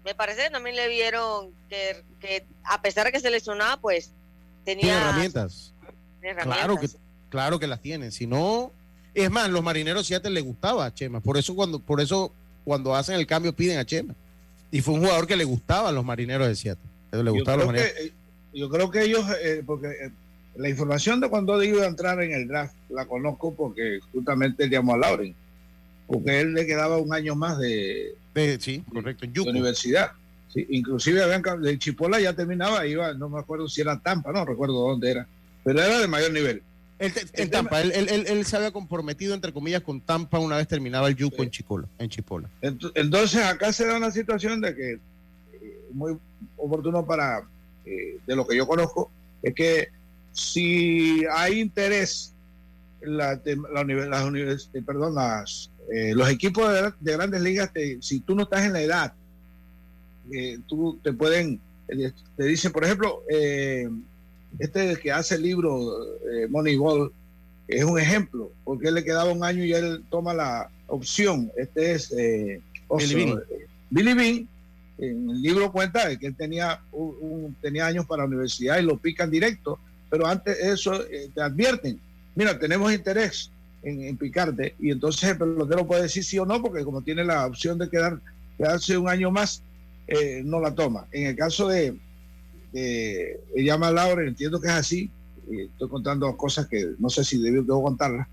me 0.05 0.15
parece 0.15 0.45
que 0.45 0.51
también 0.51 0.77
le 0.77 0.89
vieron 0.89 1.51
que, 1.69 2.45
a 2.65 2.83
pesar 2.83 3.07
de 3.07 3.13
que 3.13 3.21
se 3.21 3.31
lesionaba, 3.31 3.79
pues 3.81 4.11
tenía 4.65 4.97
herramientas. 5.01 5.73
Claro 6.43 6.79
que 6.79 6.89
claro 7.35 7.59
que 7.59 7.67
las 7.67 7.81
tiene. 7.81 8.13
Si 8.13 8.27
no, 8.29 8.71
es 9.13 9.29
más, 9.31 9.51
los 9.51 9.63
marineros 9.63 10.07
Seattle 10.07 10.31
le 10.31 10.41
gustaba 10.41 10.87
a 10.87 10.95
Chema. 10.95 11.21
Por 11.21 11.37
eso 11.37 11.57
cuando, 11.57 11.81
por 11.81 12.01
eso 12.01 12.33
cuando 12.65 12.95
hacen 12.95 13.17
el 13.17 13.27
cambio 13.27 13.53
piden 13.53 13.79
a 13.79 13.85
Chema. 13.85 14.15
Y 14.71 14.81
fue 14.83 14.95
un 14.95 15.01
jugador 15.01 15.27
que 15.27 15.37
le 15.37 15.45
gustaba 15.45 15.89
a 15.89 15.93
los 15.93 16.05
marineros 16.05 16.47
de 16.47 16.55
Seattle. 16.55 16.91
Le 17.11 17.31
gustaba 17.31 17.65
yo, 17.65 17.69
creo 17.71 17.83
que, 17.83 18.13
yo 18.53 18.71
creo 18.71 18.91
que 18.91 19.03
ellos, 19.03 19.25
eh, 19.43 19.63
porque 19.65 19.89
eh, 19.89 20.11
la 20.57 20.69
información 20.69 21.21
de 21.21 21.29
cuando 21.29 21.61
iba 21.63 21.83
a 21.83 21.87
entrar 21.87 22.23
en 22.23 22.33
el 22.33 22.47
draft 22.47 22.75
la 22.89 23.07
conozco 23.07 23.55
porque 23.55 23.99
justamente 24.13 24.69
llamó 24.69 24.95
a 24.95 24.99
Lauren. 24.99 25.35
Porque 26.07 26.41
él 26.41 26.55
le 26.55 26.67
quedaba 26.67 26.99
un 26.99 27.13
año 27.13 27.35
más 27.35 27.59
de, 27.59 28.15
sí, 28.59 28.85
correcto, 28.93 29.27
de 29.27 29.41
universidad. 29.41 30.13
Sí, 30.53 30.67
inclusive 30.71 31.23
de 31.61 31.79
Chipola 31.79 32.21
ya 32.21 32.33
terminaba, 32.33 32.87
iba, 32.87 33.13
no 33.15 33.29
me 33.29 33.41
acuerdo 33.41 33.69
si 33.69 33.81
era 33.81 33.99
Tampa, 33.99 34.33
no 34.33 34.45
recuerdo 34.45 34.75
dónde 34.75 35.11
era, 35.11 35.27
pero 35.65 35.83
era 35.83 35.99
de 35.99 36.07
mayor 36.07 36.33
nivel. 36.33 36.63
en 36.99 37.51
Tampa, 37.51 37.81
él, 37.81 37.93
él, 37.93 38.45
se 38.45 38.57
había 38.57 38.71
comprometido, 38.71 39.35
entre 39.35 39.53
comillas, 39.53 39.83
con 39.83 40.01
Tampa 40.01 40.39
una 40.39 40.57
vez 40.57 40.69
terminaba 40.69 41.09
el 41.09 41.17
Yuco 41.17 41.43
en 41.43 41.51
Chipola. 41.51 41.89
En 41.99 42.09
Chipola. 42.09 42.49
Entonces 42.61 43.43
acá 43.43 43.73
se 43.73 43.87
da 43.87 43.97
una 43.97 44.13
situación 44.13 44.61
de 44.61 44.75
que, 44.75 44.93
eh, 44.93 45.01
muy 45.93 46.17
oportuno 46.57 47.05
para, 47.05 47.43
eh, 47.85 48.19
de 48.25 48.37
lo 48.37 48.47
que 48.47 48.57
yo 48.57 48.67
conozco, 48.67 49.11
es 49.43 49.55
que 49.55 49.89
si 50.33 51.25
hay 51.33 51.61
interés, 51.61 52.33
la, 53.01 53.41
la, 53.73 53.85
las, 53.85 54.69
eh, 54.73 54.83
perdón, 54.85 55.15
las, 55.15 55.71
los 56.15 56.29
equipos 56.31 56.73
de, 57.01 57.13
grandes 57.13 57.41
ligas, 57.43 57.71
si 58.01 58.21
tú 58.21 58.35
no 58.35 58.45
estás 58.45 58.65
en 58.65 58.73
la 58.73 58.83
edad, 58.83 59.13
tú 60.67 60.99
te 61.03 61.13
pueden, 61.13 61.61
te 62.37 62.45
dicen, 62.45 62.73
por 62.73 62.85
ejemplo, 62.85 63.23
este 64.59 64.97
que 64.97 65.13
hace 65.13 65.35
el 65.35 65.43
libro 65.43 66.19
Moneyball 66.49 67.13
es 67.69 67.85
un 67.85 67.99
ejemplo, 67.99 68.51
porque 68.65 68.89
él 68.89 68.95
le 68.95 69.05
quedaba 69.05 69.33
un 69.33 69.45
año 69.45 69.65
y 69.65 69.73
él 69.73 70.03
toma 70.11 70.35
la 70.35 70.71
opción. 70.87 71.51
Este 71.57 71.93
es 71.93 72.15
Billy 73.91 74.15
Bean 74.15 74.49
en 74.99 75.31
el 75.31 75.43
libro 75.43 75.73
cuenta 75.73 76.17
que 76.17 76.27
él 76.27 76.37
tenía, 76.37 76.81
un, 76.93 77.57
tenía 77.61 77.87
años 77.87 78.07
para 78.07 78.23
la 78.23 78.29
universidad 78.29 78.79
y 78.79 78.83
lo 78.83 78.97
pican 78.97 79.31
directo, 79.31 79.79
pero 80.11 80.27
antes 80.27 80.59
eso 80.59 81.05
eh, 81.07 81.31
te 81.35 81.43
advierten, 81.43 82.01
mira, 82.35 82.59
tenemos 82.59 82.93
interés 82.93 83.51
en, 83.85 84.17
picarte 84.17 84.75
y 84.79 84.91
entonces 84.91 85.31
el 85.31 85.39
pelotero 85.39 85.87
puede 85.87 86.03
decir 86.03 86.25
sí 86.25 86.39
o 86.39 86.47
no, 86.47 86.61
porque 86.63 86.85
como 86.85 87.03
tiene 87.03 87.25
la 87.25 87.47
opción 87.47 87.79
de 87.79 87.89
quedar, 87.89 88.21
quedarse 88.57 88.97
un 88.97 89.09
año 89.09 89.31
más, 89.31 89.63
eh, 90.07 90.43
no 90.45 90.61
la 90.61 90.75
toma. 90.75 91.07
En 91.13 91.27
el 91.27 91.37
caso 91.37 91.69
de, 91.69 91.97
de 92.73 93.41
llama 93.57 93.91
Laura, 93.91 94.27
entiendo 94.27 94.61
que 94.61 94.69
es 94.69 94.75
así, 94.75 95.11
estoy 95.51 95.89
contando 95.89 96.37
cosas 96.37 96.67
que 96.67 96.95
no 96.99 97.09
sé 97.11 97.25
si 97.25 97.39
debo, 97.39 97.63
debo 97.63 97.83
contarlas. 97.83 98.27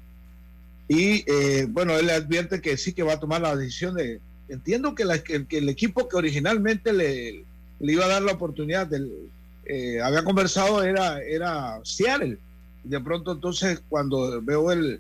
Y 0.88 1.24
eh, 1.28 1.68
bueno, 1.70 1.98
él 1.98 2.08
le 2.08 2.14
advierte 2.14 2.62
que 2.62 2.78
sí 2.78 2.94
que 2.94 3.04
va 3.04 3.14
a 3.14 3.20
tomar 3.20 3.42
la 3.42 3.56
decisión 3.56 3.96
de, 3.96 4.20
entiendo 4.50 4.94
que, 4.96 5.04
el 5.04 5.70
equipo 5.70 6.08
que 6.08 6.18
originalmente 6.18 6.92
le, 6.92 7.46
iba 7.80 8.06
a 8.06 8.10
dar 8.10 8.22
la 8.22 8.34
oportunidad, 8.34 8.88
del, 8.88 9.30
eh, 9.66 10.02
había 10.02 10.24
conversado, 10.24 10.84
era, 10.84 11.22
era 11.22 11.80
Seattle. 11.84 12.38
De 12.84 13.00
pronto 13.00 13.32
entonces 13.32 13.82
cuando 13.88 14.42
veo 14.42 14.72
el, 14.72 15.00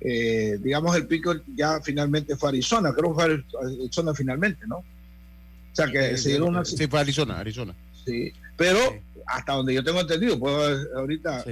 eh, 0.00 0.58
digamos, 0.60 0.96
el 0.96 1.06
pico 1.06 1.34
ya 1.54 1.80
finalmente 1.82 2.36
fue 2.36 2.50
Arizona, 2.50 2.92
creo 2.92 3.10
que 3.10 3.14
fue 3.14 3.44
Arizona 3.62 4.14
finalmente, 4.14 4.66
¿no? 4.66 4.76
O 4.78 4.84
sea 5.74 5.86
que 5.86 6.16
se 6.16 6.30
dieron 6.30 6.48
una... 6.48 6.64
Sí, 6.64 6.86
fue 6.86 7.00
Arizona, 7.00 7.38
Arizona. 7.38 7.74
Sí, 8.04 8.32
pero 8.56 8.78
hasta 9.26 9.52
donde 9.52 9.74
yo 9.74 9.84
tengo 9.84 10.00
entendido, 10.00 10.38
pues 10.38 10.86
ahorita 10.96 11.44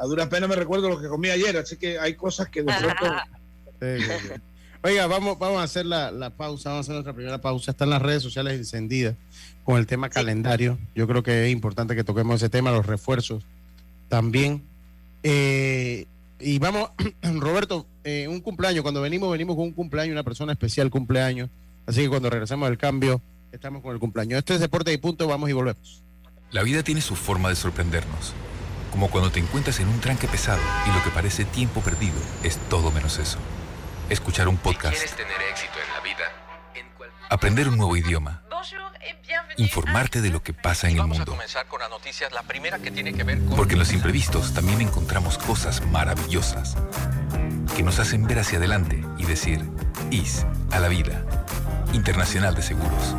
a 0.00 0.06
duras 0.06 0.28
penas 0.28 0.48
me 0.48 0.56
recuerdo 0.56 0.88
lo 0.88 1.00
que 1.00 1.08
comí 1.08 1.28
ayer, 1.28 1.56
así 1.56 1.76
que 1.76 1.98
hay 1.98 2.14
cosas 2.14 2.48
que 2.48 2.62
de 2.62 2.72
pronto... 2.72 3.06
Oiga, 4.84 5.06
vamos, 5.06 5.38
vamos 5.38 5.60
a 5.60 5.62
hacer 5.62 5.86
la, 5.86 6.10
pausa, 6.36 6.70
vamos 6.70 6.84
a 6.84 6.86
hacer 6.86 6.94
nuestra 6.94 7.12
primera 7.12 7.40
pausa. 7.40 7.70
Están 7.70 7.88
las 7.88 8.02
redes 8.02 8.20
sociales 8.20 8.54
encendidas 8.54 9.14
con 9.62 9.78
el 9.78 9.86
tema 9.86 10.08
calendario. 10.08 10.76
Yo 10.96 11.06
creo 11.06 11.22
que 11.22 11.46
es 11.46 11.52
importante 11.52 11.94
que 11.94 12.02
toquemos 12.02 12.42
ese 12.42 12.48
tema, 12.48 12.72
los 12.72 12.84
refuerzos 12.84 13.44
también. 14.08 14.64
Eh, 15.22 16.06
y 16.42 16.58
vamos, 16.58 16.90
Roberto, 17.22 17.86
eh, 18.04 18.26
un 18.28 18.40
cumpleaños, 18.40 18.82
cuando 18.82 19.00
venimos, 19.00 19.30
venimos 19.30 19.56
con 19.56 19.66
un 19.66 19.72
cumpleaños, 19.72 20.12
una 20.12 20.24
persona 20.24 20.52
especial 20.52 20.90
cumpleaños. 20.90 21.50
Así 21.86 22.02
que 22.02 22.08
cuando 22.08 22.30
regresemos 22.30 22.68
del 22.68 22.78
cambio, 22.78 23.20
estamos 23.52 23.82
con 23.82 23.92
el 23.92 23.98
cumpleaños. 23.98 24.38
Esto 24.38 24.54
es 24.54 24.60
Deporte 24.60 24.92
y 24.92 24.98
Punto, 24.98 25.26
vamos 25.26 25.48
y 25.50 25.52
volvemos. 25.52 26.02
La 26.50 26.62
vida 26.62 26.82
tiene 26.82 27.00
su 27.00 27.16
forma 27.16 27.48
de 27.48 27.56
sorprendernos. 27.56 28.34
Como 28.90 29.10
cuando 29.10 29.30
te 29.30 29.40
encuentras 29.40 29.80
en 29.80 29.88
un 29.88 30.00
tranque 30.00 30.28
pesado 30.28 30.60
y 30.86 30.94
lo 30.94 31.02
que 31.02 31.10
parece 31.10 31.44
tiempo 31.46 31.80
perdido 31.80 32.16
es 32.42 32.58
todo 32.68 32.90
menos 32.90 33.18
eso 33.18 33.38
escuchar 34.12 34.48
un 34.48 34.58
podcast, 34.58 34.98
tener 35.16 35.32
éxito 35.50 35.72
en 35.74 35.94
la 35.94 36.00
vida, 36.00 36.24
aprender 37.30 37.68
un 37.68 37.78
nuevo 37.78 37.96
idioma, 37.96 38.42
informarte 39.56 40.20
de 40.20 40.30
lo 40.30 40.42
que 40.42 40.52
pasa 40.52 40.88
en 40.88 40.98
el 40.98 41.06
mundo. 41.06 41.36
Porque 43.56 43.74
en 43.74 43.78
los 43.78 43.92
imprevistos 43.92 44.54
también 44.54 44.80
encontramos 44.80 45.38
cosas 45.38 45.84
maravillosas 45.86 46.76
que 47.76 47.82
nos 47.82 47.98
hacen 47.98 48.26
ver 48.26 48.38
hacia 48.38 48.58
adelante 48.58 49.02
y 49.18 49.24
decir, 49.24 49.60
IS 50.10 50.46
a 50.70 50.78
la 50.78 50.88
vida. 50.88 51.24
Internacional 51.92 52.54
de 52.54 52.62
Seguros. 52.62 53.14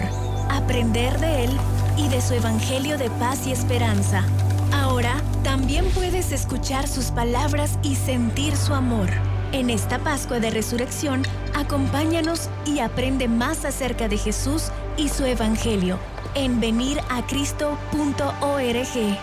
aprender 0.49 1.19
de 1.19 1.43
Él 1.43 1.51
y 1.97 2.07
de 2.07 2.21
su 2.21 2.35
Evangelio 2.35 2.97
de 2.97 3.09
paz 3.11 3.45
y 3.47 3.51
esperanza. 3.51 4.23
Ahora 4.71 5.21
también 5.43 5.85
puedes 5.91 6.31
escuchar 6.31 6.87
sus 6.87 7.11
palabras 7.11 7.77
y 7.83 7.95
sentir 7.95 8.55
su 8.55 8.73
amor. 8.73 9.09
En 9.51 9.69
esta 9.69 9.99
Pascua 9.99 10.39
de 10.39 10.49
Resurrección, 10.49 11.23
acompáñanos 11.55 12.49
y 12.65 12.79
aprende 12.79 13.27
más 13.27 13.65
acerca 13.65 14.07
de 14.07 14.17
Jesús 14.17 14.71
y 14.97 15.09
su 15.09 15.25
Evangelio 15.25 15.99
en 16.35 16.59
veniracristo.org. 16.59 19.19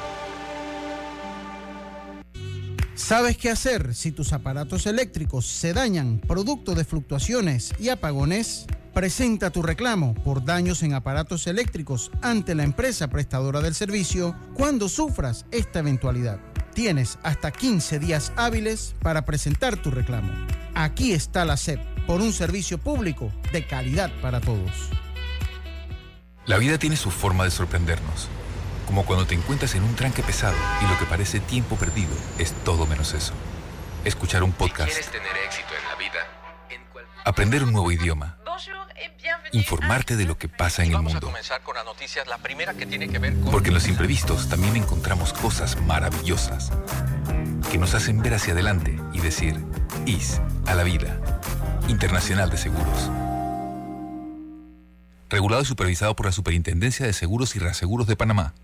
¿Sabes 2.95 3.37
qué 3.37 3.51
hacer 3.51 3.95
si 3.95 4.11
tus 4.11 4.33
aparatos 4.33 4.87
eléctricos 4.87 5.47
se 5.47 5.73
dañan 5.73 6.19
producto 6.19 6.75
de 6.75 6.85
fluctuaciones 6.85 7.73
y 7.79 7.91
apagones? 7.91 8.67
Presenta 8.97 9.51
tu 9.51 9.63
reclamo 9.63 10.15
por 10.15 10.43
daños 10.43 10.83
en 10.83 10.95
aparatos 10.95 11.47
eléctricos 11.47 12.11
ante 12.23 12.55
la 12.55 12.63
empresa 12.63 13.09
prestadora 13.09 13.61
del 13.61 13.75
servicio 13.75 14.35
cuando 14.55 14.89
sufras 14.89 15.45
esta 15.51 15.81
eventualidad. 15.81 16.41
Tienes 16.73 17.19
hasta 17.23 17.51
15 17.51 17.99
días 17.99 18.33
hábiles 18.37 18.95
para 19.03 19.27
presentar 19.27 19.77
tu 19.77 19.91
reclamo. 19.91 20.33
Aquí 20.75 21.13
está 21.13 21.45
la 21.45 21.59
SEP 21.59 21.79
por 22.07 22.23
un 22.23 22.33
servicio 22.33 22.79
público 22.79 23.31
de 23.53 23.67
calidad 23.67 24.11
para 24.23 24.41
todos. 24.41 24.89
La 26.47 26.57
vida 26.57 26.79
tiene 26.79 26.97
su 26.97 27.11
forma 27.11 27.45
de 27.45 27.51
sorprendernos, 27.51 28.29
como 28.87 29.05
cuando 29.05 29.27
te 29.27 29.35
encuentras 29.35 29.75
en 29.75 29.83
un 29.83 29.95
tranque 29.95 30.23
pesado 30.23 30.57
y 30.83 30.91
lo 30.91 30.99
que 30.99 31.05
parece 31.05 31.41
tiempo 31.41 31.77
perdido 31.77 32.15
es 32.39 32.55
todo 32.65 32.87
menos 32.87 33.13
eso. 33.13 33.35
Escuchar 34.07 34.43
un 34.43 34.53
podcast. 34.53 34.89
quieres 34.89 35.11
tener 35.11 35.37
éxito 35.45 35.75
en 35.79 35.85
la 35.87 35.97
vida, 35.97 36.21
Aprender 37.27 37.63
un 37.63 37.73
nuevo 37.73 37.93
idioma 37.93 38.39
informarte 39.53 40.17
de 40.17 40.25
lo 40.25 40.39
que 40.39 40.49
pasa 40.49 40.83
en 40.83 40.89
el 40.89 40.95
Vamos 40.95 41.13
a 41.13 41.15
mundo. 41.15 41.29
comenzar 41.29 41.63
con 41.63 41.77
la 41.77 41.85
noticias, 41.85 42.27
la 42.27 42.39
primera 42.39 42.75
que 42.75 42.87
tiene 42.87 43.09
que 43.09 43.19
ver 43.19 43.35
con... 43.35 43.51
Porque 43.51 43.69
en 43.69 43.75
los 43.75 43.89
imprevistos 43.89 44.49
también 44.49 44.77
encontramos 44.77 45.33
cosas 45.33 45.81
maravillosas 45.83 46.73
que 47.71 47.79
nos 47.79 47.95
hacen 47.95 48.23
ver 48.23 48.35
hacia 48.35 48.53
adelante 48.53 48.99
y 49.13 49.21
decir, 49.21 49.65
IS 50.07 50.41
a 50.67 50.75
la 50.75 50.83
vida. 50.83 51.21
Internacional 51.89 52.51
de 52.51 52.57
Seguros. 52.57 53.11
Regulado 55.29 55.63
y 55.63 55.67
supervisado 55.67 56.15
por 56.15 56.27
la 56.27 56.33
Superintendencia 56.33 57.07
de 57.07 57.13
Seguros 57.13 57.57
y 57.57 57.59
Reaseguros 57.59 58.07
de 58.07 58.17
Panamá. 58.17 58.55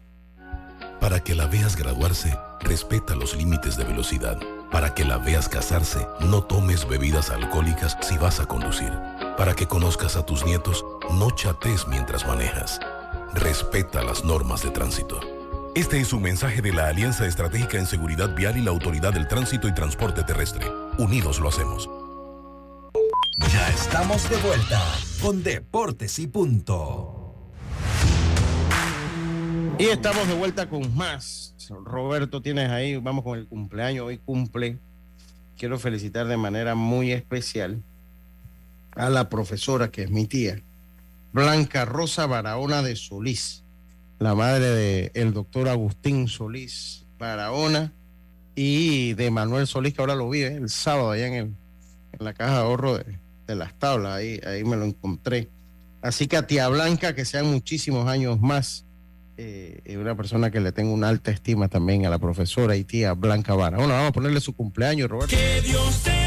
Para 1.00 1.20
que 1.20 1.34
la 1.34 1.46
veas 1.46 1.76
graduarse, 1.76 2.36
respeta 2.60 3.16
los 3.16 3.34
límites 3.34 3.76
de 3.76 3.84
velocidad. 3.84 4.38
Para 4.70 4.94
que 4.94 5.04
la 5.04 5.18
veas 5.18 5.48
casarse, 5.48 6.06
no 6.20 6.44
tomes 6.44 6.88
bebidas 6.88 7.30
alcohólicas 7.30 7.98
si 8.00 8.16
vas 8.16 8.40
a 8.40 8.46
conducir. 8.46 8.92
Para 9.36 9.54
que 9.54 9.66
conozcas 9.66 10.16
a 10.16 10.26
tus 10.26 10.44
nietos, 10.44 10.84
no 11.14 11.30
chates 11.30 11.88
mientras 11.88 12.26
manejas. 12.26 12.78
Respeta 13.32 14.02
las 14.02 14.24
normas 14.24 14.62
de 14.62 14.70
tránsito. 14.70 15.20
Este 15.74 15.98
es 16.00 16.12
un 16.12 16.20
mensaje 16.20 16.60
de 16.60 16.70
la 16.70 16.88
Alianza 16.88 17.26
Estratégica 17.26 17.78
en 17.78 17.86
Seguridad 17.86 18.34
Vial 18.34 18.58
y 18.58 18.60
la 18.60 18.70
Autoridad 18.70 19.14
del 19.14 19.26
Tránsito 19.26 19.68
y 19.68 19.74
Transporte 19.74 20.22
Terrestre. 20.22 20.66
Unidos 20.98 21.40
lo 21.40 21.48
hacemos. 21.48 21.88
Ya 23.50 23.68
estamos 23.70 24.28
de 24.28 24.36
vuelta 24.36 24.82
con 25.22 25.42
Deportes 25.42 26.18
y 26.18 26.26
Punto. 26.26 27.34
Y 29.78 29.84
estamos 29.86 30.28
de 30.28 30.34
vuelta 30.34 30.68
con 30.68 30.94
más. 30.94 31.54
Roberto, 31.86 32.42
tienes 32.42 32.68
ahí, 32.68 32.96
vamos 32.96 33.24
con 33.24 33.38
el 33.38 33.48
cumpleaños. 33.48 34.04
Hoy 34.04 34.18
cumple. 34.18 34.78
Quiero 35.56 35.78
felicitar 35.78 36.26
de 36.26 36.36
manera 36.36 36.74
muy 36.74 37.12
especial 37.12 37.82
a 38.94 39.10
la 39.10 39.28
profesora 39.28 39.90
que 39.90 40.02
es 40.02 40.10
mi 40.10 40.26
tía, 40.26 40.60
Blanca 41.32 41.84
Rosa 41.84 42.26
Barahona 42.26 42.82
de 42.82 42.96
Solís, 42.96 43.62
la 44.18 44.34
madre 44.34 44.66
del 44.66 45.10
el 45.14 45.32
doctor 45.32 45.68
Agustín 45.68 46.28
Solís 46.28 47.06
Barahona 47.18 47.92
y 48.54 49.14
de 49.14 49.30
Manuel 49.30 49.66
Solís, 49.66 49.94
que 49.94 50.02
ahora 50.02 50.14
lo 50.14 50.28
vi 50.28 50.42
¿eh? 50.42 50.56
el 50.56 50.68
sábado 50.68 51.10
allá 51.10 51.26
en, 51.26 51.34
el, 51.34 51.44
en 52.12 52.24
la 52.24 52.34
caja 52.34 52.52
de 52.52 52.60
ahorro 52.60 52.98
de, 52.98 53.18
de 53.46 53.54
las 53.54 53.78
tablas, 53.78 54.12
ahí, 54.12 54.40
ahí 54.46 54.64
me 54.64 54.76
lo 54.76 54.84
encontré. 54.84 55.48
Así 56.02 56.26
que 56.26 56.36
a 56.36 56.46
tía 56.46 56.68
Blanca, 56.68 57.14
que 57.14 57.24
sean 57.24 57.46
muchísimos 57.46 58.08
años 58.08 58.40
más, 58.40 58.84
eh, 59.36 59.80
y 59.86 59.96
una 59.96 60.14
persona 60.16 60.50
que 60.50 60.60
le 60.60 60.72
tengo 60.72 60.92
una 60.92 61.08
alta 61.08 61.30
estima 61.30 61.68
también 61.68 62.04
a 62.06 62.10
la 62.10 62.18
profesora 62.18 62.76
y 62.76 62.84
tía 62.84 63.14
Blanca 63.14 63.54
Barahona. 63.54 63.94
Vamos 63.94 64.10
a 64.10 64.12
ponerle 64.12 64.40
su 64.40 64.54
cumpleaños, 64.54 65.08
Roberto. 65.08 65.34
Que 65.34 65.62
Dios 65.62 66.02
te 66.02 66.21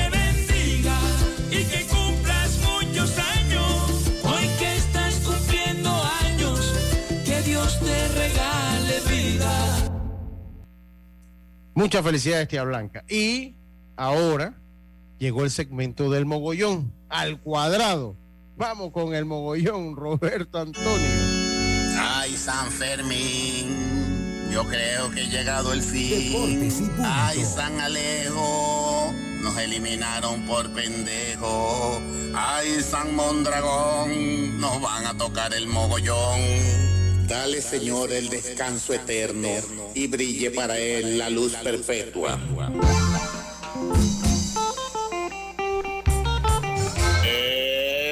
Muchas 11.86 12.03
felicidades, 12.03 12.47
tía 12.47 12.63
Blanca. 12.63 13.03
Y 13.07 13.53
ahora 13.95 14.57
llegó 15.19 15.43
el 15.43 15.51
segmento 15.51 16.09
del 16.09 16.25
mogollón, 16.25 16.91
al 17.09 17.39
cuadrado. 17.39 18.17
Vamos 18.57 18.91
con 18.91 19.13
el 19.13 19.25
mogollón, 19.25 19.95
Roberto 19.95 20.57
Antonio. 20.57 21.07
Ay, 21.95 22.31
San 22.31 22.71
Fermín, 22.71 24.49
yo 24.51 24.63
creo 24.63 25.11
que 25.11 25.21
ha 25.21 25.29
llegado 25.29 25.73
el 25.73 25.83
fin. 25.83 26.71
Ay, 27.03 27.45
San 27.45 27.79
Alejo, 27.79 29.13
nos 29.43 29.55
eliminaron 29.59 30.41
por 30.47 30.67
pendejo. 30.73 32.01
Ay, 32.33 32.81
San 32.81 33.13
Mondragón, 33.13 34.59
nos 34.59 34.81
van 34.81 35.05
a 35.05 35.15
tocar 35.15 35.53
el 35.53 35.67
mogollón. 35.67 36.95
Dale, 37.28 37.61
Señor, 37.61 38.11
el 38.11 38.30
descanso 38.30 38.93
eterno 38.93 39.49
y 39.93 40.07
brille 40.07 40.51
para 40.51 40.78
él 40.78 41.17
la 41.17 41.30
luz 41.30 41.53
perpetua. 41.55 42.39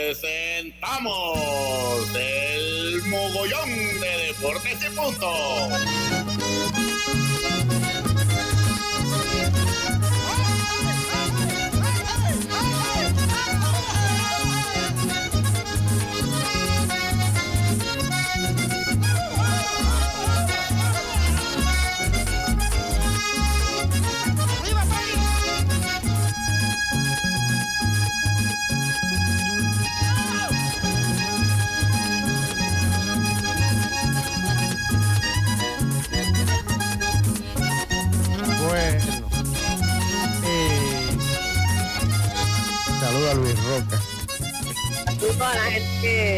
Presentamos 0.09 2.07
el 2.16 3.03
mogollón 3.03 3.70
de 3.99 4.28
deportes 4.28 4.80
y 4.84 4.89
punto. 4.95 5.32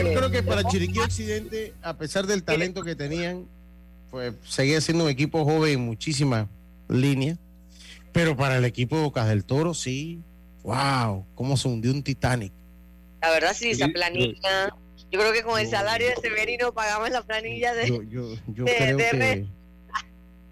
Yo 0.04 0.14
creo 0.14 0.32
que 0.32 0.44
para 0.44 0.64
Chiriquí 0.64 1.00
Occidente, 1.00 1.74
a 1.82 1.98
pesar 1.98 2.26
del 2.28 2.44
talento 2.44 2.84
que 2.84 2.96
tenían, 2.96 3.46
pues 4.12 4.34
seguía 4.44 4.80
siendo 4.82 5.06
un 5.06 5.10
equipo 5.10 5.44
joven 5.46 5.74
en 5.74 5.82
muchísimas 5.86 6.48
líneas. 6.88 7.38
Pero 8.12 8.36
para 8.38 8.58
el 8.58 8.66
equipo 8.66 8.96
de 8.96 9.04
Bocas 9.04 9.28
del 9.28 9.44
Toro, 9.44 9.74
sí. 9.74 10.22
¡Wow! 10.64 11.26
¿Cómo 11.36 11.58
se 11.58 11.68
hundió 11.68 11.92
un 11.92 12.02
Titanic? 12.02 12.52
La 13.22 13.30
verdad, 13.32 13.54
sí, 13.54 13.72
esa 13.72 13.88
planilla. 13.90 14.70
Yo 15.12 15.20
creo 15.20 15.34
que 15.34 15.44
con 15.44 15.60
el 15.60 15.68
salario 15.68 16.08
de 16.10 16.16
Severino 16.16 16.74
pagamos 16.74 17.10
la 17.12 17.22
planilla 17.22 17.74
de. 17.74 17.88
Yo, 17.88 18.02
yo, 18.04 18.36
yo 18.48 18.66
de- 18.66 18.76
creo 18.76 18.98
de 18.98 19.10
que 19.12 19.46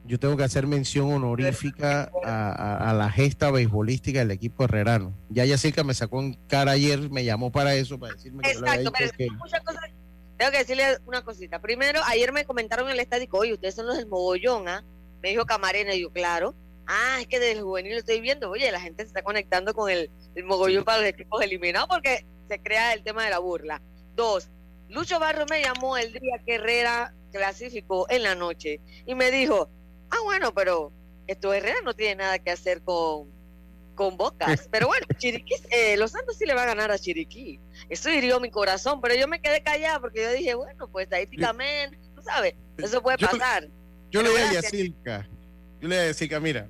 yo 0.06 0.20
tengo 0.20 0.36
que 0.38 0.44
hacer 0.44 0.68
mención 0.68 1.12
honorífica 1.14 2.12
a, 2.26 2.50
a- 2.52 2.90
a 2.90 2.94
la 2.94 3.10
gesta 3.10 3.52
beisbolística 3.52 4.20
del 4.20 4.32
equipo 4.32 4.66
herrerano. 4.66 5.14
Ya 5.30 5.46
Yacirca 5.46 5.84
me 5.84 5.94
sacó 5.94 6.20
en 6.22 6.34
cara 6.48 6.74
ayer, 6.74 7.10
me 7.10 7.24
llamó 7.24 7.52
para 7.52 7.74
eso, 7.76 7.98
para 8.00 8.14
decirme 8.14 8.44
que 8.44 8.54
yo 8.54 8.62
le 8.62 8.70
había 8.70 8.82
Exacto, 8.82 8.98
pero 9.00 9.12
que... 9.18 9.28
muchas 9.38 9.62
cosas. 9.62 9.82
Tengo 10.38 10.52
que 10.52 10.58
decirle 10.58 10.84
una 11.06 11.24
cosita. 11.24 11.60
Primero, 11.62 12.02
ayer 12.06 12.32
me 12.34 12.44
comentaron 12.44 12.88
en 12.88 12.94
el 12.94 13.00
estadio, 13.00 13.28
oye, 13.32 13.54
ustedes 13.54 13.76
son 13.76 13.86
los 13.88 13.96
del 13.98 14.08
mogollón, 14.08 14.68
¿ah? 14.68 14.84
Me 15.22 15.30
dijo 15.30 15.46
Camarena, 15.46 15.94
y 15.94 16.02
yo, 16.02 16.12
claro. 16.12 16.54
Ah, 16.86 17.18
es 17.22 17.28
que 17.28 17.40
desde 17.40 17.54
el 17.60 17.62
juvenil 17.62 17.94
lo 17.94 18.00
estoy 18.00 18.20
viendo. 18.20 18.50
Oye, 18.50 18.70
la 18.72 18.82
gente 18.82 19.04
se 19.04 19.08
está 19.08 19.22
conectando 19.22 19.74
con 19.74 19.90
el, 19.90 20.10
el 20.36 20.44
mogollón 20.44 20.84
para 20.84 20.98
los 20.98 21.08
equipos 21.08 21.42
eliminados 21.42 21.88
porque 21.88 22.26
se 22.50 22.60
crea 22.60 22.94
el 22.94 23.04
tema 23.04 23.24
de 23.24 23.30
la 23.30 23.40
burla. 23.40 23.82
Dos, 24.18 24.50
Lucho 24.90 25.18
Barro 25.18 25.46
me 25.50 25.62
llamó 25.62 25.96
el 25.98 26.12
día 26.12 26.42
que 26.46 26.56
Herrera 26.56 27.14
clasificó 27.32 28.06
en 28.10 28.24
la 28.24 28.36
noche 28.36 28.82
y 29.06 29.16
me 29.16 29.32
dijo, 29.32 29.70
ah, 30.14 30.24
bueno, 30.24 30.54
pero 30.54 30.92
esto 31.28 31.54
Herrera 31.54 31.80
no 31.84 31.94
tiene 31.94 32.16
nada 32.16 32.40
que 32.40 32.52
hacer 32.52 32.82
con, 32.82 33.30
con 33.96 34.18
Bocas. 34.18 34.68
Pero 34.72 34.88
bueno, 34.88 35.06
Chiriquí, 35.18 35.56
eh, 35.72 35.98
los 35.98 36.12
Santos 36.12 36.38
sí 36.38 36.46
le 36.46 36.54
va 36.54 36.64
a 36.64 36.68
ganar 36.68 36.92
a 36.92 36.98
Chiriquí. 36.98 37.60
Eso 37.90 38.10
hirió 38.10 38.40
mi 38.40 38.50
corazón, 38.50 39.02
pero 39.02 39.16
yo 39.16 39.28
me 39.28 39.42
quedé 39.42 39.62
callada 39.62 40.00
porque 40.00 40.24
yo 40.24 40.32
dije, 40.32 40.56
bueno, 40.56 40.88
pues 40.88 41.06
estadísticamente, 41.06 41.98
tú 42.16 42.22
sabes, 42.22 42.56
eso 42.78 43.02
puede 43.02 43.18
pasar. 43.18 43.68
Yo 44.12 44.22
le 44.22 44.30
voy 44.30 44.42
a. 44.42 44.54
Yacirca, 44.54 45.28
yo 45.82 45.88
le 45.88 45.96
voy 45.96 46.06
a 46.06 46.08
Yacirca, 46.08 46.40
mira, 46.40 46.70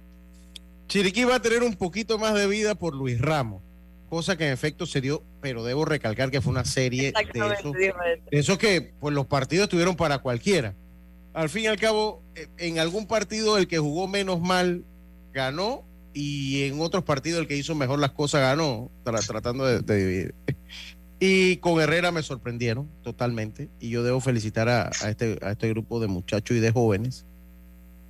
Chiriquí 0.87 1.23
va 1.23 1.35
a 1.35 1.41
tener 1.41 1.63
un 1.63 1.75
poquito 1.75 2.17
más 2.17 2.33
de 2.33 2.47
vida 2.47 2.75
por 2.75 2.95
Luis 2.95 3.19
Ramos, 3.19 3.61
cosa 4.09 4.37
que 4.37 4.47
en 4.47 4.53
efecto 4.53 4.85
se 4.85 5.01
dio, 5.01 5.23
pero 5.41 5.63
debo 5.63 5.85
recalcar 5.85 6.31
que 6.31 6.41
fue 6.41 6.51
una 6.51 6.65
serie 6.65 7.11
de 7.11 7.53
esos, 7.53 7.73
de 7.73 7.93
esos 8.31 8.57
que 8.57 8.93
pues 8.99 9.13
los 9.13 9.27
partidos 9.27 9.65
estuvieron 9.65 9.95
para 9.95 10.19
cualquiera. 10.19 10.75
Al 11.33 11.49
fin 11.49 11.63
y 11.63 11.67
al 11.67 11.79
cabo, 11.79 12.21
eh, 12.35 12.47
en 12.57 12.79
algún 12.79 13.07
partido 13.07 13.57
el 13.57 13.67
que 13.67 13.79
jugó 13.79 14.07
menos 14.07 14.39
mal 14.39 14.85
ganó 15.33 15.83
y 16.13 16.63
en 16.63 16.79
otros 16.79 17.03
partidos 17.03 17.41
el 17.41 17.47
que 17.47 17.57
hizo 17.57 17.73
mejor 17.73 17.97
las 17.99 18.11
cosas 18.11 18.41
ganó, 18.41 18.91
tratando 19.03 19.65
de, 19.65 19.81
dividir. 19.81 20.35
Y 21.19 21.57
con 21.57 21.81
Herrera 21.81 22.11
me 22.11 22.21
sorprendieron 22.21 22.87
totalmente 23.01 23.69
y 23.79 23.89
yo 23.89 24.03
debo 24.03 24.19
felicitar 24.19 24.69
a, 24.69 24.91
este, 25.07 25.39
a 25.41 25.51
este 25.51 25.69
grupo 25.69 25.99
de 25.99 26.07
muchachos 26.07 26.57
y 26.57 26.59
de 26.59 26.71
jóvenes 26.71 27.25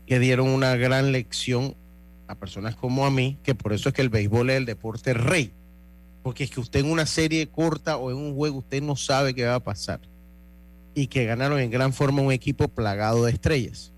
que 0.06 0.20
dieron 0.20 0.50
una 0.50 0.76
gran 0.76 1.14
lección 1.14 1.76
a 2.28 2.36
personas 2.36 2.76
como 2.76 3.06
a 3.06 3.12
mí, 3.12 3.38
que 3.44 3.56
por 3.56 3.72
eso 3.72 3.90
es 3.90 3.96
que 3.96 4.02
el 4.02 4.10
béisbol 4.10 4.50
es 4.50 4.58
el 4.58 4.66
deporte 4.66 5.14
rey, 5.14 5.54
porque 6.24 6.44
es 6.44 6.52
que 6.52 6.60
usted 6.60 6.82
en 6.82 6.92
una 6.92 7.06
serie 7.06 7.48
corta 7.48 7.96
o 7.96 8.12
en 8.12 8.18
un 8.18 8.36
juego 8.36 8.58
usted 8.58 8.82
no 8.82 8.98
sabe 8.98 9.34
qué 9.34 9.46
va 9.46 9.56
a 9.56 9.64
pasar 9.64 10.02
y 10.96 11.08
que 11.08 11.26
ganaron 11.26 11.60
en 11.60 11.72
gran 11.72 11.94
forma 11.94 12.22
un 12.22 12.32
equipo 12.32 12.68
plagado 12.68 13.26
de 13.26 13.32
estrellas. 13.32 13.92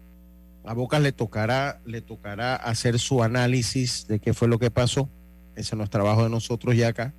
A 0.63 0.73
Bocas 0.73 1.01
le 1.01 1.11
tocará, 1.11 1.81
le 1.85 2.01
tocará 2.01 2.55
hacer 2.55 2.99
su 2.99 3.21
análisis 3.21 4.07
de 4.07 4.19
qué 4.19 4.33
fue 4.33 4.47
lo 4.47 4.57
que 4.57 4.71
pasó. 4.71 5.09
Ese 5.55 5.75
no 5.75 5.83
es 5.83 5.89
trabajo 5.89 6.23
de 6.23 6.29
nosotros 6.29 6.75
ya 6.75 6.89
acá. 6.89 7.13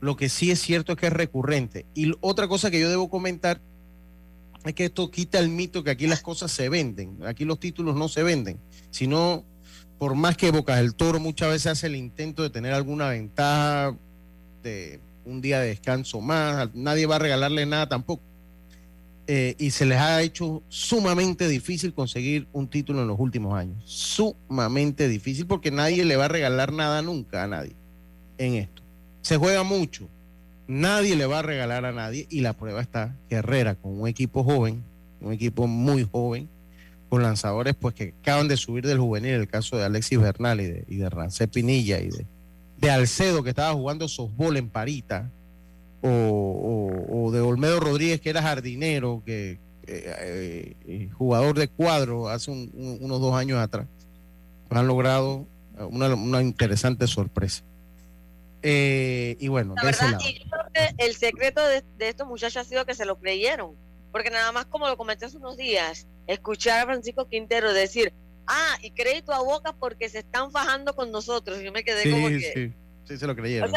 Lo 0.00 0.16
que 0.16 0.28
sí 0.28 0.50
es 0.50 0.60
cierto 0.60 0.92
es 0.92 0.98
que 0.98 1.06
es 1.06 1.12
recurrente. 1.12 1.86
Y 1.94 2.12
otra 2.20 2.48
cosa 2.48 2.70
que 2.70 2.80
yo 2.80 2.90
debo 2.90 3.08
comentar 3.08 3.60
es 4.64 4.74
que 4.74 4.86
esto 4.86 5.10
quita 5.10 5.38
el 5.38 5.48
mito 5.48 5.82
que 5.82 5.90
aquí 5.90 6.06
las 6.06 6.20
cosas 6.20 6.52
se 6.52 6.68
venden. 6.68 7.18
Aquí 7.24 7.44
los 7.44 7.58
títulos 7.58 7.96
no 7.96 8.08
se 8.08 8.22
venden, 8.22 8.58
sino 8.90 9.44
por 9.98 10.14
más 10.14 10.36
que 10.36 10.50
Bocas 10.50 10.76
del 10.76 10.94
Toro 10.94 11.18
muchas 11.18 11.48
veces 11.48 11.66
hace 11.72 11.86
el 11.86 11.96
intento 11.96 12.42
de 12.42 12.50
tener 12.50 12.74
alguna 12.74 13.08
ventaja 13.08 13.96
de 14.62 15.00
un 15.24 15.40
día 15.40 15.60
de 15.60 15.68
descanso 15.68 16.20
más, 16.20 16.74
nadie 16.74 17.06
va 17.06 17.16
a 17.16 17.20
regalarle 17.20 17.66
nada 17.66 17.88
tampoco. 17.88 18.22
Eh, 19.28 19.56
y 19.58 19.72
se 19.72 19.86
les 19.86 19.98
ha 19.98 20.22
hecho 20.22 20.62
sumamente 20.68 21.48
difícil 21.48 21.92
conseguir 21.92 22.46
un 22.52 22.68
título 22.68 23.02
en 23.02 23.08
los 23.08 23.18
últimos 23.18 23.54
años. 23.54 23.82
Sumamente 23.84 25.08
difícil 25.08 25.46
porque 25.46 25.70
nadie 25.72 26.04
le 26.04 26.16
va 26.16 26.26
a 26.26 26.28
regalar 26.28 26.72
nada 26.72 27.02
nunca 27.02 27.42
a 27.42 27.46
nadie 27.48 27.74
en 28.38 28.54
esto. 28.54 28.82
Se 29.22 29.36
juega 29.36 29.64
mucho. 29.64 30.08
Nadie 30.68 31.16
le 31.16 31.26
va 31.26 31.40
a 31.40 31.42
regalar 31.42 31.84
a 31.84 31.92
nadie 31.92 32.26
y 32.28 32.40
la 32.40 32.52
prueba 32.52 32.80
está 32.80 33.16
que 33.28 33.36
Herrera 33.36 33.76
con 33.76 34.00
un 34.00 34.08
equipo 34.08 34.42
joven, 34.42 34.82
un 35.20 35.32
equipo 35.32 35.66
muy 35.68 36.08
joven, 36.10 36.48
con 37.08 37.22
lanzadores 37.22 37.74
pues 37.74 37.94
que 37.94 38.14
acaban 38.20 38.48
de 38.48 38.56
subir 38.56 38.84
del 38.86 38.98
juvenil, 38.98 39.32
el 39.32 39.48
caso 39.48 39.76
de 39.76 39.84
Alexis 39.84 40.20
Bernal 40.20 40.60
y 40.60 40.64
de, 40.64 40.84
y 40.88 40.96
de 40.96 41.08
Rancé 41.08 41.46
Pinilla 41.46 42.00
y 42.00 42.08
de, 42.08 42.26
de 42.78 42.90
Alcedo 42.90 43.42
que 43.44 43.50
estaba 43.50 43.72
jugando 43.74 44.08
softball 44.08 44.56
en 44.56 44.68
Parita, 44.68 45.30
o, 46.06 47.30
de 47.32 47.40
Olmedo 47.40 47.80
Rodríguez, 47.80 48.20
que 48.20 48.30
era 48.30 48.42
jardinero, 48.42 49.22
que 49.24 49.58
eh, 49.86 50.76
eh, 50.86 51.08
jugador 51.12 51.58
de 51.58 51.68
cuadro 51.68 52.28
hace 52.28 52.50
unos 52.50 53.20
dos 53.20 53.34
años 53.34 53.58
atrás, 53.58 53.86
han 54.70 54.86
logrado 54.86 55.46
una, 55.78 56.42
interesante 56.42 57.06
sorpresa. 57.06 57.62
Eh, 58.62 59.36
y 59.38 59.48
bueno, 59.48 59.74
el 60.98 61.14
secreto 61.14 61.62
de, 61.66 61.84
estos 62.00 62.26
muchachos 62.26 62.56
ha 62.56 62.64
sido 62.64 62.84
que 62.84 62.94
se 62.94 63.04
lo 63.04 63.18
creyeron, 63.18 63.76
porque 64.12 64.30
nada 64.30 64.50
más 64.52 64.66
como 64.66 64.88
lo 64.88 64.96
comenté 64.96 65.26
hace 65.26 65.36
unos 65.36 65.56
días, 65.56 66.06
escuchar 66.26 66.80
a 66.80 66.86
Francisco 66.86 67.28
Quintero 67.28 67.72
decir, 67.72 68.12
ah, 68.46 68.76
y 68.82 68.90
crédito 68.90 69.32
a 69.32 69.42
Boca 69.42 69.72
porque 69.78 70.08
se 70.08 70.20
están 70.20 70.50
fajando 70.50 70.94
con 70.94 71.10
nosotros. 71.12 71.60
Yo 71.60 71.72
me 71.72 71.84
quedé 71.84 72.10
como 72.10 72.28
que... 72.28 72.52
Sí, 72.54 72.72
sí, 73.04 73.18
se 73.18 73.26
lo 73.26 73.36
creyeron. 73.36 73.70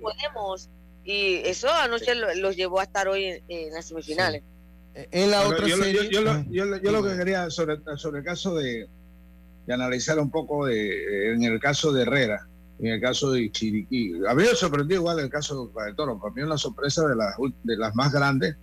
podemos 0.00 0.70
y 1.08 1.36
eso 1.36 1.70
anoche 1.70 2.14
los 2.14 2.54
llevó 2.54 2.80
a 2.80 2.82
estar 2.82 3.08
hoy 3.08 3.42
en, 3.48 3.72
las 3.72 3.86
semifinales. 3.86 4.42
En 4.92 5.30
la 5.30 5.48
otra 5.48 5.66
yo, 5.66 5.78
serie... 5.78 6.10
yo, 6.10 6.20
lo 6.66 7.02
que 7.02 7.16
quería 7.16 7.48
sobre, 7.48 7.78
sobre 7.96 8.18
el 8.18 8.24
caso 8.26 8.54
de, 8.54 8.86
de 9.66 9.72
analizar 9.72 10.18
un 10.18 10.30
poco 10.30 10.66
de, 10.66 11.32
en 11.32 11.42
el 11.44 11.58
caso 11.60 11.94
de 11.94 12.02
Herrera, 12.02 12.46
en 12.78 12.88
el 12.88 13.00
caso 13.00 13.32
de 13.32 13.50
Chiriquí. 13.50 14.20
A 14.28 14.34
mí 14.34 14.42
me 14.42 14.54
sorprendió 14.54 14.98
igual 14.98 15.18
el 15.20 15.30
caso 15.30 15.72
de 15.86 15.94
Toro, 15.94 16.20
para 16.20 16.34
mí 16.34 16.42
es 16.42 16.46
una 16.46 16.58
sorpresa 16.58 17.08
de 17.08 17.16
las, 17.16 17.36
de 17.62 17.76
las 17.78 17.94
más 17.94 18.12
grandes, 18.12 18.56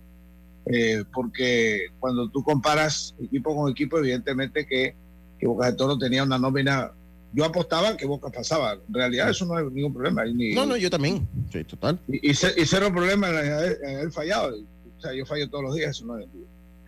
eh, 0.66 1.02
porque 1.12 1.88
cuando 1.98 2.30
tú 2.30 2.44
comparas 2.44 3.16
equipo 3.20 3.56
con 3.56 3.72
equipo, 3.72 3.98
evidentemente 3.98 4.64
que, 4.66 4.94
que 5.40 5.46
Boca 5.48 5.66
de 5.66 5.76
Toro 5.76 5.98
tenía 5.98 6.22
una 6.22 6.38
nómina 6.38 6.92
yo 7.36 7.44
apostaba 7.44 7.98
que 7.98 8.06
Boca 8.06 8.30
pasaba. 8.30 8.72
En 8.88 8.94
realidad 8.94 9.28
eso 9.28 9.44
no 9.44 9.58
es 9.58 9.70
ningún 9.70 9.92
problema. 9.92 10.24
no, 10.24 10.64
no, 10.64 10.76
yo 10.78 10.88
también. 10.88 11.28
Sí, 11.52 11.62
total. 11.64 12.00
Y, 12.08 12.32
cero 12.32 12.90
problema 12.90 13.28
en 13.28 13.52
haber, 13.52 14.10
fallado. 14.10 14.56
O 14.56 15.00
sea, 15.00 15.12
yo 15.12 15.26
fallo 15.26 15.46
todos 15.50 15.64
los 15.64 15.74
días, 15.74 15.90
eso 15.90 16.06
no 16.06 16.18
es 16.18 16.26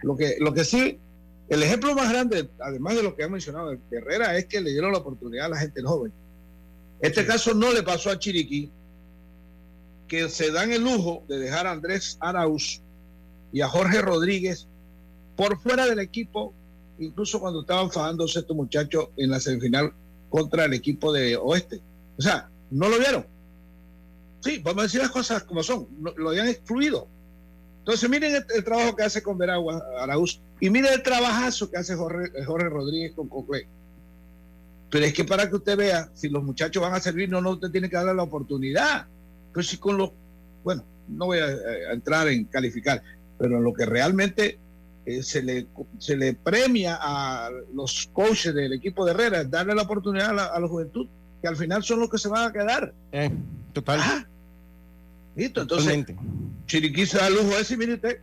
lo 0.03 0.16
que, 0.16 0.36
lo 0.40 0.55
que 0.55 0.64
sí, 0.64 0.99
el 1.51 1.62
ejemplo 1.62 1.94
más 1.94 2.09
grande, 2.09 2.49
además 2.61 2.96
de 2.96 3.03
lo 3.03 3.14
que 3.14 3.24
ha 3.24 3.28
mencionado 3.28 3.76
Herrera, 3.90 4.38
es 4.38 4.46
que 4.46 4.62
le 4.62 4.70
dieron 4.70 4.92
la 4.92 4.99
oportunidad 4.99 5.46
a 5.46 5.51
la 5.51 5.59
gente 5.59 5.82
joven. 5.82 6.12
Este 7.01 7.26
caso 7.26 7.53
no 7.53 7.70
le 7.74 7.82
pasó 7.82 8.11
a 8.11 8.18
Chiriquí, 8.18 8.70
que 10.07 10.30
se 10.30 10.51
dan 10.51 10.72
el 10.72 10.82
lujo 10.82 11.24
de 11.28 11.38
dejar 11.38 11.66
a 11.66 11.72
Andrés 11.72 12.16
Arauz 12.20 12.80
y 13.53 13.61
a 13.61 13.68
Jorge 13.68 14.01
Rodríguez 14.01 14.66
por 15.36 15.61
fuera 15.61 15.84
del 15.84 15.99
equipo, 15.99 16.55
incluso 16.99 17.38
cuando 17.38 17.61
estaban 17.61 17.90
fajándose 17.90 18.38
estos 18.38 18.57
muchachos 18.57 19.09
en 19.18 19.28
la 19.30 19.40
semifinal 19.40 19.92
contra 20.29 20.64
el 20.64 20.74
equipo 20.74 21.12
de 21.12 21.37
Oeste. 21.37 21.81
O 22.16 22.22
sea, 22.22 22.49
no 22.70 22.89
lo 22.89 22.99
vieron. 22.99 23.26
Sí, 24.41 24.59
vamos 24.59 24.81
a 24.81 24.83
decir 24.85 25.01
las 25.01 25.11
cosas 25.11 25.43
como 25.45 25.62
son, 25.62 25.89
lo 26.16 26.31
habían 26.31 26.49
excluido. 26.49 27.09
Entonces, 27.81 28.09
miren 28.11 28.45
el, 28.55 28.64
trabajo 28.64 28.95
que 28.95 29.03
hace 29.03 29.22
con 29.22 29.39
Veragua 29.39 29.83
Araúz 29.99 30.41
y 30.61 30.68
miren 30.68 30.93
el 30.93 31.03
trabajazo 31.03 31.70
que 31.70 31.79
hace 31.79 31.97
Jorge, 31.97 32.68
Rodríguez 32.68 33.14
con 33.14 33.29
Cocle. 33.29 33.66
Pero 34.91 35.05
es 35.05 35.14
que 35.14 35.24
para 35.24 35.49
que 35.49 35.57
usted 35.57 35.76
vea 35.76 36.11
si 36.14 36.29
los 36.29 36.45
muchachos 36.45 36.83
van 36.83 36.95
a 36.95 37.01
servir, 37.01 37.29
no, 37.29 37.41
no, 37.41 37.53
usted 37.53 37.70
tiene 37.70 37.89
que 37.89 37.97
darle 37.97 38.14
la 38.14 38.22
oportunidad. 38.22 39.07
Pero 39.53 39.64
si 39.64 39.79
con 39.79 39.97
los, 39.97 40.11
bueno, 40.62 40.85
no 41.09 41.26
voy 41.26 41.39
a 41.39 41.93
entrar 41.93 42.29
en 42.29 42.45
calificar, 42.45 43.03
pero 43.39 43.57
en 43.57 43.64
lo 43.64 43.72
que 43.72 43.87
realmente 43.87 44.59
eh, 45.09 45.22
se, 45.22 45.42
le, 45.42 45.66
se 45.96 46.14
le 46.18 46.34
premia 46.34 46.98
a 47.00 47.48
los 47.72 48.11
coaches 48.12 48.52
del 48.52 48.74
equipo 48.74 49.06
de 49.06 49.12
Herrera, 49.12 49.42
darle 49.42 49.74
la 49.74 49.80
oportunidad 49.80 50.38
a 50.38 50.61
la, 50.61 50.68
juventud, 50.68 51.09
que 51.40 51.48
al 51.48 51.56
final 51.56 51.82
son 51.82 52.00
los 52.00 52.11
que 52.11 52.18
se 52.18 52.28
van 52.28 52.50
a 52.50 52.52
quedar. 52.52 52.92
Eh, 53.12 53.30
total. 53.72 54.00
Ah, 54.02 54.26
listo, 55.34 55.62
entonces 55.62 56.04
Chiriquí 56.66 57.06
se 57.06 57.16
da 57.16 57.30
lujo 57.30 57.56
ese, 57.56 57.78
mire 57.78 57.94
usted, 57.94 58.20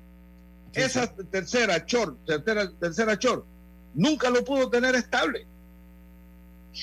esa 0.74 1.12
tercera 1.32 1.84
short, 1.88 2.24
tercera, 2.24 2.72
tercera 2.80 3.16
short, 3.16 3.44
nunca 3.96 4.30
lo 4.30 4.46
pudo 4.46 4.70
tener 4.70 4.94
estable. 4.94 5.48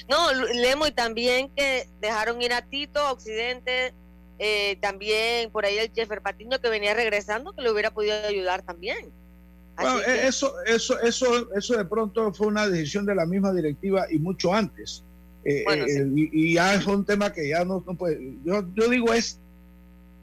No, 0.09 0.33
Lemo 0.33 0.89
y 0.89 0.91
también 0.91 1.49
que 1.55 1.87
dejaron 2.01 2.43
ir 2.43 2.53
a 2.55 2.63
Tito, 2.63 3.09
Occidente, 3.13 3.95
eh, 4.41 4.79
también 4.81 5.53
por 5.53 5.65
ahí 5.65 5.79
el 5.79 5.93
Jeffer 5.93 6.23
Patiño 6.23 6.61
que 6.61 6.71
venía 6.71 6.93
regresando, 6.93 7.53
que 7.53 7.63
le 7.63 7.71
hubiera 7.71 7.93
podido 7.93 8.17
ayudar 8.27 8.63
también. 8.63 9.13
Bueno, 9.83 10.01
e-, 10.07 10.27
eso, 10.27 10.55
eso, 10.65 10.99
eso, 11.01 11.53
eso 11.55 11.77
de 11.77 11.85
pronto 11.85 12.33
fue 12.33 12.47
una 12.47 12.69
decisión 12.69 13.07
de 13.07 13.15
la 13.15 13.27
misma 13.27 13.53
directiva 13.53 14.07
y 14.11 14.19
mucho 14.19 14.55
antes. 14.55 15.03
Eh, 15.45 15.65
eh, 15.69 16.09
y, 16.15 16.55
ya 16.55 16.75
es 16.75 16.87
un 16.87 17.05
tema 17.05 17.33
que 17.33 17.49
ya 17.49 17.65
no, 17.65 17.83
no 17.87 17.95
puede. 17.95 18.35
Yo, 18.45 18.65
yo 18.75 18.89
digo 18.89 19.13
es, 19.13 19.39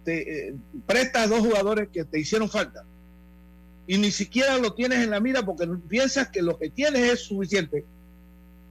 te, 0.05 0.49
eh, 0.49 0.55
presta 0.85 1.23
a 1.23 1.27
dos 1.27 1.39
jugadores 1.39 1.89
que 1.91 2.05
te 2.05 2.19
hicieron 2.19 2.49
falta 2.49 2.85
y 3.85 3.97
ni 3.97 4.11
siquiera 4.11 4.57
lo 4.57 4.73
tienes 4.73 4.99
en 4.99 5.09
la 5.09 5.19
mira 5.19 5.43
porque 5.43 5.67
piensas 5.89 6.29
que 6.29 6.41
lo 6.41 6.57
que 6.57 6.69
tienes 6.69 7.01
es 7.11 7.19
suficiente. 7.21 7.83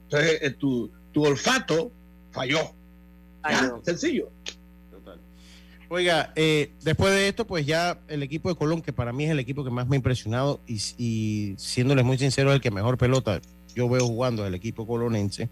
Entonces 0.05 0.57
tu, 0.59 0.91
tu 1.13 1.25
olfato 1.25 1.93
falló. 2.31 2.73
sencillo. 3.83 4.31
Oiga, 5.91 6.33
eh, 6.37 6.73
después 6.83 7.13
de 7.15 7.29
esto, 7.29 7.47
pues 7.47 7.65
ya 7.65 7.99
el 8.09 8.23
equipo 8.23 8.51
de 8.51 8.57
Colón, 8.57 8.83
que 8.83 8.93
para 8.93 9.13
mí 9.13 9.25
es 9.25 9.31
el 9.31 9.39
equipo 9.39 9.65
que 9.65 9.71
más 9.71 9.89
me 9.89 9.97
ha 9.97 9.99
impresionado 9.99 10.61
y, 10.67 10.81
y 10.99 11.55
siéndoles 11.57 12.05
muy 12.05 12.19
sincero, 12.19 12.53
el 12.53 12.61
que 12.61 12.71
mejor 12.71 12.99
pelota 12.99 13.41
yo 13.75 13.89
veo 13.89 14.07
jugando 14.07 14.47
el 14.47 14.55
equipo 14.55 14.87
colonense, 14.87 15.49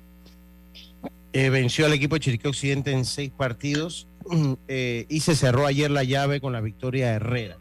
eh, 1.33 1.51
venció 1.51 1.87
al 1.87 1.93
equipo 1.93 2.17
de 2.17 2.21
Chiriquí 2.21 2.49
Occidente 2.49 2.93
en 2.93 3.05
seis 3.05 3.31
partidos. 3.31 4.07
Eh, 4.69 5.07
y 5.09 5.21
se 5.21 5.37
cerró 5.37 5.67
ayer 5.67 5.89
la 5.89 6.03
llave 6.03 6.41
con 6.41 6.53
la 6.53 6.61
victoria 6.61 7.11
de 7.11 7.13
Herrera. 7.15 7.59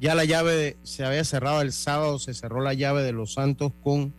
Ya 0.00 0.14
la 0.14 0.24
llave 0.24 0.78
se 0.82 1.04
había 1.04 1.22
cerrado 1.24 1.60
el 1.60 1.72
sábado, 1.72 2.18
se 2.18 2.32
cerró 2.32 2.62
la 2.62 2.72
llave 2.72 3.02
de 3.02 3.12
Los 3.12 3.34
Santos 3.34 3.70
con 3.82 4.14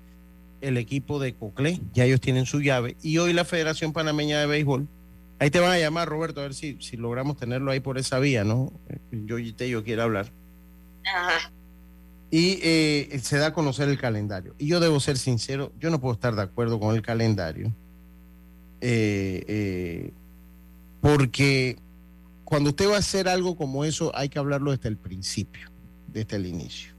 el 0.61 0.77
equipo 0.77 1.17
de 1.19 1.33
Coclé, 1.33 1.81
ya 1.91 2.05
ellos 2.05 2.21
tienen 2.21 2.45
su 2.45 2.61
llave, 2.61 2.95
y 3.01 3.17
hoy 3.17 3.33
la 3.33 3.45
Federación 3.45 3.93
Panameña 3.93 4.39
de 4.39 4.45
Béisbol 4.45 4.87
Ahí 5.39 5.49
te 5.49 5.59
van 5.59 5.71
a 5.71 5.79
llamar, 5.79 6.07
Roberto, 6.07 6.39
a 6.39 6.43
ver 6.43 6.53
si, 6.53 6.77
si 6.79 6.95
logramos 6.95 7.37
tenerlo 7.37 7.71
ahí 7.71 7.81
por 7.81 7.97
esa 7.97 8.19
vía, 8.19 8.43
¿no? 8.43 8.71
Yo 9.11 9.37
y 9.37 9.53
yo 9.53 9.83
quiero 9.83 10.03
hablar. 10.03 10.31
Ajá. 11.05 11.51
Y 12.31 12.59
eh, 12.63 13.19
se 13.21 13.37
da 13.37 13.47
a 13.47 13.53
conocer 13.53 13.89
el 13.89 13.97
calendario. 13.97 14.55
Y 14.57 14.67
yo 14.67 14.79
debo 14.79 14.99
ser 14.99 15.17
sincero, 15.17 15.71
yo 15.79 15.89
no 15.89 15.99
puedo 15.99 16.13
estar 16.13 16.35
de 16.35 16.41
acuerdo 16.41 16.79
con 16.79 16.95
el 16.95 17.01
calendario, 17.01 17.73
eh, 18.81 19.43
eh, 19.47 20.13
porque 21.01 21.77
cuando 22.43 22.69
usted 22.71 22.89
va 22.89 22.95
a 22.95 22.99
hacer 22.99 23.27
algo 23.27 23.55
como 23.55 23.85
eso 23.85 24.11
hay 24.15 24.29
que 24.29 24.39
hablarlo 24.39 24.71
desde 24.71 24.89
el 24.89 24.97
principio, 24.97 25.69
desde 26.07 26.37
el 26.37 26.45
inicio. 26.45 26.93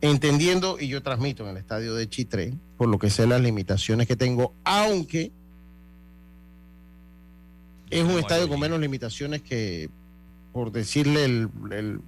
Entendiendo, 0.00 0.78
y 0.80 0.88
yo 0.88 1.02
transmito 1.02 1.44
en 1.44 1.50
el 1.50 1.56
estadio 1.58 1.94
de 1.94 2.08
Chitré, 2.08 2.54
por 2.76 2.88
lo 2.88 2.98
que 2.98 3.10
sé 3.10 3.26
las 3.26 3.40
limitaciones 3.40 4.06
que 4.06 4.16
tengo, 4.16 4.54
aunque 4.64 5.32
es 7.90 8.04
un 8.04 8.18
estadio 8.18 8.48
con 8.48 8.60
menos 8.60 8.80
limitaciones 8.80 9.42
que, 9.42 9.90
por 10.52 10.72
decirle, 10.72 11.24
el, 11.24 11.50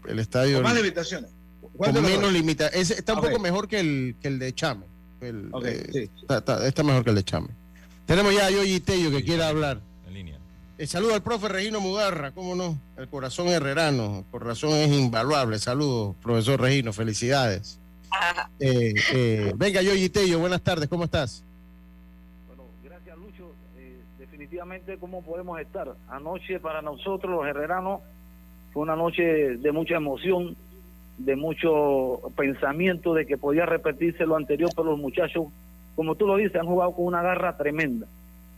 el, 0.08 0.18
estadio. 0.18 0.56
Con 0.56 0.64
más 0.64 0.76
limitaciones. 0.76 1.30
Con 1.76 2.02
menos 2.02 2.32
limitaciones. 2.32 2.90
Está 2.90 3.14
un 3.14 3.20
poco 3.20 3.38
mejor 3.38 3.68
que 3.68 3.80
el, 3.80 4.16
que 4.20 4.28
el 4.28 4.38
de 4.38 4.54
Chame. 4.54 4.86
El, 5.20 5.50
eh, 5.64 6.08
está, 6.28 6.82
mejor 6.82 7.04
que 7.04 7.10
el 7.10 7.16
de 7.16 7.24
Chame. 7.24 7.48
Tenemos 8.06 8.34
ya 8.34 8.46
a 8.46 8.50
Yoyi 8.50 8.80
Tello 8.80 9.10
que 9.10 9.24
quiere 9.24 9.44
hablar. 9.44 9.80
En 10.06 10.14
línea. 10.14 10.38
Eh, 10.78 10.86
saludo 10.86 11.14
al 11.14 11.22
profe 11.22 11.48
Regino 11.48 11.80
Mudarra, 11.80 12.32
¿cómo 12.32 12.54
no? 12.54 12.78
El 12.96 13.08
corazón 13.08 13.48
herrerano, 13.48 14.18
el 14.18 14.24
corazón 14.30 14.72
es 14.72 14.90
invaluable. 14.90 15.58
Saludos, 15.58 16.16
profesor 16.22 16.60
Regino, 16.60 16.92
felicidades. 16.92 17.78
Eh, 18.58 19.52
venga, 19.56 19.80
Yoyi 19.82 20.08
Tello, 20.08 20.38
buenas 20.38 20.60
tardes, 20.62 20.88
¿cómo 20.88 21.04
estás? 21.04 21.42
Bueno, 22.48 22.64
gracias, 22.84 23.16
Lucho. 23.16 23.52
Definitivamente, 24.52 24.98
¿cómo 24.98 25.22
podemos 25.22 25.58
estar? 25.60 25.94
Anoche 26.08 26.60
para 26.60 26.82
nosotros, 26.82 27.32
los 27.32 27.46
herreranos, 27.46 28.02
fue 28.70 28.82
una 28.82 28.96
noche 28.96 29.56
de 29.56 29.72
mucha 29.72 29.96
emoción, 29.96 30.56
de 31.16 31.36
mucho 31.36 32.20
pensamiento 32.36 33.14
de 33.14 33.24
que 33.24 33.38
podía 33.38 33.64
repetirse 33.64 34.26
lo 34.26 34.36
anterior, 34.36 34.70
pero 34.76 34.90
los 34.90 34.98
muchachos, 34.98 35.46
como 35.96 36.16
tú 36.16 36.26
lo 36.26 36.36
dices, 36.36 36.56
han 36.56 36.66
jugado 36.66 36.92
con 36.92 37.06
una 37.06 37.22
garra 37.22 37.56
tremenda. 37.56 38.06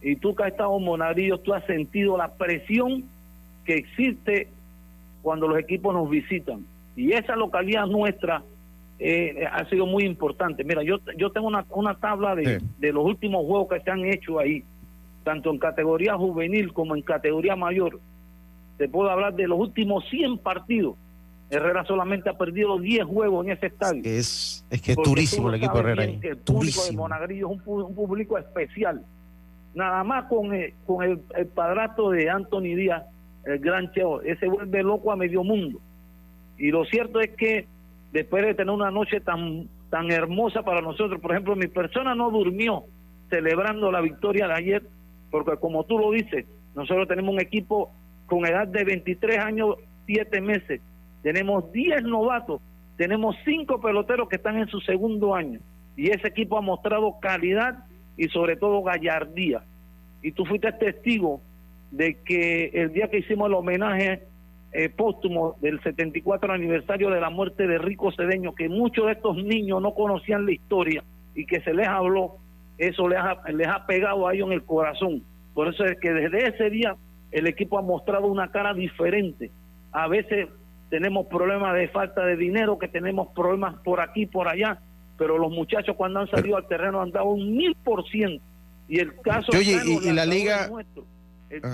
Y 0.02 0.16
tú 0.16 0.34
que 0.34 0.42
has 0.42 0.50
estado 0.50 0.76
en 0.76 0.84
Monadillo, 0.84 1.38
tú 1.38 1.54
has 1.54 1.64
sentido 1.64 2.16
la 2.16 2.34
presión 2.34 3.04
que 3.64 3.74
existe 3.74 4.48
cuando 5.22 5.46
los 5.46 5.58
equipos 5.60 5.94
nos 5.94 6.10
visitan. 6.10 6.66
Y 6.96 7.12
esa 7.12 7.36
localidad 7.36 7.86
nuestra 7.86 8.42
eh, 8.98 9.46
ha 9.50 9.64
sido 9.66 9.86
muy 9.86 10.04
importante. 10.04 10.64
Mira, 10.64 10.82
yo, 10.82 10.98
yo 11.16 11.30
tengo 11.30 11.46
una, 11.46 11.64
una 11.70 11.94
tabla 11.94 12.34
de, 12.34 12.60
de 12.78 12.92
los 12.92 13.04
últimos 13.04 13.46
juegos 13.46 13.68
que 13.68 13.80
se 13.80 13.90
han 13.92 14.04
hecho 14.04 14.40
ahí, 14.40 14.64
tanto 15.24 15.50
en 15.50 15.58
categoría 15.58 16.16
juvenil 16.16 16.72
como 16.72 16.94
en 16.94 17.02
categoría 17.02 17.56
mayor. 17.56 18.00
Te 18.78 18.88
puedo 18.88 19.10
hablar 19.10 19.34
de 19.34 19.48
los 19.48 19.58
últimos 19.58 20.04
100 20.08 20.38
partidos 20.38 20.96
Herrera 21.50 21.84
solamente 21.84 22.28
ha 22.28 22.36
perdido 22.36 22.78
10 22.78 23.04
juegos 23.04 23.46
en 23.46 23.52
ese 23.52 23.66
estadio. 23.66 24.02
Es, 24.04 24.64
es 24.70 24.82
que 24.82 24.92
es 24.92 24.96
durísimo 24.96 25.48
el 25.48 25.56
equipo 25.56 25.78
Herrera. 25.78 26.04
El 26.04 26.36
público 26.38 26.80
de 26.84 26.92
Monagrillo 26.92 27.50
es 27.52 27.66
un, 27.66 27.94
público 27.94 28.38
especial. 28.38 29.04
Nada 29.74 30.04
más 30.04 30.24
con, 30.24 30.54
el, 30.54 30.74
con 30.86 31.04
el, 31.04 31.18
padrato 31.48 32.10
de 32.10 32.30
Anthony 32.30 32.76
Díaz, 32.76 33.04
el 33.44 33.58
gran 33.58 33.92
cheo, 33.92 34.22
ese 34.22 34.46
vuelve 34.46 34.82
loco 34.82 35.12
a 35.12 35.16
medio 35.16 35.42
mundo. 35.44 35.80
Y 36.56 36.70
lo 36.70 36.84
cierto 36.84 37.20
es 37.20 37.30
que 37.36 37.66
después 38.12 38.44
de 38.44 38.54
tener 38.54 38.72
una 38.72 38.90
noche 38.90 39.20
tan, 39.20 39.68
tan 39.90 40.10
hermosa 40.10 40.62
para 40.62 40.80
nosotros, 40.80 41.20
por 41.20 41.32
ejemplo, 41.32 41.56
mi 41.56 41.66
persona 41.66 42.14
no 42.14 42.30
durmió 42.30 42.84
celebrando 43.28 43.90
la 43.90 44.00
victoria 44.00 44.46
de 44.46 44.54
ayer, 44.54 44.82
porque 45.34 45.56
como 45.56 45.82
tú 45.82 45.98
lo 45.98 46.12
dices, 46.12 46.46
nosotros 46.76 47.08
tenemos 47.08 47.34
un 47.34 47.40
equipo 47.40 47.90
con 48.26 48.46
edad 48.46 48.68
de 48.68 48.84
23 48.84 49.38
años, 49.40 49.74
7 50.06 50.40
meses, 50.40 50.80
tenemos 51.24 51.72
10 51.72 52.04
novatos, 52.04 52.62
tenemos 52.96 53.34
5 53.44 53.80
peloteros 53.80 54.28
que 54.28 54.36
están 54.36 54.58
en 54.58 54.68
su 54.68 54.78
segundo 54.82 55.34
año 55.34 55.58
y 55.96 56.10
ese 56.10 56.28
equipo 56.28 56.56
ha 56.56 56.60
mostrado 56.60 57.18
calidad 57.20 57.84
y 58.16 58.28
sobre 58.28 58.54
todo 58.54 58.84
gallardía. 58.84 59.64
Y 60.22 60.30
tú 60.30 60.44
fuiste 60.44 60.70
testigo 60.70 61.40
de 61.90 62.22
que 62.22 62.66
el 62.72 62.92
día 62.92 63.10
que 63.10 63.18
hicimos 63.18 63.48
el 63.48 63.54
homenaje 63.54 64.22
eh, 64.72 64.88
póstumo 64.88 65.56
del 65.60 65.82
74 65.82 66.52
aniversario 66.52 67.10
de 67.10 67.20
la 67.20 67.30
muerte 67.30 67.66
de 67.66 67.78
Rico 67.78 68.12
Cedeño, 68.12 68.54
que 68.54 68.68
muchos 68.68 69.06
de 69.06 69.12
estos 69.14 69.36
niños 69.36 69.82
no 69.82 69.94
conocían 69.94 70.46
la 70.46 70.52
historia 70.52 71.02
y 71.34 71.44
que 71.44 71.60
se 71.62 71.74
les 71.74 71.88
habló, 71.88 72.36
eso 72.78 73.08
les 73.08 73.18
ha, 73.18 73.40
les 73.52 73.68
ha 73.68 73.86
pegado 73.86 74.26
a 74.26 74.34
ellos 74.34 74.48
en 74.48 74.54
el 74.54 74.64
corazón. 74.64 75.22
Por 75.54 75.68
eso 75.68 75.84
es 75.84 75.98
que 76.00 76.12
desde 76.12 76.48
ese 76.48 76.70
día 76.70 76.96
el 77.30 77.46
equipo 77.46 77.78
ha 77.78 77.82
mostrado 77.82 78.26
una 78.26 78.50
cara 78.50 78.74
diferente. 78.74 79.50
A 79.92 80.08
veces 80.08 80.48
tenemos 80.90 81.26
problemas 81.26 81.74
de 81.74 81.88
falta 81.88 82.24
de 82.24 82.36
dinero, 82.36 82.78
que 82.78 82.88
tenemos 82.88 83.28
problemas 83.34 83.74
por 83.84 84.00
aquí, 84.00 84.26
por 84.26 84.48
allá, 84.48 84.80
pero 85.18 85.38
los 85.38 85.50
muchachos 85.50 85.96
cuando 85.96 86.20
han 86.20 86.30
salido 86.30 86.56
al 86.56 86.66
terreno 86.68 87.00
han 87.00 87.10
dado 87.10 87.26
un 87.26 87.56
mil 87.56 87.74
por 87.84 88.04
ciento. 88.08 88.44
Y 88.88 88.98
el 89.00 89.20
caso... 89.20 89.50
Oye, 89.56 89.80
y, 89.84 90.12
la 90.12 90.26
liga... 90.26 90.70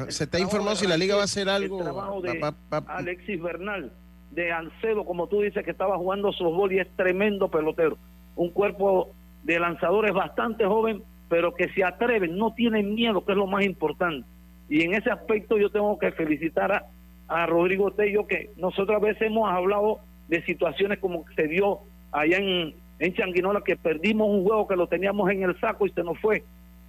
se 0.09 0.25
está 0.25 0.39
informado 0.39 0.77
si 0.77 0.87
la 0.87 0.97
liga 0.97 1.17
va 1.17 1.23
a 1.23 1.25
hacer 1.25 1.49
algo... 1.49 2.23
de 2.23 2.55
Alexis 2.87 3.43
Bernal, 3.43 3.93
de 4.31 4.53
Ancedo, 4.53 5.05
como 5.05 5.27
tú 5.27 5.41
dices, 5.41 5.65
que 5.65 5.71
estaba 5.71 5.97
jugando 5.99 6.33
softball 6.33 6.73
y 6.73 6.79
es 6.79 6.89
tremendo 6.97 7.51
pelotero. 7.51 7.99
Un 8.37 8.51
cuerpo 8.51 9.11
de 9.45 9.59
lanzadores 9.59 10.13
bastante 10.13 10.65
joven, 10.65 11.03
pero 11.29 11.55
que 11.55 11.69
se 11.71 11.85
atreven, 11.85 12.37
no 12.37 12.53
tienen 12.55 12.95
miedo, 12.95 13.25
que 13.25 13.33
es 13.33 13.39
lo 13.39 13.47
más 13.47 13.65
importante. 13.65 14.27
Y 14.69 14.83
en 14.83 14.95
ese 14.95 15.11
aspecto 15.11 15.59
yo 15.59 15.71
tengo 15.71 15.99
que 15.99 16.13
felicitar 16.13 16.73
a 16.73 16.87
a 17.31 17.47
Rodrigo 17.47 17.93
Tello 17.93 18.27
que 18.27 18.51
nosotros 18.57 18.97
a 18.97 19.05
veces 19.05 19.23
hemos 19.23 19.51
hablado 19.51 20.01
de 20.29 20.45
situaciones 20.45 20.99
como 20.99 21.25
se 21.37 21.47
dio 21.47 21.79
allá 22.11 22.39
en, 22.39 22.75
en 22.99 23.15
Changuinola, 23.15 23.63
que 23.65 23.77
perdimos 23.77 24.29
un 24.29 24.43
juego 24.43 24.67
que 24.67 24.75
lo 24.75 24.89
teníamos 24.89 25.31
en 25.31 25.45
el 25.45 25.59
saco 25.61 25.87
y 25.87 25.91
se 25.91 26.03
nos 26.03 26.19
fue, 26.19 26.43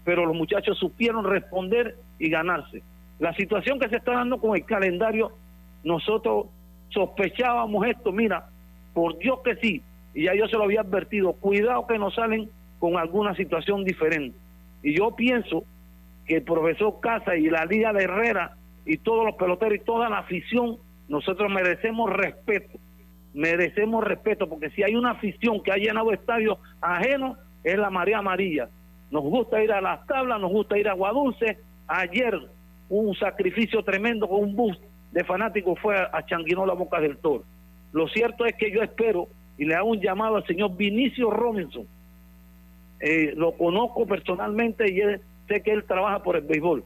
pero 0.03 0.25
los 0.25 0.35
muchachos 0.35 0.79
supieron 0.79 1.25
responder 1.25 1.95
y 2.17 2.29
ganarse. 2.29 2.81
La 3.19 3.35
situación 3.35 3.79
que 3.79 3.87
se 3.89 3.97
está 3.97 4.13
dando 4.13 4.39
con 4.39 4.55
el 4.55 4.65
calendario, 4.65 5.31
nosotros 5.83 6.47
sospechábamos 6.89 7.85
esto, 7.85 8.11
mira, 8.11 8.49
por 8.95 9.19
Dios 9.19 9.41
que 9.43 9.55
sí, 9.57 9.83
y 10.13 10.25
ya 10.25 10.35
yo 10.35 10.47
se 10.47 10.57
lo 10.57 10.63
había 10.63 10.81
advertido, 10.81 11.33
cuidado 11.33 11.87
que 11.87 11.97
nos 11.97 12.15
salen 12.15 12.49
con 12.79 12.97
alguna 12.97 13.35
situación 13.35 13.83
diferente. 13.83 14.37
Y 14.83 14.97
yo 14.97 15.15
pienso 15.15 15.63
que 16.25 16.37
el 16.37 16.43
profesor 16.43 16.99
Casa 17.01 17.35
y 17.35 17.49
la 17.49 17.65
Liga 17.65 17.93
de 17.93 18.03
Herrera 18.03 18.55
y 18.85 18.97
todos 18.97 19.25
los 19.25 19.35
peloteros 19.35 19.75
y 19.75 19.85
toda 19.85 20.09
la 20.09 20.19
afición, 20.19 20.77
nosotros 21.07 21.51
merecemos 21.51 22.11
respeto, 22.11 22.79
merecemos 23.33 24.03
respeto, 24.03 24.49
porque 24.49 24.69
si 24.71 24.83
hay 24.83 24.95
una 24.95 25.11
afición 25.11 25.61
que 25.61 25.71
ha 25.71 25.77
llenado 25.77 26.11
estadios 26.11 26.57
ajenos, 26.81 27.37
es 27.63 27.77
la 27.77 27.89
María 27.89 28.17
Amarilla. 28.17 28.69
Nos 29.11 29.23
gusta 29.23 29.63
ir 29.63 29.71
a 29.71 29.81
las 29.81 30.05
tablas, 30.07 30.39
nos 30.39 30.51
gusta 30.51 30.77
ir 30.77 30.87
a 30.89 30.93
Guadulce. 30.93 31.59
Ayer 31.87 32.39
un 32.89 33.13
sacrificio 33.15 33.83
tremendo 33.83 34.27
con 34.27 34.43
un 34.43 34.55
bus 34.55 34.77
de 35.11 35.23
fanáticos 35.23 35.79
fue 35.79 35.95
a 35.97 36.25
Changuinó 36.25 36.65
la 36.65 36.73
Boca 36.73 36.99
del 36.99 37.17
Toro. 37.17 37.43
Lo 37.91 38.07
cierto 38.07 38.45
es 38.45 38.55
que 38.55 38.71
yo 38.71 38.81
espero 38.81 39.27
y 39.57 39.65
le 39.65 39.75
hago 39.75 39.89
un 39.89 40.01
llamado 40.01 40.37
al 40.37 40.45
señor 40.45 40.75
Vinicio 40.75 41.29
Robinson. 41.29 41.85
Eh, 42.99 43.33
lo 43.35 43.53
conozco 43.53 44.05
personalmente 44.05 44.91
y 44.91 45.01
sé 45.47 45.61
que 45.63 45.71
él 45.71 45.83
trabaja 45.85 46.21
por 46.21 46.35
el 46.35 46.43
béisbol 46.43 46.83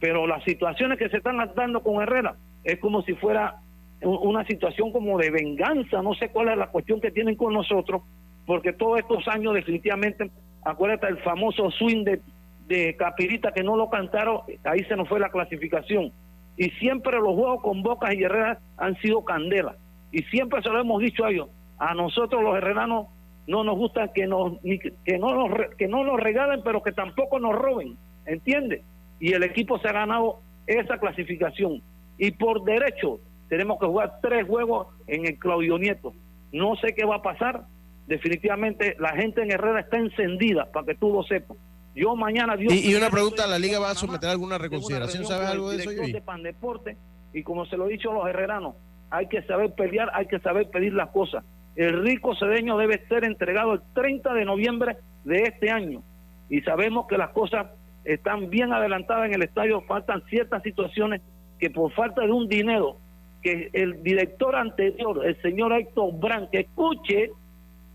pero 0.00 0.26
las 0.26 0.42
situaciones 0.44 0.98
que 0.98 1.08
se 1.08 1.18
están 1.18 1.38
dando 1.54 1.82
con 1.82 2.02
Herrera 2.02 2.36
es 2.64 2.78
como 2.78 3.02
si 3.02 3.14
fuera 3.14 3.56
una 4.00 4.44
situación 4.44 4.92
como 4.92 5.18
de 5.18 5.30
venganza, 5.30 6.02
no 6.02 6.14
sé 6.14 6.28
cuál 6.28 6.50
es 6.50 6.56
la 6.56 6.68
cuestión 6.68 7.00
que 7.00 7.10
tienen 7.10 7.34
con 7.34 7.52
nosotros, 7.52 8.02
porque 8.46 8.72
todos 8.72 9.00
estos 9.00 9.26
años 9.26 9.54
definitivamente, 9.54 10.30
acuérdate 10.62 11.08
el 11.08 11.18
famoso 11.18 11.70
swing 11.72 12.04
de, 12.04 12.20
de 12.68 12.94
Capirita 12.96 13.50
que 13.50 13.64
no 13.64 13.76
lo 13.76 13.90
cantaron, 13.90 14.42
ahí 14.64 14.84
se 14.84 14.94
nos 14.94 15.08
fue 15.08 15.18
la 15.18 15.30
clasificación. 15.30 16.12
Y 16.56 16.70
siempre 16.70 17.18
los 17.18 17.34
juegos 17.34 17.62
con 17.62 17.82
Bocas 17.82 18.14
y 18.14 18.22
Herrera 18.22 18.58
han 18.76 18.96
sido 18.96 19.24
candela. 19.24 19.76
Y 20.12 20.22
siempre 20.24 20.62
se 20.62 20.68
lo 20.68 20.80
hemos 20.80 21.00
dicho 21.02 21.24
a 21.24 21.30
ellos, 21.30 21.48
a 21.78 21.94
nosotros 21.94 22.42
los 22.42 22.56
herreranos 22.56 23.06
no 23.46 23.64
nos 23.64 23.76
gusta 23.76 24.12
que 24.12 24.26
nos 24.26 24.60
que 24.62 25.18
no 25.18 25.34
nos 25.34 25.74
que 25.76 25.88
no 25.88 26.04
nos 26.04 26.20
regalen, 26.20 26.62
pero 26.62 26.82
que 26.82 26.92
tampoco 26.92 27.38
nos 27.38 27.54
roben, 27.54 27.96
¿entiendes? 28.26 28.82
y 29.20 29.32
el 29.32 29.42
equipo 29.42 29.78
se 29.78 29.88
ha 29.88 29.92
ganado 29.92 30.40
esa 30.66 30.98
clasificación. 30.98 31.82
Y 32.18 32.32
por 32.32 32.64
derecho 32.64 33.20
tenemos 33.48 33.78
que 33.78 33.86
jugar 33.86 34.18
tres 34.22 34.46
juegos 34.46 34.88
en 35.06 35.26
el 35.26 35.38
Claudio 35.38 35.78
Nieto. 35.78 36.12
No 36.52 36.76
sé 36.76 36.94
qué 36.94 37.04
va 37.04 37.16
a 37.16 37.22
pasar. 37.22 37.64
Definitivamente 38.06 38.96
la 38.98 39.10
gente 39.10 39.42
en 39.42 39.50
Herrera 39.50 39.80
está 39.80 39.98
encendida, 39.98 40.70
para 40.72 40.86
que 40.86 40.94
tú 40.94 41.12
lo 41.12 41.22
sepas. 41.22 41.56
Yo 41.94 42.14
mañana... 42.14 42.54
y, 42.58 42.94
una 42.94 43.10
pregunta, 43.10 43.46
¿la 43.46 43.58
liga 43.58 43.80
va 43.80 43.90
a 43.90 43.94
someter 43.94 44.30
alguna 44.30 44.56
reconsideración? 44.56 45.24
¿Sabes 45.24 45.48
algo 45.48 45.70
de 45.70 45.78
eso? 45.78 45.90
De 45.90 46.22
Deporte, 46.42 46.96
y 47.32 47.42
como 47.42 47.66
se 47.66 47.76
lo 47.76 47.86
he 47.86 47.92
dicho 47.92 48.10
a 48.10 48.14
los 48.14 48.28
herreranos, 48.28 48.76
hay 49.10 49.26
que 49.26 49.42
saber 49.42 49.74
pelear, 49.74 50.10
hay 50.14 50.26
que 50.26 50.38
saber 50.38 50.70
pedir 50.70 50.92
las 50.92 51.10
cosas. 51.10 51.44
El 51.78 52.02
rico 52.02 52.34
cedeño 52.34 52.76
debe 52.76 53.06
ser 53.06 53.22
entregado 53.22 53.74
el 53.74 53.80
30 53.94 54.34
de 54.34 54.44
noviembre 54.44 54.96
de 55.22 55.44
este 55.44 55.70
año. 55.70 56.02
Y 56.50 56.60
sabemos 56.62 57.06
que 57.06 57.16
las 57.16 57.30
cosas 57.30 57.68
están 58.04 58.50
bien 58.50 58.72
adelantadas 58.72 59.26
en 59.26 59.34
el 59.34 59.44
estadio, 59.44 59.82
faltan 59.82 60.24
ciertas 60.28 60.60
situaciones 60.64 61.22
que 61.60 61.70
por 61.70 61.92
falta 61.92 62.22
de 62.22 62.32
un 62.32 62.48
dinero 62.48 62.96
que 63.42 63.70
el 63.72 64.02
director 64.02 64.56
anterior, 64.56 65.24
el 65.24 65.40
señor 65.40 65.72
Héctor 65.72 66.18
Brand, 66.18 66.50
que 66.50 66.62
escuche, 66.62 67.30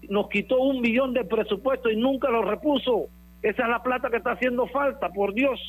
nos 0.07 0.29
quitó 0.29 0.61
un 0.61 0.79
millón 0.79 1.13
de 1.13 1.25
presupuesto 1.25 1.89
y 1.89 1.97
nunca 1.97 2.29
lo 2.29 2.41
repuso. 2.41 3.07
Esa 3.41 3.63
es 3.63 3.69
la 3.69 3.83
plata 3.83 4.09
que 4.09 4.15
está 4.15 4.31
haciendo 4.31 4.65
falta, 4.67 5.09
por 5.09 5.33
Dios. 5.33 5.59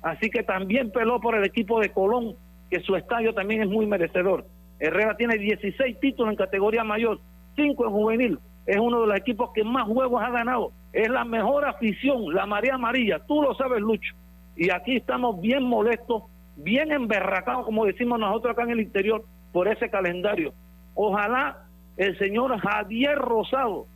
Así 0.00 0.30
que 0.30 0.44
también 0.44 0.92
peló 0.92 1.20
por 1.20 1.34
el 1.34 1.44
equipo 1.44 1.78
de 1.78 1.90
Colón, 1.90 2.36
que 2.70 2.80
su 2.80 2.96
estadio 2.96 3.34
también 3.34 3.60
es 3.60 3.68
muy 3.68 3.86
merecedor. 3.86 4.46
Herrera 4.78 5.14
tiene 5.18 5.36
16 5.36 6.00
títulos 6.00 6.30
en 6.30 6.38
categoría 6.38 6.84
mayor, 6.84 7.20
5 7.60 7.84
en 7.84 7.90
juvenil. 7.90 8.38
Es 8.66 8.76
uno 8.76 9.00
de 9.00 9.06
los 9.08 9.16
equipos 9.16 9.50
que 9.54 9.64
más 9.64 9.84
juegos 9.84 10.22
ha 10.22 10.30
ganado. 10.30 10.72
Es 10.92 11.08
la 11.08 11.24
mejor 11.24 11.64
afición, 11.64 12.34
la 12.34 12.46
María 12.46 12.74
Amarilla. 12.74 13.20
Tú 13.26 13.42
lo 13.42 13.54
sabes, 13.54 13.80
Lucho. 13.80 14.14
Y 14.56 14.70
aquí 14.70 14.96
estamos 14.96 15.40
bien 15.40 15.62
molestos, 15.62 16.24
bien 16.56 16.92
emberracados, 16.92 17.64
como 17.64 17.86
decimos 17.86 18.18
nosotros 18.18 18.52
acá 18.52 18.64
en 18.64 18.70
el 18.70 18.80
interior, 18.80 19.24
por 19.52 19.68
ese 19.68 19.88
calendario. 19.88 20.52
Ojalá 20.94 21.64
el 21.96 22.18
señor 22.18 22.58
Javier 22.58 23.16
Rosado 23.16 23.86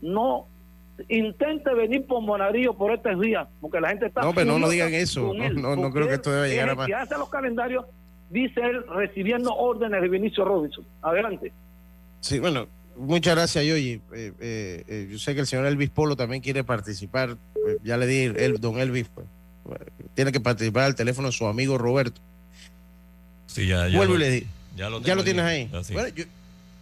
no 0.00 0.46
intente 1.08 1.74
venir 1.74 2.06
por 2.06 2.22
Monarillo 2.22 2.74
por 2.74 2.92
estos 2.92 3.20
días, 3.20 3.48
porque 3.60 3.80
la 3.80 3.88
gente 3.88 4.06
está... 4.06 4.22
No, 4.22 4.32
pero 4.32 4.46
no, 4.46 4.58
no 4.58 4.68
digan 4.68 4.94
eso, 4.94 5.32
no, 5.34 5.76
no, 5.76 5.90
creo 5.90 6.06
que 6.06 6.14
esto 6.14 6.30
debe 6.30 6.50
llegar 6.50 6.70
a 6.70 6.74
más. 6.74 6.86
Que 6.86 6.94
hace 6.94 7.18
los 7.18 7.28
calendarios, 7.28 7.84
dice 8.30 8.60
él, 8.60 8.84
recibiendo 8.88 9.54
órdenes 9.54 10.00
de 10.02 10.08
Vinicio 10.08 10.44
Robinson. 10.44 10.84
Adelante. 11.02 11.52
Sí, 12.20 12.38
bueno, 12.38 12.66
muchas 12.96 13.34
gracias, 13.34 13.64
Yoyi. 13.64 13.92
Eh, 13.92 14.32
eh, 14.40 14.84
eh, 14.88 15.08
yo 15.10 15.18
sé 15.18 15.34
que 15.34 15.40
el 15.40 15.46
señor 15.46 15.66
Elvis 15.66 15.90
Polo 15.90 16.16
también 16.16 16.42
quiere 16.42 16.64
participar, 16.64 17.36
pues, 17.52 17.78
ya 17.82 17.96
le 17.96 18.06
di, 18.06 18.22
el, 18.22 18.60
don 18.60 18.78
Elvis, 18.78 19.06
pues, 19.14 19.26
tiene 20.14 20.32
que 20.32 20.40
participar 20.40 20.84
al 20.84 20.94
teléfono 20.94 21.28
de 21.28 21.32
su 21.32 21.46
amigo 21.46 21.78
Roberto. 21.78 22.20
Sí, 23.46 23.66
ya, 23.66 23.88
ya 23.88 23.96
Vuelvo 23.96 24.16
y 24.16 24.18
le 24.18 24.30
di. 24.30 24.46
Ya 24.76 24.90
lo, 24.90 25.00
tienes 25.00 25.44
ahí. 25.44 25.70
Bueno, 25.92 26.08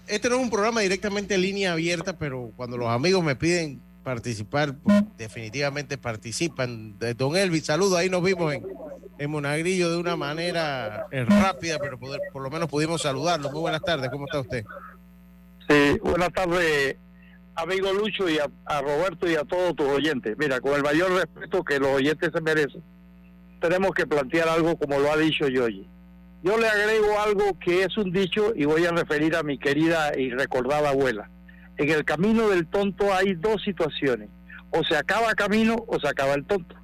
este 0.06 0.28
no 0.30 0.36
es 0.36 0.42
un 0.42 0.50
programa 0.50 0.80
directamente 0.80 1.34
en 1.34 1.42
línea 1.42 1.72
abierta, 1.72 2.16
pero 2.18 2.50
cuando 2.56 2.78
los 2.78 2.88
amigos 2.88 3.22
me 3.22 3.36
piden 3.36 3.80
participar, 4.02 4.74
pues, 4.74 5.02
definitivamente 5.18 5.98
participan. 5.98 6.96
Don 7.16 7.36
Elvis, 7.36 7.66
saludos, 7.66 7.98
ahí 7.98 8.08
nos 8.08 8.22
vimos 8.22 8.54
en, 8.54 8.64
en 9.18 9.30
Monagrillo 9.30 9.90
de 9.90 9.98
una 9.98 10.16
manera 10.16 11.06
eh, 11.10 11.24
rápida, 11.24 11.78
pero 11.78 11.98
por 11.98 12.42
lo 12.42 12.50
menos 12.50 12.68
pudimos 12.68 13.02
saludarlo. 13.02 13.50
Muy 13.50 13.60
buenas 13.60 13.82
tardes, 13.82 14.10
¿cómo 14.10 14.24
está 14.24 14.40
usted? 14.40 14.64
Sí, 15.68 15.98
buenas 16.02 16.32
tardes, 16.32 16.96
amigo 17.54 17.92
Lucho 17.92 18.28
y 18.28 18.38
a, 18.38 18.80
Roberto 18.80 19.30
y 19.30 19.34
a 19.34 19.44
todos 19.44 19.74
tus 19.76 19.86
oyentes. 19.86 20.36
Mira, 20.38 20.60
con 20.60 20.74
el 20.74 20.82
mayor 20.82 21.12
respeto 21.12 21.64
que 21.64 21.78
los 21.78 21.90
oyentes 21.90 22.30
se 22.32 22.40
merecen, 22.40 22.82
tenemos 23.60 23.92
que 23.92 24.06
plantear 24.06 24.48
algo 24.48 24.76
como 24.76 24.98
lo 24.98 25.12
ha 25.12 25.16
dicho 25.16 25.48
Yoyi. 25.48 25.88
Yo 26.42 26.58
le 26.58 26.68
agrego 26.68 27.20
algo 27.20 27.58
que 27.58 27.84
es 27.84 27.96
un 27.96 28.10
dicho 28.10 28.52
y 28.56 28.64
voy 28.64 28.84
a 28.84 28.90
referir 28.90 29.36
a 29.36 29.42
mi 29.42 29.58
querida 29.58 30.18
y 30.18 30.30
recordada 30.30 30.90
abuela 30.90 31.30
en 31.76 31.90
el 31.90 32.04
camino 32.04 32.48
del 32.48 32.66
tonto 32.66 33.12
hay 33.12 33.34
dos 33.34 33.62
situaciones. 33.62 34.28
O 34.70 34.82
se 34.84 34.96
acaba 34.96 35.34
camino 35.34 35.76
o 35.86 36.00
se 36.00 36.08
acaba 36.08 36.34
el 36.34 36.44
tonto. 36.44 36.76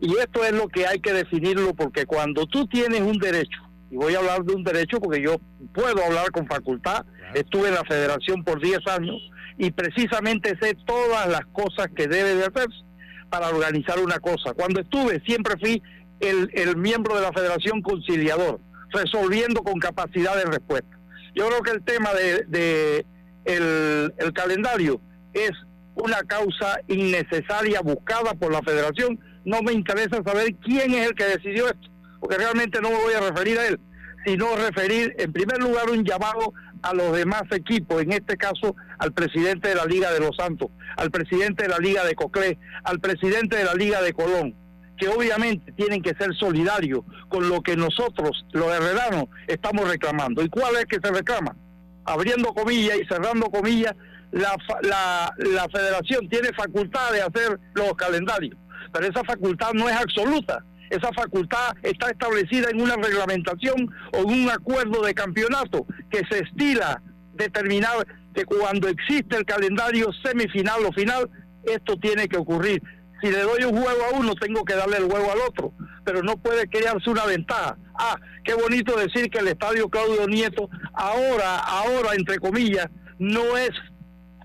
Y 0.00 0.16
esto 0.16 0.44
es 0.44 0.52
lo 0.52 0.68
que 0.68 0.86
hay 0.86 1.00
que 1.00 1.12
definirlo 1.12 1.74
porque 1.74 2.06
cuando 2.06 2.46
tú 2.46 2.66
tienes 2.66 3.02
un 3.02 3.18
derecho, 3.18 3.60
y 3.90 3.96
voy 3.96 4.14
a 4.14 4.18
hablar 4.18 4.44
de 4.44 4.54
un 4.54 4.64
derecho 4.64 5.00
porque 5.00 5.22
yo 5.22 5.36
puedo 5.74 6.04
hablar 6.04 6.30
con 6.30 6.46
facultad, 6.46 7.04
estuve 7.34 7.68
en 7.68 7.74
la 7.74 7.84
federación 7.84 8.44
por 8.44 8.60
10 8.60 8.78
años 8.86 9.16
y 9.58 9.70
precisamente 9.70 10.56
sé 10.60 10.76
todas 10.86 11.28
las 11.28 11.44
cosas 11.52 11.88
que 11.94 12.06
debe 12.06 12.34
de 12.34 12.44
hacerse 12.44 12.84
para 13.28 13.48
organizar 13.48 13.98
una 13.98 14.18
cosa. 14.18 14.54
Cuando 14.54 14.80
estuve 14.80 15.20
siempre 15.26 15.54
fui 15.58 15.82
el, 16.20 16.50
el 16.54 16.76
miembro 16.76 17.16
de 17.16 17.22
la 17.22 17.32
federación 17.32 17.82
conciliador, 17.82 18.60
resolviendo 18.92 19.62
con 19.62 19.78
capacidad 19.78 20.36
de 20.36 20.44
respuesta. 20.44 20.98
Yo 21.34 21.48
creo 21.48 21.62
que 21.62 21.70
el 21.70 21.84
tema 21.84 22.12
de 22.14 23.04
el, 23.44 24.14
el 24.18 24.32
calendario 24.32 25.00
es 25.32 25.52
una 25.94 26.18
causa 26.22 26.80
innecesaria 26.88 27.80
buscada 27.80 28.34
por 28.34 28.52
la 28.52 28.62
federación. 28.62 29.18
No 29.44 29.62
me 29.62 29.72
interesa 29.72 30.22
saber 30.24 30.54
quién 30.62 30.92
es 30.94 31.08
el 31.08 31.14
que 31.14 31.24
decidió 31.24 31.66
esto, 31.66 31.89
porque 32.20 32.36
realmente 32.36 32.80
no 32.80 32.90
me 32.90 32.96
voy 32.96 33.14
a 33.14 33.20
referir 33.20 33.58
a 33.58 33.66
él, 33.66 33.80
sino 34.24 34.54
referir 34.56 35.14
en 35.18 35.32
primer 35.32 35.58
lugar 35.58 35.90
un 35.90 36.04
llamado 36.04 36.52
a 36.82 36.94
los 36.94 37.14
demás 37.16 37.42
equipos, 37.50 38.02
en 38.02 38.12
este 38.12 38.36
caso 38.36 38.76
al 38.98 39.12
presidente 39.12 39.68
de 39.68 39.74
la 39.74 39.84
Liga 39.84 40.12
de 40.12 40.20
los 40.20 40.36
Santos, 40.36 40.70
al 40.96 41.10
presidente 41.10 41.64
de 41.64 41.68
la 41.68 41.78
Liga 41.78 42.04
de 42.04 42.14
Coclé, 42.14 42.58
al 42.84 43.00
presidente 43.00 43.56
de 43.56 43.64
la 43.64 43.74
Liga 43.74 44.02
de 44.02 44.12
Colón, 44.12 44.54
que 44.96 45.08
obviamente 45.08 45.72
tienen 45.72 46.02
que 46.02 46.14
ser 46.14 46.34
solidarios 46.34 47.00
con 47.28 47.48
lo 47.48 47.62
que 47.62 47.76
nosotros, 47.76 48.44
los 48.52 48.68
herreranos, 48.68 49.24
estamos 49.46 49.88
reclamando. 49.88 50.42
¿Y 50.42 50.48
cuál 50.48 50.76
es 50.76 50.86
que 50.86 50.98
se 51.02 51.12
reclama? 51.12 51.56
abriendo 52.04 52.52
comillas 52.52 52.98
y 53.00 53.06
cerrando 53.06 53.50
comillas, 53.50 53.94
la, 54.32 54.56
la, 54.82 55.34
la 55.38 55.68
federación 55.68 56.28
tiene 56.28 56.52
facultad 56.52 57.12
de 57.12 57.22
hacer 57.22 57.58
los 57.74 57.94
calendarios, 57.94 58.56
pero 58.92 59.06
esa 59.06 59.24
facultad 59.24 59.72
no 59.72 59.88
es 59.88 59.96
absoluta. 59.96 60.64
Esa 60.90 61.12
facultad 61.12 61.76
está 61.82 62.10
establecida 62.10 62.68
en 62.70 62.82
una 62.82 62.96
reglamentación 62.96 63.88
o 64.12 64.18
en 64.18 64.42
un 64.42 64.50
acuerdo 64.50 65.02
de 65.02 65.14
campeonato 65.14 65.86
que 66.10 66.22
se 66.28 66.40
estila 66.40 67.00
determinar 67.34 68.06
que 68.34 68.44
cuando 68.44 68.88
existe 68.88 69.36
el 69.36 69.44
calendario 69.44 70.10
semifinal 70.24 70.84
o 70.84 70.92
final, 70.92 71.30
esto 71.64 71.96
tiene 71.96 72.28
que 72.28 72.36
ocurrir. 72.36 72.82
Si 73.22 73.30
le 73.30 73.42
doy 73.42 73.64
un 73.64 73.80
juego 73.80 74.04
a 74.04 74.18
uno, 74.18 74.34
tengo 74.34 74.64
que 74.64 74.74
darle 74.74 74.96
el 74.96 75.04
juego 75.04 75.30
al 75.30 75.40
otro, 75.40 75.72
pero 76.04 76.22
no 76.22 76.36
puede 76.36 76.68
crearse 76.68 77.08
una 77.10 77.26
ventaja. 77.26 77.76
Ah, 77.94 78.16
qué 78.44 78.54
bonito 78.54 78.96
decir 78.96 79.30
que 79.30 79.38
el 79.38 79.48
estadio 79.48 79.88
Claudio 79.88 80.26
Nieto 80.26 80.68
ahora, 80.94 81.58
ahora, 81.58 82.14
entre 82.16 82.38
comillas, 82.38 82.86
no 83.18 83.56
es 83.56 83.70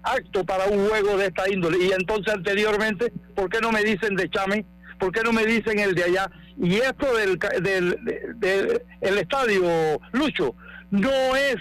acto 0.04 0.44
para 0.46 0.66
un 0.66 0.88
juego 0.88 1.18
de 1.18 1.28
esta 1.28 1.50
índole. 1.50 1.78
Y 1.86 1.92
entonces 1.92 2.34
anteriormente, 2.34 3.12
¿por 3.34 3.50
qué 3.50 3.60
no 3.62 3.72
me 3.72 3.84
dicen 3.84 4.16
de 4.16 4.30
Chame? 4.30 4.66
¿Por 5.00 5.12
qué 5.12 5.22
no 5.24 5.34
me 5.34 5.46
dicen 5.46 5.80
el 5.80 5.96
de 5.96 6.04
allá? 6.04 6.32
Y 6.58 6.76
esto 6.76 7.16
del, 7.16 7.38
del, 7.62 7.98
del 8.38 8.82
el 9.02 9.18
estadio 9.18 10.00
Lucho 10.14 10.56
no 10.92 11.36
es 11.36 11.58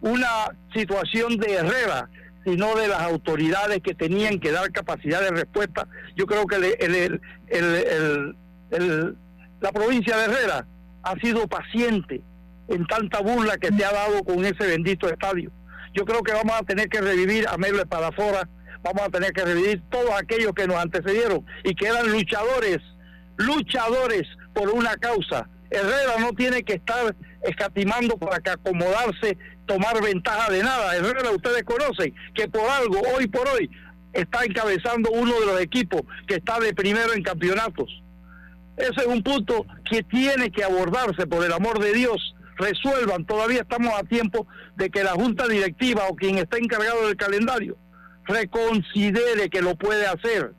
una 0.00 0.56
situación 0.74 1.36
de 1.36 1.54
Herrera, 1.54 2.08
sino 2.44 2.74
de 2.76 2.88
las 2.88 3.00
autoridades 3.02 3.80
que 3.82 3.94
tenían 3.94 4.38
que 4.40 4.52
dar 4.52 4.70
capacidad 4.72 5.20
de 5.20 5.30
respuesta. 5.30 5.86
Yo 6.16 6.26
creo 6.26 6.46
que 6.46 6.56
el, 6.56 7.20
el, 7.48 9.16
la 9.60 9.72
provincia 9.72 10.16
de 10.16 10.24
Herrera 10.24 10.66
ha 11.02 11.14
sido 11.16 11.46
paciente 11.46 12.22
en 12.68 12.86
tanta 12.86 13.20
burla 13.20 13.56
que 13.58 13.68
se 13.68 13.84
ha 13.84 13.92
dado 13.92 14.22
con 14.24 14.44
ese 14.44 14.66
bendito 14.66 15.08
estadio. 15.08 15.50
Yo 15.94 16.04
creo 16.04 16.22
que 16.22 16.32
vamos 16.32 16.54
a 16.54 16.62
tener 16.62 16.88
que 16.88 17.00
revivir 17.00 17.46
a 17.48 17.56
Melo 17.56 17.78
Espadafora, 17.78 18.48
vamos 18.82 19.02
a 19.02 19.10
tener 19.10 19.32
que 19.32 19.44
revivir 19.44 19.82
todos 19.90 20.10
aquellos 20.10 20.52
que 20.52 20.66
nos 20.66 20.76
antecedieron 20.76 21.44
y 21.64 21.74
que 21.74 21.86
eran 21.86 22.10
luchadores, 22.10 22.78
luchadores 23.36 24.26
por 24.54 24.70
una 24.70 24.96
causa. 24.96 25.48
Herrera 25.70 26.18
no 26.18 26.32
tiene 26.32 26.62
que 26.62 26.74
estar 26.74 27.14
escatimando 27.42 28.16
para 28.16 28.40
que 28.40 28.50
acomodarse 28.50 29.36
tomar 29.66 30.02
ventaja 30.02 30.50
de 30.50 30.62
nada. 30.62 30.96
Herrera, 30.96 31.30
ustedes 31.30 31.62
conocen 31.64 32.14
que 32.34 32.48
por 32.48 32.68
algo, 32.68 33.00
hoy 33.14 33.26
por 33.26 33.46
hoy, 33.48 33.70
está 34.12 34.44
encabezando 34.44 35.10
uno 35.10 35.38
de 35.38 35.46
los 35.46 35.60
equipos 35.60 36.02
que 36.26 36.36
está 36.36 36.58
de 36.58 36.72
primero 36.74 37.12
en 37.12 37.22
campeonatos. 37.22 38.02
Ese 38.76 39.00
es 39.00 39.06
un 39.06 39.22
punto 39.22 39.66
que 39.84 40.02
tiene 40.04 40.50
que 40.50 40.64
abordarse, 40.64 41.26
por 41.26 41.44
el 41.44 41.52
amor 41.52 41.80
de 41.80 41.92
Dios. 41.92 42.34
Resuelvan, 42.56 43.26
todavía 43.26 43.60
estamos 43.60 43.92
a 43.94 44.04
tiempo 44.04 44.46
de 44.76 44.88
que 44.90 45.04
la 45.04 45.12
junta 45.12 45.46
directiva 45.46 46.06
o 46.08 46.16
quien 46.16 46.38
está 46.38 46.58
encargado 46.58 47.06
del 47.06 47.16
calendario 47.16 47.76
reconsidere 48.28 49.48
que 49.50 49.62
lo 49.62 49.74
puede 49.74 50.06
hacer. 50.06 50.52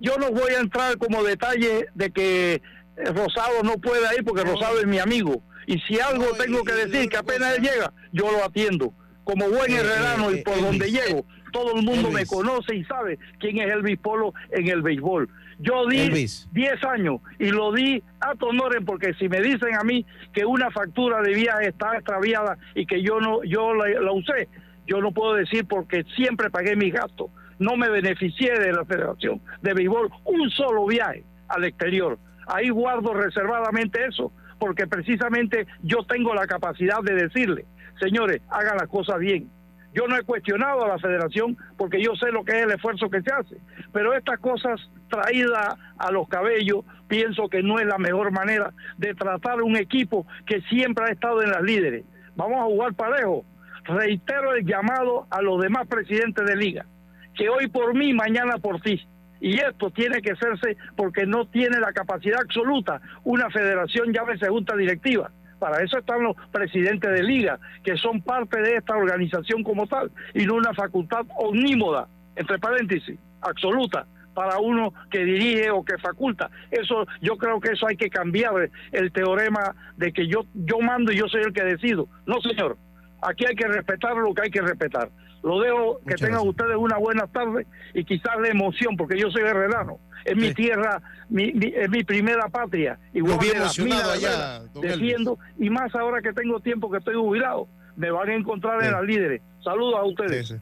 Yo 0.00 0.16
no 0.16 0.30
voy 0.30 0.52
a 0.54 0.60
entrar 0.60 0.96
como 0.98 1.22
detalle 1.22 1.88
de 1.94 2.10
que 2.10 2.62
Rosado 2.96 3.62
no 3.62 3.78
puede 3.78 4.02
ir 4.16 4.24
porque 4.24 4.44
Rosado 4.44 4.80
es 4.80 4.86
mi 4.86 4.98
amigo 4.98 5.42
y 5.66 5.78
si 5.80 5.98
algo 6.00 6.26
tengo 6.38 6.62
que 6.62 6.72
decir 6.72 7.08
que 7.08 7.16
apenas 7.16 7.56
él 7.56 7.62
llega, 7.62 7.92
yo 8.12 8.30
lo 8.30 8.44
atiendo. 8.44 8.92
Como 9.24 9.48
buen 9.48 9.72
eh, 9.72 9.76
herrerano 9.76 10.30
y 10.30 10.38
eh, 10.38 10.42
por 10.44 10.60
donde 10.60 10.90
llego, 10.90 11.24
todo 11.52 11.76
el 11.76 11.84
mundo 11.84 12.10
me 12.10 12.26
conoce 12.26 12.76
y 12.76 12.84
sabe 12.84 13.18
quién 13.38 13.58
es 13.58 13.72
Elvis 13.72 13.98
Polo 13.98 14.34
en 14.50 14.68
el 14.68 14.82
béisbol. 14.82 15.28
Yo 15.60 15.86
di 15.86 16.08
10 16.08 16.84
años 16.84 17.20
y 17.38 17.50
lo 17.50 17.72
di 17.72 18.02
a 18.20 18.34
Tonoren 18.34 18.84
porque 18.84 19.14
si 19.14 19.28
me 19.28 19.40
dicen 19.40 19.74
a 19.78 19.84
mí 19.84 20.04
que 20.32 20.44
una 20.44 20.70
factura 20.72 21.22
de 21.22 21.32
viaje 21.32 21.68
está 21.68 21.94
extraviada 21.94 22.58
y 22.74 22.86
que 22.86 23.02
yo 23.02 23.20
no 23.20 23.42
yo 23.44 23.72
la, 23.72 23.88
la 24.00 24.12
usé, 24.12 24.48
yo 24.86 25.00
no 25.00 25.12
puedo 25.12 25.34
decir 25.34 25.66
porque 25.66 26.04
siempre 26.16 26.50
pagué 26.50 26.76
mis 26.76 26.92
gastos. 26.92 27.30
No 27.58 27.76
me 27.76 27.88
beneficié 27.88 28.58
de 28.58 28.72
la 28.72 28.84
Federación 28.84 29.40
de 29.62 29.74
Béisbol 29.74 30.10
un 30.24 30.50
solo 30.50 30.86
viaje 30.86 31.24
al 31.48 31.64
exterior. 31.64 32.18
Ahí 32.46 32.68
guardo 32.68 33.14
reservadamente 33.14 34.04
eso 34.04 34.32
porque 34.58 34.86
precisamente 34.86 35.66
yo 35.82 36.04
tengo 36.04 36.34
la 36.34 36.46
capacidad 36.46 37.00
de 37.02 37.14
decirle, 37.14 37.66
señores, 38.00 38.40
hagan 38.48 38.76
las 38.76 38.88
cosas 38.88 39.18
bien. 39.18 39.50
Yo 39.92 40.08
no 40.08 40.16
he 40.16 40.22
cuestionado 40.24 40.84
a 40.84 40.88
la 40.88 40.98
federación 40.98 41.56
porque 41.76 42.02
yo 42.02 42.16
sé 42.16 42.32
lo 42.32 42.44
que 42.44 42.58
es 42.58 42.64
el 42.64 42.72
esfuerzo 42.72 43.08
que 43.08 43.22
se 43.22 43.32
hace, 43.32 43.56
pero 43.92 44.12
estas 44.12 44.40
cosas 44.40 44.80
traídas 45.08 45.76
a 45.98 46.10
los 46.10 46.28
cabellos 46.28 46.84
pienso 47.06 47.48
que 47.48 47.62
no 47.62 47.78
es 47.78 47.86
la 47.86 47.98
mejor 47.98 48.32
manera 48.32 48.72
de 48.98 49.14
tratar 49.14 49.62
un 49.62 49.76
equipo 49.76 50.26
que 50.46 50.60
siempre 50.62 51.04
ha 51.04 51.12
estado 51.12 51.42
en 51.42 51.50
las 51.50 51.62
líderes. 51.62 52.04
Vamos 52.34 52.58
a 52.58 52.64
jugar 52.64 52.94
parejo. 52.94 53.44
Reitero 53.84 54.54
el 54.54 54.64
llamado 54.64 55.26
a 55.30 55.42
los 55.42 55.60
demás 55.60 55.86
presidentes 55.86 56.44
de 56.46 56.56
liga, 56.56 56.86
que 57.34 57.48
hoy 57.48 57.68
por 57.68 57.94
mí, 57.94 58.12
mañana 58.12 58.58
por 58.58 58.80
ti 58.80 59.06
Y 59.40 59.58
esto 59.58 59.90
tiene 59.90 60.22
que 60.22 60.32
hacerse 60.32 60.76
porque 60.96 61.26
no 61.26 61.46
tiene 61.46 61.78
la 61.80 61.92
capacidad 61.92 62.40
absoluta 62.40 63.00
una 63.24 63.50
federación, 63.50 64.12
llámese 64.12 64.48
junta 64.48 64.74
directiva. 64.76 65.30
Para 65.58 65.82
eso 65.82 65.98
están 65.98 66.22
los 66.22 66.36
presidentes 66.50 67.10
de 67.10 67.22
liga, 67.22 67.58
que 67.82 67.96
son 67.96 68.22
parte 68.22 68.60
de 68.60 68.76
esta 68.76 68.96
organización 68.96 69.62
como 69.62 69.86
tal, 69.86 70.10
y 70.34 70.44
no 70.46 70.54
una 70.54 70.74
facultad 70.74 71.26
omnímoda, 71.36 72.08
entre 72.36 72.58
paréntesis, 72.58 73.18
absoluta 73.42 74.06
para 74.34 74.58
uno 74.58 74.92
que 75.10 75.24
dirige 75.24 75.70
o 75.70 75.84
que 75.84 75.96
faculta. 75.98 76.50
Eso 76.70 77.06
yo 77.22 77.36
creo 77.36 77.60
que 77.60 77.72
eso 77.72 77.86
hay 77.86 77.96
que 77.96 78.10
cambiar 78.10 78.68
el 78.92 79.12
teorema 79.12 79.74
de 79.96 80.12
que 80.12 80.26
yo 80.26 80.44
yo 80.54 80.80
mando 80.80 81.12
y 81.12 81.16
yo 81.16 81.28
soy 81.28 81.42
el 81.42 81.52
que 81.52 81.62
decido. 81.62 82.08
No, 82.26 82.40
señor. 82.40 82.76
Aquí 83.24 83.44
hay 83.46 83.54
que 83.54 83.66
respetar 83.66 84.16
lo 84.16 84.34
que 84.34 84.42
hay 84.42 84.50
que 84.50 84.60
respetar. 84.60 85.10
Lo 85.42 85.60
dejo 85.60 86.00
que 86.06 86.14
tengan 86.14 86.46
ustedes 86.48 86.76
una 86.76 86.96
buena 86.96 87.26
tarde 87.26 87.66
y 87.92 88.04
quizás 88.04 88.32
la 88.40 88.48
emoción, 88.48 88.96
porque 88.96 89.18
yo 89.18 89.30
soy 89.30 89.42
herrerano. 89.42 89.98
Es 90.24 90.36
mi 90.36 90.54
tierra, 90.54 91.02
mi, 91.28 91.52
es 91.74 91.90
mi 91.90 92.02
primera 92.02 92.48
patria. 92.48 92.98
Igual 93.12 93.38
bien 93.38 93.56
emocionado 93.56 94.12
allá, 94.12 94.62
defiendo, 94.80 95.38
y 95.58 95.68
más 95.68 95.94
ahora 95.94 96.22
que 96.22 96.32
tengo 96.32 96.60
tiempo 96.60 96.90
que 96.90 96.98
estoy 96.98 97.14
jubilado, 97.14 97.68
me 97.94 98.10
van 98.10 98.30
a 98.30 98.34
encontrar 98.34 98.82
en 98.84 98.92
las 98.92 99.02
líderes. 99.02 99.42
Saludos 99.62 99.96
a 99.98 100.04
ustedes. 100.04 100.54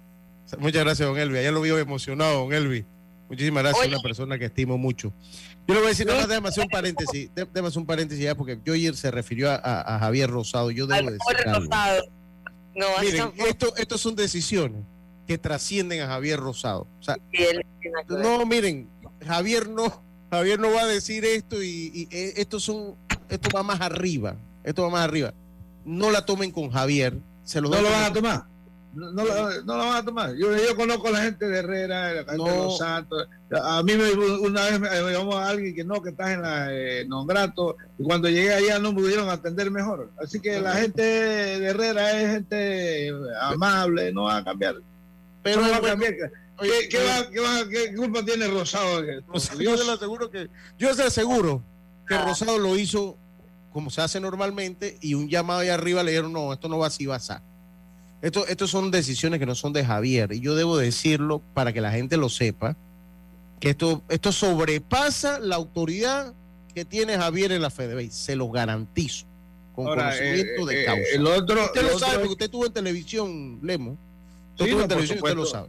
Muchas 0.59 0.85
gracias, 0.85 1.09
don 1.09 1.17
Elvi. 1.17 1.39
Allá 1.39 1.53
lo 1.53 1.61
vio 1.61 1.79
emocionado, 1.79 2.41
don 2.41 2.53
Elvi. 2.53 2.85
Muchísimas 3.29 3.63
gracias, 3.63 3.87
una 3.87 4.01
persona 4.01 4.39
que 4.39 4.47
estimo 4.47 4.77
mucho. 4.77 5.13
Yo 5.67 5.75
le 5.75 5.81
voy 5.81 5.87
a 5.87 5.89
decir, 5.91 6.07
nada 6.07 6.19
más, 6.19 6.29
déjame 6.29 6.49
hacer 6.49 6.65
un 6.65 6.71
paréntesis, 6.71 7.31
déjame 7.35 7.69
hacer 7.69 7.79
un 7.79 7.87
paréntesis 7.87 8.25
ya, 8.25 8.35
porque 8.35 8.59
ayer 8.67 8.97
se 8.97 9.11
refirió 9.13 9.49
a, 9.49 9.99
Javier 10.01 10.29
Rosado. 10.29 10.73
Yo 10.73 10.89
debo 10.89 11.09
decir 11.09 11.49
algo. 11.49 11.71
No, 12.75 12.87
Miren, 13.01 13.33
esto, 13.37 13.75
esto 13.77 13.99
son 13.99 14.17
decisiones 14.17 14.83
que 15.27 15.39
trascienden 15.39 16.01
a 16.01 16.07
Javier 16.07 16.41
Rosado. 16.41 16.87
O 17.01 17.03
sea, 17.03 17.17
no, 18.09 18.47
miren, 18.47 18.89
Javier 19.25 19.69
no, 19.69 20.03
Javier 20.31 20.59
no 20.59 20.73
va 20.73 20.83
a 20.83 20.87
decir 20.87 21.25
esto 21.25 21.63
y, 21.63 21.91
y 21.95 22.09
eh, 22.11 22.35
esto 22.37 22.59
son, 22.59 22.97
esto 23.29 23.51
va 23.55 23.63
más 23.63 23.81
arriba, 23.81 24.37
esto 24.65 24.83
va 24.83 24.91
más 24.91 25.05
arriba. 25.05 25.35
No 25.85 26.11
la 26.11 26.25
tomen 26.25 26.51
con 26.51 26.71
Javier, 26.71 27.19
se 27.45 27.61
lo 27.61 27.69
no 27.69 27.83
lo 27.83 27.91
van 27.91 28.05
a 28.05 28.13
tomar. 28.13 28.47
No, 28.95 29.11
no, 29.11 29.25
no, 29.25 29.77
lo 29.77 29.87
van 29.87 29.97
a 29.97 30.05
tomar. 30.05 30.35
Yo, 30.35 30.55
yo 30.55 30.77
conozco 30.77 31.09
a 31.09 31.13
la 31.13 31.23
gente 31.23 31.49
de 31.49 31.59
Herrera, 31.59 32.13
la 32.13 32.25
gente 32.25 32.33
de 32.33 32.57
Los 32.57 32.79
Santos. 32.79 33.27
A 33.51 33.83
mí 33.83 33.95
me, 33.95 34.13
una 34.13 34.65
vez 34.65 34.81
me, 34.81 35.13
llamó 35.13 35.39
a 35.39 35.49
alguien 35.49 35.75
que 35.75 35.83
no, 35.83 36.03
que 36.03 36.11
estás 36.11 36.31
en 36.31 36.43
la 36.43 36.75
eh, 36.75 37.05
non 37.07 37.27
grato. 37.27 37.77
Y 37.99 38.03
cuando 38.03 38.29
llegué 38.29 38.53
allá 38.53 38.79
no 38.79 38.93
me 38.93 39.01
pudieron 39.01 39.31
atender 39.31 39.71
mejor. 39.71 40.11
Así 40.23 40.41
que 40.41 40.61
la 40.61 40.75
gente 40.75 41.03
de 41.03 41.67
Herrera 41.67 42.21
es 42.21 42.33
gente 42.33 43.13
amable, 43.41 44.13
no 44.13 44.25
va 44.25 44.39
a 44.39 44.45
cambiar. 44.45 44.77
Pero 45.43 45.63
no 45.63 45.71
va 45.71 45.79
a 45.79 45.81
cambiar. 45.81 46.13
¿Qué, 46.61 46.89
qué, 46.91 46.99
va, 46.99 47.31
qué, 47.31 47.41
va, 47.41 47.69
¿Qué, 47.69 47.95
culpa 47.95 48.25
tiene 48.25 48.47
Rosado? 48.47 49.03
yo 49.59 49.77
se 49.77 49.85
lo 49.85 49.93
aseguro 49.93 50.31
que 50.31 50.49
yo 50.79 50.95
se 50.95 51.03
aseguro 51.03 51.65
que 52.07 52.15
ah. 52.15 52.25
Rosado 52.27 52.59
lo 52.59 52.77
hizo 52.77 53.17
como 53.73 53.91
se 53.91 54.03
hace 54.03 54.21
normalmente 54.21 54.99
y 55.01 55.15
un 55.15 55.29
llamado 55.29 55.61
ahí 55.61 55.71
arriba 55.71 56.03
le 56.03 56.13
dijeron 56.13 56.33
no, 56.33 56.53
esto 56.53 56.69
no 56.69 56.79
va 56.79 56.89
así, 56.89 57.07
va 57.07 57.17
a 57.17 57.43
esto, 58.23 58.47
esto 58.47 58.69
son 58.69 58.93
decisiones 58.93 59.41
que 59.41 59.47
no 59.47 59.57
son 59.57 59.73
de 59.73 59.85
Javier 59.85 60.33
y 60.33 60.41
yo 60.41 60.55
debo 60.55 60.79
decirlo 60.79 61.43
para 61.55 61.73
que 61.73 61.81
la 61.81 61.91
gente 61.91 62.17
lo 62.17 62.29
sepa, 62.29 62.77
que 63.59 63.71
esto, 63.71 64.03
esto 64.09 64.31
sobrepasa 64.31 65.41
la 65.41 65.57
autoridad 65.57 66.33
que 66.73 66.85
tiene 66.85 67.19
Javier 67.19 67.51
en 67.51 67.63
la 67.63 67.71
FedeBay, 67.71 68.11
se 68.11 68.37
lo 68.37 68.49
garantizo, 68.49 69.27
con 69.75 69.87
conocimiento 69.87 70.67
de 70.67 70.83
eh, 70.83 70.85
causa. 70.85 71.03
el 71.15 71.27
otro, 71.27 71.65
usted 71.65 71.83
lo 71.83 71.99
sabe 71.99 72.15
porque 72.19 72.33
usted 72.33 72.45
estuvo 72.47 72.67
en 72.67 72.73
televisión, 72.73 73.59
Lemo. 73.61 73.99
Usted 74.53 74.67
sí, 74.67 74.71
en 74.71 74.89
televisión, 74.89 75.19
usted 75.19 75.37
lo 75.37 75.47
sabe. 75.47 75.69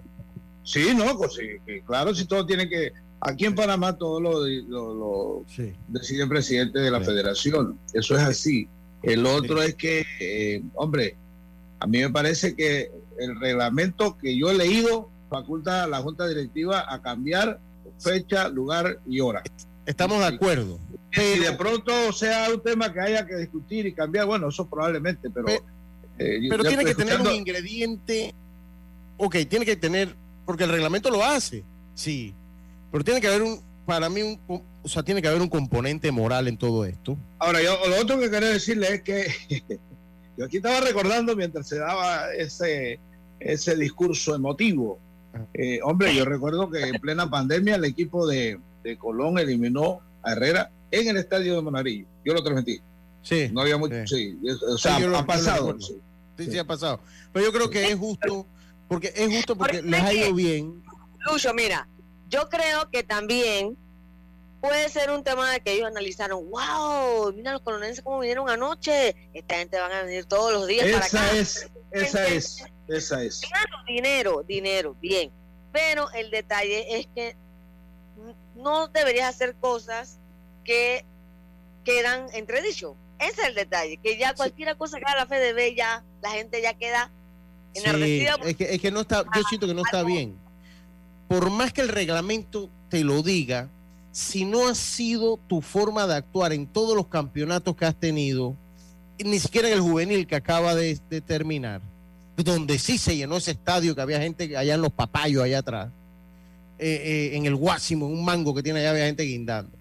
Sí, 0.64 0.94
no, 0.96 1.18
pues 1.18 1.34
sí, 1.34 1.82
claro, 1.86 2.14
si 2.14 2.26
todo 2.26 2.46
tiene 2.46 2.70
que... 2.70 2.94
Aquí 3.20 3.46
en 3.46 3.56
Panamá 3.56 3.98
todo 3.98 4.20
lo, 4.20 4.46
lo, 4.46 5.46
decide 5.88 6.24
el 6.24 6.30
presidente 6.30 6.80
de 6.80 6.92
la 6.92 7.00
federación, 7.02 7.80
eso 7.94 8.16
es 8.16 8.22
así. 8.22 8.68
El 9.02 9.26
otro 9.26 9.62
es 9.62 9.76
que, 9.76 10.06
eh, 10.20 10.62
hombre, 10.76 11.16
a 11.84 11.86
mí 11.86 12.00
me 12.00 12.10
parece 12.10 12.56
que 12.56 12.90
el 13.20 13.38
reglamento 13.42 14.18
que 14.18 14.38
yo 14.38 14.50
he 14.50 14.54
leído 14.54 15.10
faculta 15.30 15.84
a 15.84 15.88
la 15.88 16.00
Junta 16.00 16.26
Directiva 16.26 16.86
a 16.88 17.02
cambiar 17.02 17.60
fecha, 18.00 18.48
lugar 18.48 19.02
y 19.06 19.20
hora. 19.20 19.44
Estamos 19.86 20.20
de 20.20 20.28
acuerdo. 20.28 20.80
Si 21.12 21.40
de 21.40 21.52
pronto 21.58 22.14
sea 22.14 22.48
un 22.54 22.64
tema 22.64 22.94
que 22.94 23.02
haya 23.02 23.28
que 23.28 23.36
discutir 23.36 23.86
y 23.86 23.92
cambiar, 23.92 24.28
bueno, 24.28 24.48
eso 24.48 24.66
probablemente, 24.66 25.30
pero... 25.30 25.48
Pero, 26.18 26.64
eh, 26.64 26.68
tiene 26.70 26.86
que 26.86 26.96
tener 26.96 27.20
un 27.20 27.32
ingrediente, 27.32 28.34
ok, 29.18 29.36
tiene 29.50 29.66
que 29.66 29.76
tener, 29.76 30.16
porque 30.46 30.64
el 30.64 30.70
reglamento 30.70 31.10
lo 31.10 31.22
hace, 31.22 31.66
sí, 31.96 32.34
pero 32.94 33.04
tiene 33.04 33.20
que 33.20 33.28
haber 33.28 33.42
un, 33.42 33.60
para 33.86 34.08
mí, 34.08 34.22
un, 34.22 34.40
o 34.48 34.88
sea, 34.88 35.04
tiene 35.04 35.22
que 35.22 35.28
haber 35.28 35.42
un 35.42 35.50
componente 35.50 36.12
moral 36.14 36.48
en 36.48 36.56
todo 36.56 36.86
esto. 36.86 37.18
Ahora, 37.40 37.62
yo 37.62 37.78
lo 37.90 38.00
otro 38.00 38.20
que 38.20 38.30
quería 38.30 38.50
decirle 38.50 38.94
es 38.94 39.02
que 39.02 39.28
Yo 40.38 40.46
aquí 40.46 40.58
estaba 40.58 40.80
recordando 40.82 41.36
mientras 41.36 41.68
se 41.68 41.78
daba 41.78 42.34
ese, 42.34 43.00
ese 43.40 43.76
discurso 43.76 44.36
emotivo. 44.36 45.00
Eh, 45.54 45.80
hombre, 45.84 46.16
yo 46.16 46.26
recuerdo 46.26 46.70
que 46.70 46.82
en 46.82 47.00
plena 47.00 47.30
pandemia 47.30 47.76
el 47.76 47.86
equipo 47.86 48.28
de, 48.28 48.60
Colón 49.00 49.40
eliminó 49.40 50.02
a 50.22 50.34
Herrera 50.34 50.72
en 50.92 51.08
el 51.08 51.18
estadio 51.18 51.56
de 51.56 51.62
Monarillo. 51.62 52.06
Yo 52.26 52.34
lo 52.34 52.44
transmití. 52.44 52.82
Sí. 53.22 53.50
No 53.52 53.62
había 53.62 53.78
mucho. 53.78 54.06
Sí. 54.06 54.38
O 54.68 54.78
sea, 54.78 54.98
ha 54.98 55.26
pasado. 55.26 55.76
Sí. 55.80 55.96
sí. 56.38 56.58
ha 56.58 56.66
pasado. 56.66 57.00
Pero 57.32 57.46
yo 57.46 57.54
creo 57.54 57.70
que 57.70 57.90
es 57.90 57.96
justo, 57.96 58.46
porque 58.88 59.14
es 59.16 59.34
justo 59.36 59.56
porque 59.56 59.82
les 59.82 60.02
ha 60.02 60.14
ido 60.14 60.34
bien. 60.34 60.84
Lucho, 61.26 61.54
mira, 61.54 61.88
yo 62.30 62.50
creo 62.50 62.90
que 62.92 63.04
también 63.04 63.78
puede 64.64 64.88
ser 64.88 65.12
un 65.12 65.26
tema 65.26 65.52
de 65.52 65.60
que 65.60 65.74
ellos 65.74 65.88
analizaron, 65.88 66.50
wow, 66.50 67.34
mira 67.34 67.52
los 67.52 67.62
colonenses 67.62 68.02
cómo 68.02 68.20
vinieron 68.20 68.50
anoche, 68.50 69.14
esta 69.34 69.56
gente 69.56 69.78
van 69.78 69.92
a 69.92 70.04
venir 70.04 70.24
todos 70.24 70.54
los 70.54 70.68
días 70.68 70.90
para 70.90 71.06
acá. 71.06 71.38
Es, 71.38 71.70
esa 71.92 72.28
es, 72.28 72.64
esa 72.88 73.22
es. 73.22 73.42
Claro, 73.42 73.84
dinero, 73.86 74.42
dinero, 74.48 74.96
bien. 75.02 75.32
Pero 75.74 76.10
el 76.12 76.32
detalle 76.32 76.98
es 76.98 77.08
que 77.14 77.36
no 78.56 78.88
deberías 78.88 79.36
hacer 79.36 79.54
cosas 79.56 80.18
que 80.64 81.04
quedan 81.84 82.28
entredicho. 82.32 82.96
Ese 83.20 83.42
es 83.42 83.48
el 83.50 83.56
detalle, 83.56 83.98
que 83.98 84.18
ya 84.18 84.34
cualquier 84.34 84.78
cosa 84.78 84.98
que 84.98 85.04
haga 85.06 85.26
la 85.26 85.26
FDB, 85.26 85.76
ya 85.76 86.06
la 86.22 86.30
gente 86.30 86.62
ya 86.62 86.74
queda 86.74 87.12
enardecida. 87.74 88.38
es, 88.46 88.56
que, 88.56 88.76
es 88.76 88.80
que 88.80 88.92
no 88.92 89.02
está, 89.02 89.26
yo 89.36 89.44
siento 89.44 89.68
que 89.68 89.74
no 89.74 89.82
está 89.82 90.04
bien. 90.04 90.38
Por 91.28 91.50
más 91.50 91.74
que 91.74 91.82
el 91.82 91.90
reglamento 91.90 92.70
te 92.88 93.04
lo 93.04 93.24
diga, 93.24 93.68
si 94.14 94.46
no 94.46 94.68
ha 94.68 94.76
sido 94.76 95.40
tu 95.48 95.60
forma 95.60 96.06
de 96.06 96.14
actuar 96.14 96.54
en 96.54 96.68
todos 96.68 96.96
los 96.96 97.08
campeonatos 97.08 97.76
que 97.76 97.86
has 97.86 98.00
tenido, 98.00 98.56
ni 99.18 99.40
siquiera 99.40 99.68
en 99.68 99.74
el 99.74 99.82
juvenil 99.82 100.28
que 100.28 100.36
acaba 100.36 100.76
de, 100.76 100.96
terminar, 101.26 101.82
donde 102.38 102.78
sí 102.78 103.00
se 103.00 103.18
llenó 103.18 103.38
ese 103.38 103.52
estadio 103.52 103.96
que 103.96 104.02
había 104.02 104.22
gente 104.22 104.56
allá 104.56 104.76
en 104.76 104.82
los 104.84 104.94
papayos, 104.94 105.44
allá 105.44 105.58
atrás, 105.58 105.92
eh, 106.78 107.32
eh, 107.34 107.38
en 107.38 107.48
el 107.48 107.56
Guásimo, 107.56 108.06
un 108.06 108.24
mango 108.24 108.54
que 108.54 108.62
tiene 108.62 108.82
allá, 108.82 108.92
había 108.92 109.08
gente 109.08 109.24
guindando. 109.24 109.76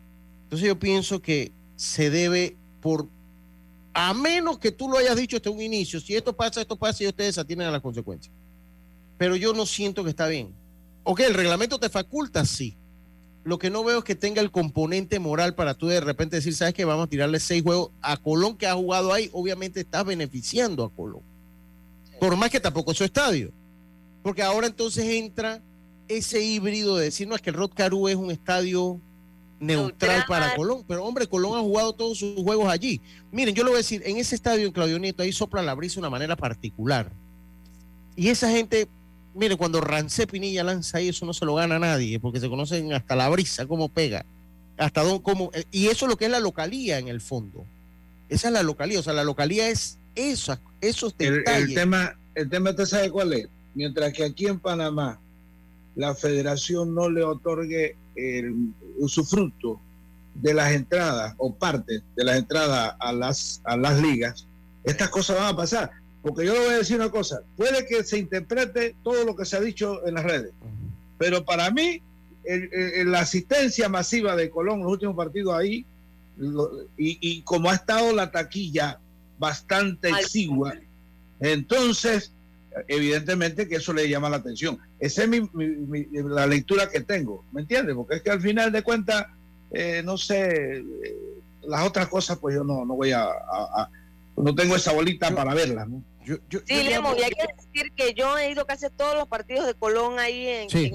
Entonces 0.44 0.66
yo 0.66 0.78
pienso 0.78 1.20
que 1.20 1.52
se 1.76 2.08
debe 2.08 2.56
por, 2.80 3.08
a 3.92 4.14
menos 4.14 4.58
que 4.58 4.72
tú 4.72 4.88
lo 4.88 4.96
hayas 4.96 5.16
dicho 5.16 5.36
desde 5.36 5.50
un 5.50 5.60
inicio, 5.60 6.00
si 6.00 6.16
esto 6.16 6.34
pasa, 6.34 6.62
esto 6.62 6.76
pasa 6.76 7.04
y 7.04 7.06
ustedes 7.06 7.36
atienden 7.36 7.68
a 7.68 7.70
las 7.70 7.82
consecuencias. 7.82 8.34
Pero 9.18 9.36
yo 9.36 9.52
no 9.52 9.66
siento 9.66 10.02
que 10.04 10.10
está 10.10 10.26
bien. 10.26 10.54
Ok, 11.04 11.20
el 11.20 11.34
reglamento 11.34 11.78
te 11.78 11.90
faculta, 11.90 12.46
sí 12.46 12.78
lo 13.44 13.58
que 13.58 13.70
no 13.70 13.82
veo 13.82 13.98
es 13.98 14.04
que 14.04 14.14
tenga 14.14 14.40
el 14.40 14.50
componente 14.50 15.18
moral 15.18 15.54
para 15.54 15.74
tú 15.74 15.88
de 15.88 16.00
repente 16.00 16.36
decir, 16.36 16.54
sabes 16.54 16.74
que 16.74 16.84
vamos 16.84 17.06
a 17.06 17.08
tirarle 17.08 17.40
seis 17.40 17.62
juegos 17.62 17.90
a 18.00 18.16
Colón 18.16 18.56
que 18.56 18.66
ha 18.66 18.74
jugado 18.74 19.12
ahí, 19.12 19.30
obviamente 19.32 19.80
estás 19.80 20.04
beneficiando 20.04 20.84
a 20.84 20.90
Colón. 20.90 21.22
Por 22.20 22.36
más 22.36 22.50
que 22.50 22.60
tampoco 22.60 22.92
es 22.92 22.98
su 22.98 23.04
estadio. 23.04 23.52
Porque 24.22 24.42
ahora 24.42 24.68
entonces 24.68 25.04
entra 25.04 25.60
ese 26.06 26.40
híbrido 26.40 26.96
de 26.96 27.06
decir, 27.06 27.26
no, 27.26 27.34
es 27.34 27.42
que 27.42 27.50
el 27.50 27.56
Rod 27.56 27.72
Caru 27.74 28.06
es 28.06 28.14
un 28.14 28.30
estadio 28.30 29.00
neutral, 29.58 30.24
para 30.28 30.54
Colón. 30.54 30.84
Pero 30.86 31.04
hombre, 31.04 31.26
Colón 31.26 31.58
ha 31.58 31.62
jugado 31.62 31.94
todos 31.94 32.18
sus 32.18 32.40
juegos 32.40 32.68
allí. 32.68 33.00
Miren, 33.32 33.56
yo 33.56 33.64
lo 33.64 33.70
voy 33.70 33.78
a 33.78 33.78
decir, 33.78 34.02
en 34.04 34.18
ese 34.18 34.36
estadio 34.36 34.66
en 34.66 34.72
Claudio 34.72 35.00
Nieto, 35.00 35.24
ahí 35.24 35.32
sopla 35.32 35.62
la 35.62 35.74
brisa 35.74 35.94
de 35.94 36.00
una 36.00 36.10
manera 36.10 36.36
particular. 36.36 37.12
Y 38.14 38.28
esa 38.28 38.50
gente 38.50 38.88
Mire, 39.34 39.56
cuando 39.56 39.80
Rancé 39.80 40.26
Pinilla 40.26 40.62
lanza 40.62 40.98
ahí, 40.98 41.08
eso 41.08 41.24
no 41.24 41.32
se 41.32 41.44
lo 41.44 41.54
gana 41.54 41.76
a 41.76 41.78
nadie, 41.78 42.20
porque 42.20 42.40
se 42.40 42.48
conocen 42.48 42.92
hasta 42.92 43.16
la 43.16 43.28
brisa, 43.28 43.66
cómo 43.66 43.88
pega, 43.88 44.26
hasta 44.76 45.02
dónde, 45.02 45.22
cómo, 45.22 45.50
eh, 45.54 45.64
y 45.70 45.86
eso 45.86 46.04
es 46.04 46.10
lo 46.10 46.16
que 46.16 46.26
es 46.26 46.30
la 46.30 46.40
localía 46.40 46.98
en 46.98 47.08
el 47.08 47.20
fondo. 47.20 47.64
Esa 48.28 48.48
es 48.48 48.54
la 48.54 48.62
localía, 48.62 49.00
o 49.00 49.02
sea, 49.02 49.12
la 49.12 49.24
localía 49.24 49.68
es 49.68 49.98
eso, 50.14 50.58
esos 50.80 51.16
detalles. 51.16 51.68
El, 51.68 51.74
tema, 51.74 52.16
el 52.34 52.48
tema, 52.50 52.70
¿usted 52.70 52.84
sabe 52.84 53.10
cuál 53.10 53.32
es? 53.32 53.48
Mientras 53.74 54.12
que 54.12 54.24
aquí 54.24 54.46
en 54.46 54.58
Panamá 54.58 55.18
la 55.94 56.14
federación 56.14 56.94
no 56.94 57.08
le 57.08 57.22
otorgue 57.22 57.96
el 58.16 58.54
usufructo 58.98 59.80
de 60.34 60.54
las 60.54 60.72
entradas 60.72 61.34
o 61.38 61.54
parte 61.54 62.02
de 62.16 62.24
las 62.24 62.38
entradas 62.38 62.96
a 62.98 63.12
las, 63.12 63.60
a 63.64 63.76
las 63.76 64.00
ligas, 64.00 64.46
estas 64.84 65.08
cosas 65.08 65.38
van 65.38 65.54
a 65.54 65.56
pasar. 65.56 65.90
Porque 66.22 66.46
yo 66.46 66.52
le 66.52 66.60
voy 66.60 66.74
a 66.74 66.78
decir 66.78 66.96
una 66.96 67.10
cosa, 67.10 67.42
puede 67.56 67.86
que 67.86 68.04
se 68.04 68.18
interprete 68.18 68.94
todo 69.02 69.24
lo 69.24 69.34
que 69.34 69.44
se 69.44 69.56
ha 69.56 69.60
dicho 69.60 70.06
en 70.06 70.14
las 70.14 70.24
redes, 70.24 70.52
pero 71.18 71.44
para 71.44 71.70
mí 71.70 72.00
la 73.04 73.20
asistencia 73.20 73.88
masiva 73.88 74.36
de 74.36 74.50
Colón 74.50 74.78
en 74.78 74.84
los 74.84 74.92
últimos 74.92 75.16
partidos 75.16 75.54
ahí, 75.54 75.84
y, 76.96 77.42
como 77.42 77.70
ha 77.70 77.74
estado 77.74 78.12
la 78.14 78.30
taquilla 78.30 78.98
bastante 79.38 80.10
exigua, 80.10 80.74
entonces 81.40 82.32
evidentemente 82.88 83.68
que 83.68 83.76
eso 83.76 83.92
le 83.92 84.08
llama 84.08 84.30
la 84.30 84.36
atención. 84.36 84.78
Esa 84.98 85.24
es 85.24 85.30
la 85.52 86.46
lectura 86.46 86.88
que 86.88 87.00
tengo, 87.00 87.44
¿me 87.52 87.62
entiendes? 87.62 87.94
Porque 87.94 88.16
es 88.16 88.22
que 88.22 88.30
al 88.30 88.40
final 88.40 88.72
de 88.72 88.82
cuentas, 88.82 89.26
eh, 89.70 90.02
no 90.04 90.16
sé, 90.16 90.78
eh, 90.78 90.84
las 91.62 91.86
otras 91.86 92.08
cosas 92.08 92.38
pues 92.38 92.54
yo 92.54 92.64
no, 92.64 92.84
no 92.84 92.94
voy 92.94 93.12
a, 93.12 93.28
no 94.36 94.54
tengo 94.54 94.76
esa 94.76 94.92
bolita 94.92 95.34
para 95.34 95.54
verlas, 95.54 95.88
¿no? 95.88 96.02
Sí, 96.24 96.82
Lemo, 96.82 97.14
y 97.16 97.22
hay 97.22 97.30
que 97.30 97.46
decir 97.56 97.92
que 97.94 98.14
yo 98.14 98.38
he 98.38 98.50
ido 98.50 98.66
casi 98.66 98.86
a 98.86 98.90
todos 98.90 99.14
los 99.14 99.28
partidos 99.28 99.66
de 99.66 99.74
Colón 99.74 100.18
ahí 100.18 100.46
en, 100.46 100.68
en, 100.76 100.94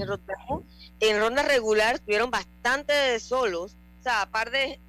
en 1.00 1.20
ronda 1.20 1.44
regular 1.44 1.96
estuvieron 1.96 2.32
bastante 2.32 3.20
solos. 3.20 3.76
O 4.00 4.04
sea, 4.04 4.22
aparte, 4.22 4.80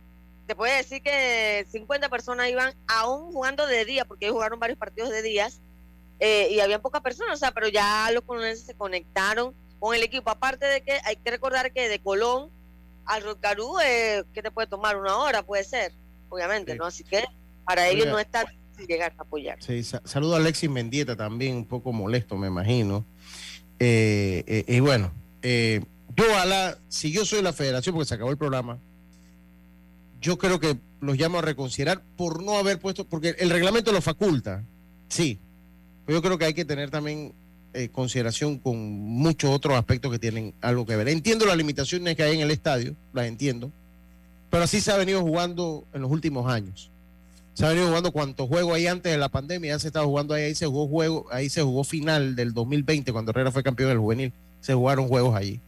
te 0.46 0.54
puede 0.54 0.76
decir 0.76 1.02
que 1.02 1.66
50 1.70 2.08
personas 2.08 2.48
iban 2.48 2.74
aún 2.86 3.32
jugando 3.32 3.66
de 3.66 3.84
día, 3.84 4.04
porque 4.04 4.26
ellos 4.26 4.34
jugaron 4.34 4.58
varios 4.58 4.78
partidos 4.78 5.10
de 5.10 5.22
días, 5.22 5.60
eh, 6.20 6.48
y 6.50 6.60
había 6.60 6.80
pocas 6.80 7.00
personas, 7.00 7.34
o 7.34 7.36
sea, 7.36 7.52
pero 7.52 7.68
ya 7.68 8.10
los 8.12 8.24
colonenses 8.24 8.66
se 8.66 8.74
conectaron 8.74 9.54
con 9.78 9.94
el 9.94 10.02
equipo. 10.02 10.30
Aparte 10.30 10.66
de 10.66 10.80
que 10.80 10.98
hay 11.04 11.16
que 11.16 11.30
recordar 11.30 11.72
que 11.72 11.88
de 11.88 12.00
Colón 12.00 12.50
al 13.04 13.22
Rotcarú, 13.22 13.78
eh, 13.80 14.24
que 14.34 14.42
te 14.42 14.50
puede 14.50 14.66
tomar 14.66 14.96
una 14.96 15.16
hora, 15.18 15.42
puede 15.42 15.64
ser, 15.64 15.92
obviamente, 16.28 16.74
¿no? 16.74 16.86
Así 16.86 17.04
que 17.04 17.24
para 17.64 17.88
ellos 17.88 18.06
no 18.06 18.18
está 18.18 18.46
llegar 18.86 19.12
a 19.16 19.22
apoyar. 19.22 19.62
Sí, 19.62 19.82
saludo 19.82 20.34
a 20.34 20.38
Alexis 20.38 20.70
Mendieta 20.70 21.16
también, 21.16 21.56
un 21.56 21.64
poco 21.64 21.92
molesto, 21.92 22.36
me 22.36 22.48
imagino. 22.48 23.04
Eh, 23.78 24.44
eh, 24.46 24.64
y 24.66 24.80
bueno, 24.80 25.12
yo 25.42 26.38
a 26.38 26.44
la, 26.44 26.78
si 26.88 27.12
yo 27.12 27.24
soy 27.24 27.42
la 27.42 27.52
federación, 27.52 27.94
porque 27.94 28.08
se 28.08 28.14
acabó 28.14 28.30
el 28.30 28.38
programa, 28.38 28.78
yo 30.20 30.36
creo 30.38 30.58
que 30.58 30.76
los 31.00 31.16
llamo 31.16 31.38
a 31.38 31.42
reconsiderar 31.42 32.02
por 32.16 32.42
no 32.42 32.58
haber 32.58 32.78
puesto, 32.78 33.04
porque 33.04 33.36
el 33.38 33.50
reglamento 33.50 33.92
lo 33.92 34.00
faculta, 34.00 34.64
sí, 35.08 35.38
pero 36.04 36.18
yo 36.18 36.22
creo 36.22 36.38
que 36.38 36.46
hay 36.46 36.54
que 36.54 36.64
tener 36.64 36.90
también 36.90 37.32
consideración 37.92 38.58
con 38.58 38.76
muchos 38.76 39.50
otros 39.50 39.76
aspectos 39.76 40.10
que 40.10 40.18
tienen 40.18 40.52
algo 40.62 40.84
que 40.84 40.96
ver. 40.96 41.08
Entiendo 41.08 41.46
las 41.46 41.56
limitaciones 41.56 42.16
que 42.16 42.24
hay 42.24 42.34
en 42.34 42.40
el 42.40 42.50
estadio, 42.50 42.96
las 43.12 43.26
entiendo, 43.26 43.70
pero 44.50 44.64
así 44.64 44.80
se 44.80 44.90
ha 44.90 44.96
venido 44.96 45.20
jugando 45.20 45.84
en 45.92 46.02
los 46.02 46.10
últimos 46.10 46.50
años 46.50 46.90
se 47.58 47.66
ha 47.66 47.70
venido 47.70 47.88
jugando 47.88 48.12
cuantos 48.12 48.46
juegos 48.46 48.76
ahí 48.76 48.86
antes 48.86 49.10
de 49.10 49.18
la 49.18 49.30
pandemia, 49.30 49.72
ya 49.72 49.78
se 49.80 49.88
estaba 49.88 50.06
jugando 50.06 50.32
ahí, 50.32 50.44
ahí 50.44 50.54
se 50.54 50.66
jugó 50.66 50.86
juego, 50.86 51.26
ahí 51.32 51.48
se 51.48 51.60
jugó 51.60 51.82
final 51.82 52.36
del 52.36 52.54
2020 52.54 53.10
cuando 53.10 53.32
Herrera 53.32 53.50
fue 53.50 53.64
campeón 53.64 53.88
del 53.88 53.98
juvenil, 53.98 54.32
se 54.60 54.74
jugaron 54.74 55.08
juegos 55.08 55.34
allí. 55.34 55.60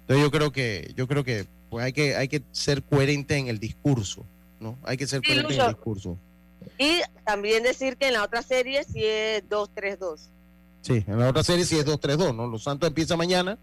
Entonces 0.00 0.24
yo 0.24 0.30
creo 0.30 0.52
que, 0.52 0.94
yo 0.96 1.06
creo 1.06 1.24
que 1.24 1.44
pues 1.68 1.84
hay 1.84 1.92
que, 1.92 2.16
hay 2.16 2.28
que 2.28 2.42
ser 2.52 2.82
coherente 2.82 3.36
en 3.36 3.48
el 3.48 3.58
discurso, 3.58 4.24
¿no? 4.58 4.78
Hay 4.84 4.96
que 4.96 5.06
ser 5.06 5.20
coherente 5.20 5.52
en 5.52 5.60
el 5.60 5.68
discurso. 5.68 6.16
Y 6.78 7.02
también 7.26 7.62
decir 7.62 7.98
que 7.98 8.06
en 8.06 8.14
la 8.14 8.24
otra 8.24 8.40
serie 8.40 8.82
sí 8.84 9.04
es 9.04 9.46
2-3-2. 9.50 10.20
Sí, 10.80 11.04
en 11.06 11.18
la 11.18 11.28
otra 11.28 11.44
serie 11.44 11.66
sí 11.66 11.76
es 11.76 11.84
2-3-2, 11.84 12.34
¿no? 12.34 12.46
Los 12.46 12.62
Santos 12.62 12.88
empieza 12.88 13.18
mañana, 13.18 13.58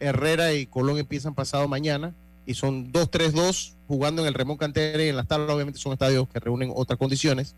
Herrera 0.00 0.54
y 0.54 0.64
Colón 0.64 0.96
empiezan 0.96 1.34
pasado 1.34 1.68
mañana, 1.68 2.14
y 2.46 2.54
son 2.54 2.90
2-3-2 2.94 3.73
jugando 3.86 4.22
en 4.22 4.28
el 4.28 4.34
Remón 4.34 4.56
Cantera 4.56 5.04
y 5.04 5.08
en 5.08 5.16
las 5.16 5.26
tablas 5.26 5.50
obviamente 5.50 5.78
son 5.78 5.92
estadios 5.92 6.28
que 6.28 6.40
reúnen 6.40 6.72
otras 6.74 6.98
condiciones. 6.98 7.56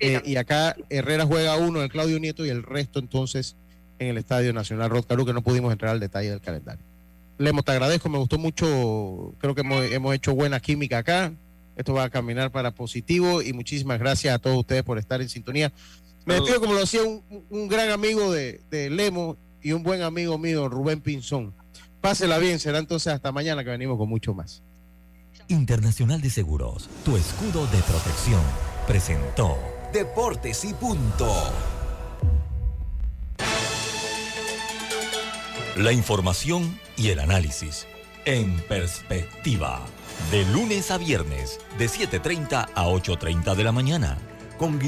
Eh, 0.00 0.22
y 0.24 0.36
acá 0.36 0.74
Herrera 0.88 1.26
juega 1.26 1.56
uno 1.56 1.78
en 1.78 1.84
el 1.84 1.90
Claudio 1.90 2.18
Nieto 2.18 2.46
y 2.46 2.48
el 2.48 2.62
resto 2.62 2.98
entonces 2.98 3.56
en 3.98 4.08
el 4.08 4.18
Estadio 4.18 4.52
Nacional 4.52 4.90
Rotcarú, 4.90 5.26
que 5.26 5.34
no 5.34 5.42
pudimos 5.42 5.72
entrar 5.72 5.92
al 5.92 6.00
detalle 6.00 6.30
del 6.30 6.40
calendario. 6.40 6.82
Lemos, 7.38 7.64
te 7.64 7.72
agradezco, 7.72 8.08
me 8.08 8.18
gustó 8.18 8.38
mucho, 8.38 9.34
creo 9.38 9.54
que 9.54 9.60
hemos, 9.60 10.14
hecho 10.14 10.34
buena 10.34 10.58
química 10.60 10.98
acá. 10.98 11.32
Esto 11.76 11.94
va 11.94 12.04
a 12.04 12.10
caminar 12.10 12.50
para 12.50 12.72
positivo 12.72 13.40
y 13.40 13.52
muchísimas 13.52 13.98
gracias 13.98 14.34
a 14.34 14.38
todos 14.38 14.58
ustedes 14.58 14.82
por 14.82 14.98
estar 14.98 15.20
en 15.20 15.28
sintonía. 15.28 15.72
Me 16.26 16.34
despido 16.34 16.60
como 16.60 16.74
lo 16.74 16.82
hacía 16.82 17.00
un, 17.02 17.68
gran 17.68 17.90
amigo 17.90 18.32
de, 18.32 18.60
de 18.70 18.90
Lemo 18.90 19.36
y 19.62 19.72
un 19.72 19.82
buen 19.82 20.02
amigo 20.02 20.36
mío, 20.38 20.68
Rubén 20.68 21.00
Pinzón. 21.00 21.54
Pásela 22.00 22.38
bien, 22.38 22.58
será 22.58 22.78
entonces 22.78 23.12
hasta 23.12 23.32
mañana 23.32 23.64
que 23.64 23.70
venimos 23.70 23.98
con 23.98 24.08
mucho 24.08 24.34
más. 24.34 24.62
Internacional 25.50 26.20
de 26.20 26.30
Seguros, 26.30 26.88
tu 27.04 27.16
escudo 27.16 27.66
de 27.66 27.78
protección, 27.82 28.40
presentó 28.86 29.58
Deportes 29.92 30.64
y 30.64 30.72
Punto. 30.74 31.32
La 35.76 35.92
información 35.92 36.78
y 36.96 37.08
el 37.08 37.20
análisis 37.20 37.86
en 38.24 38.60
perspectiva. 38.68 39.80
De 40.30 40.44
lunes 40.46 40.90
a 40.90 40.98
viernes, 40.98 41.58
de 41.78 41.86
7.30 41.86 42.68
a 42.74 42.86
8.30 42.86 43.54
de 43.54 43.64
la 43.64 43.72
mañana. 43.72 44.18
Con 44.58 44.78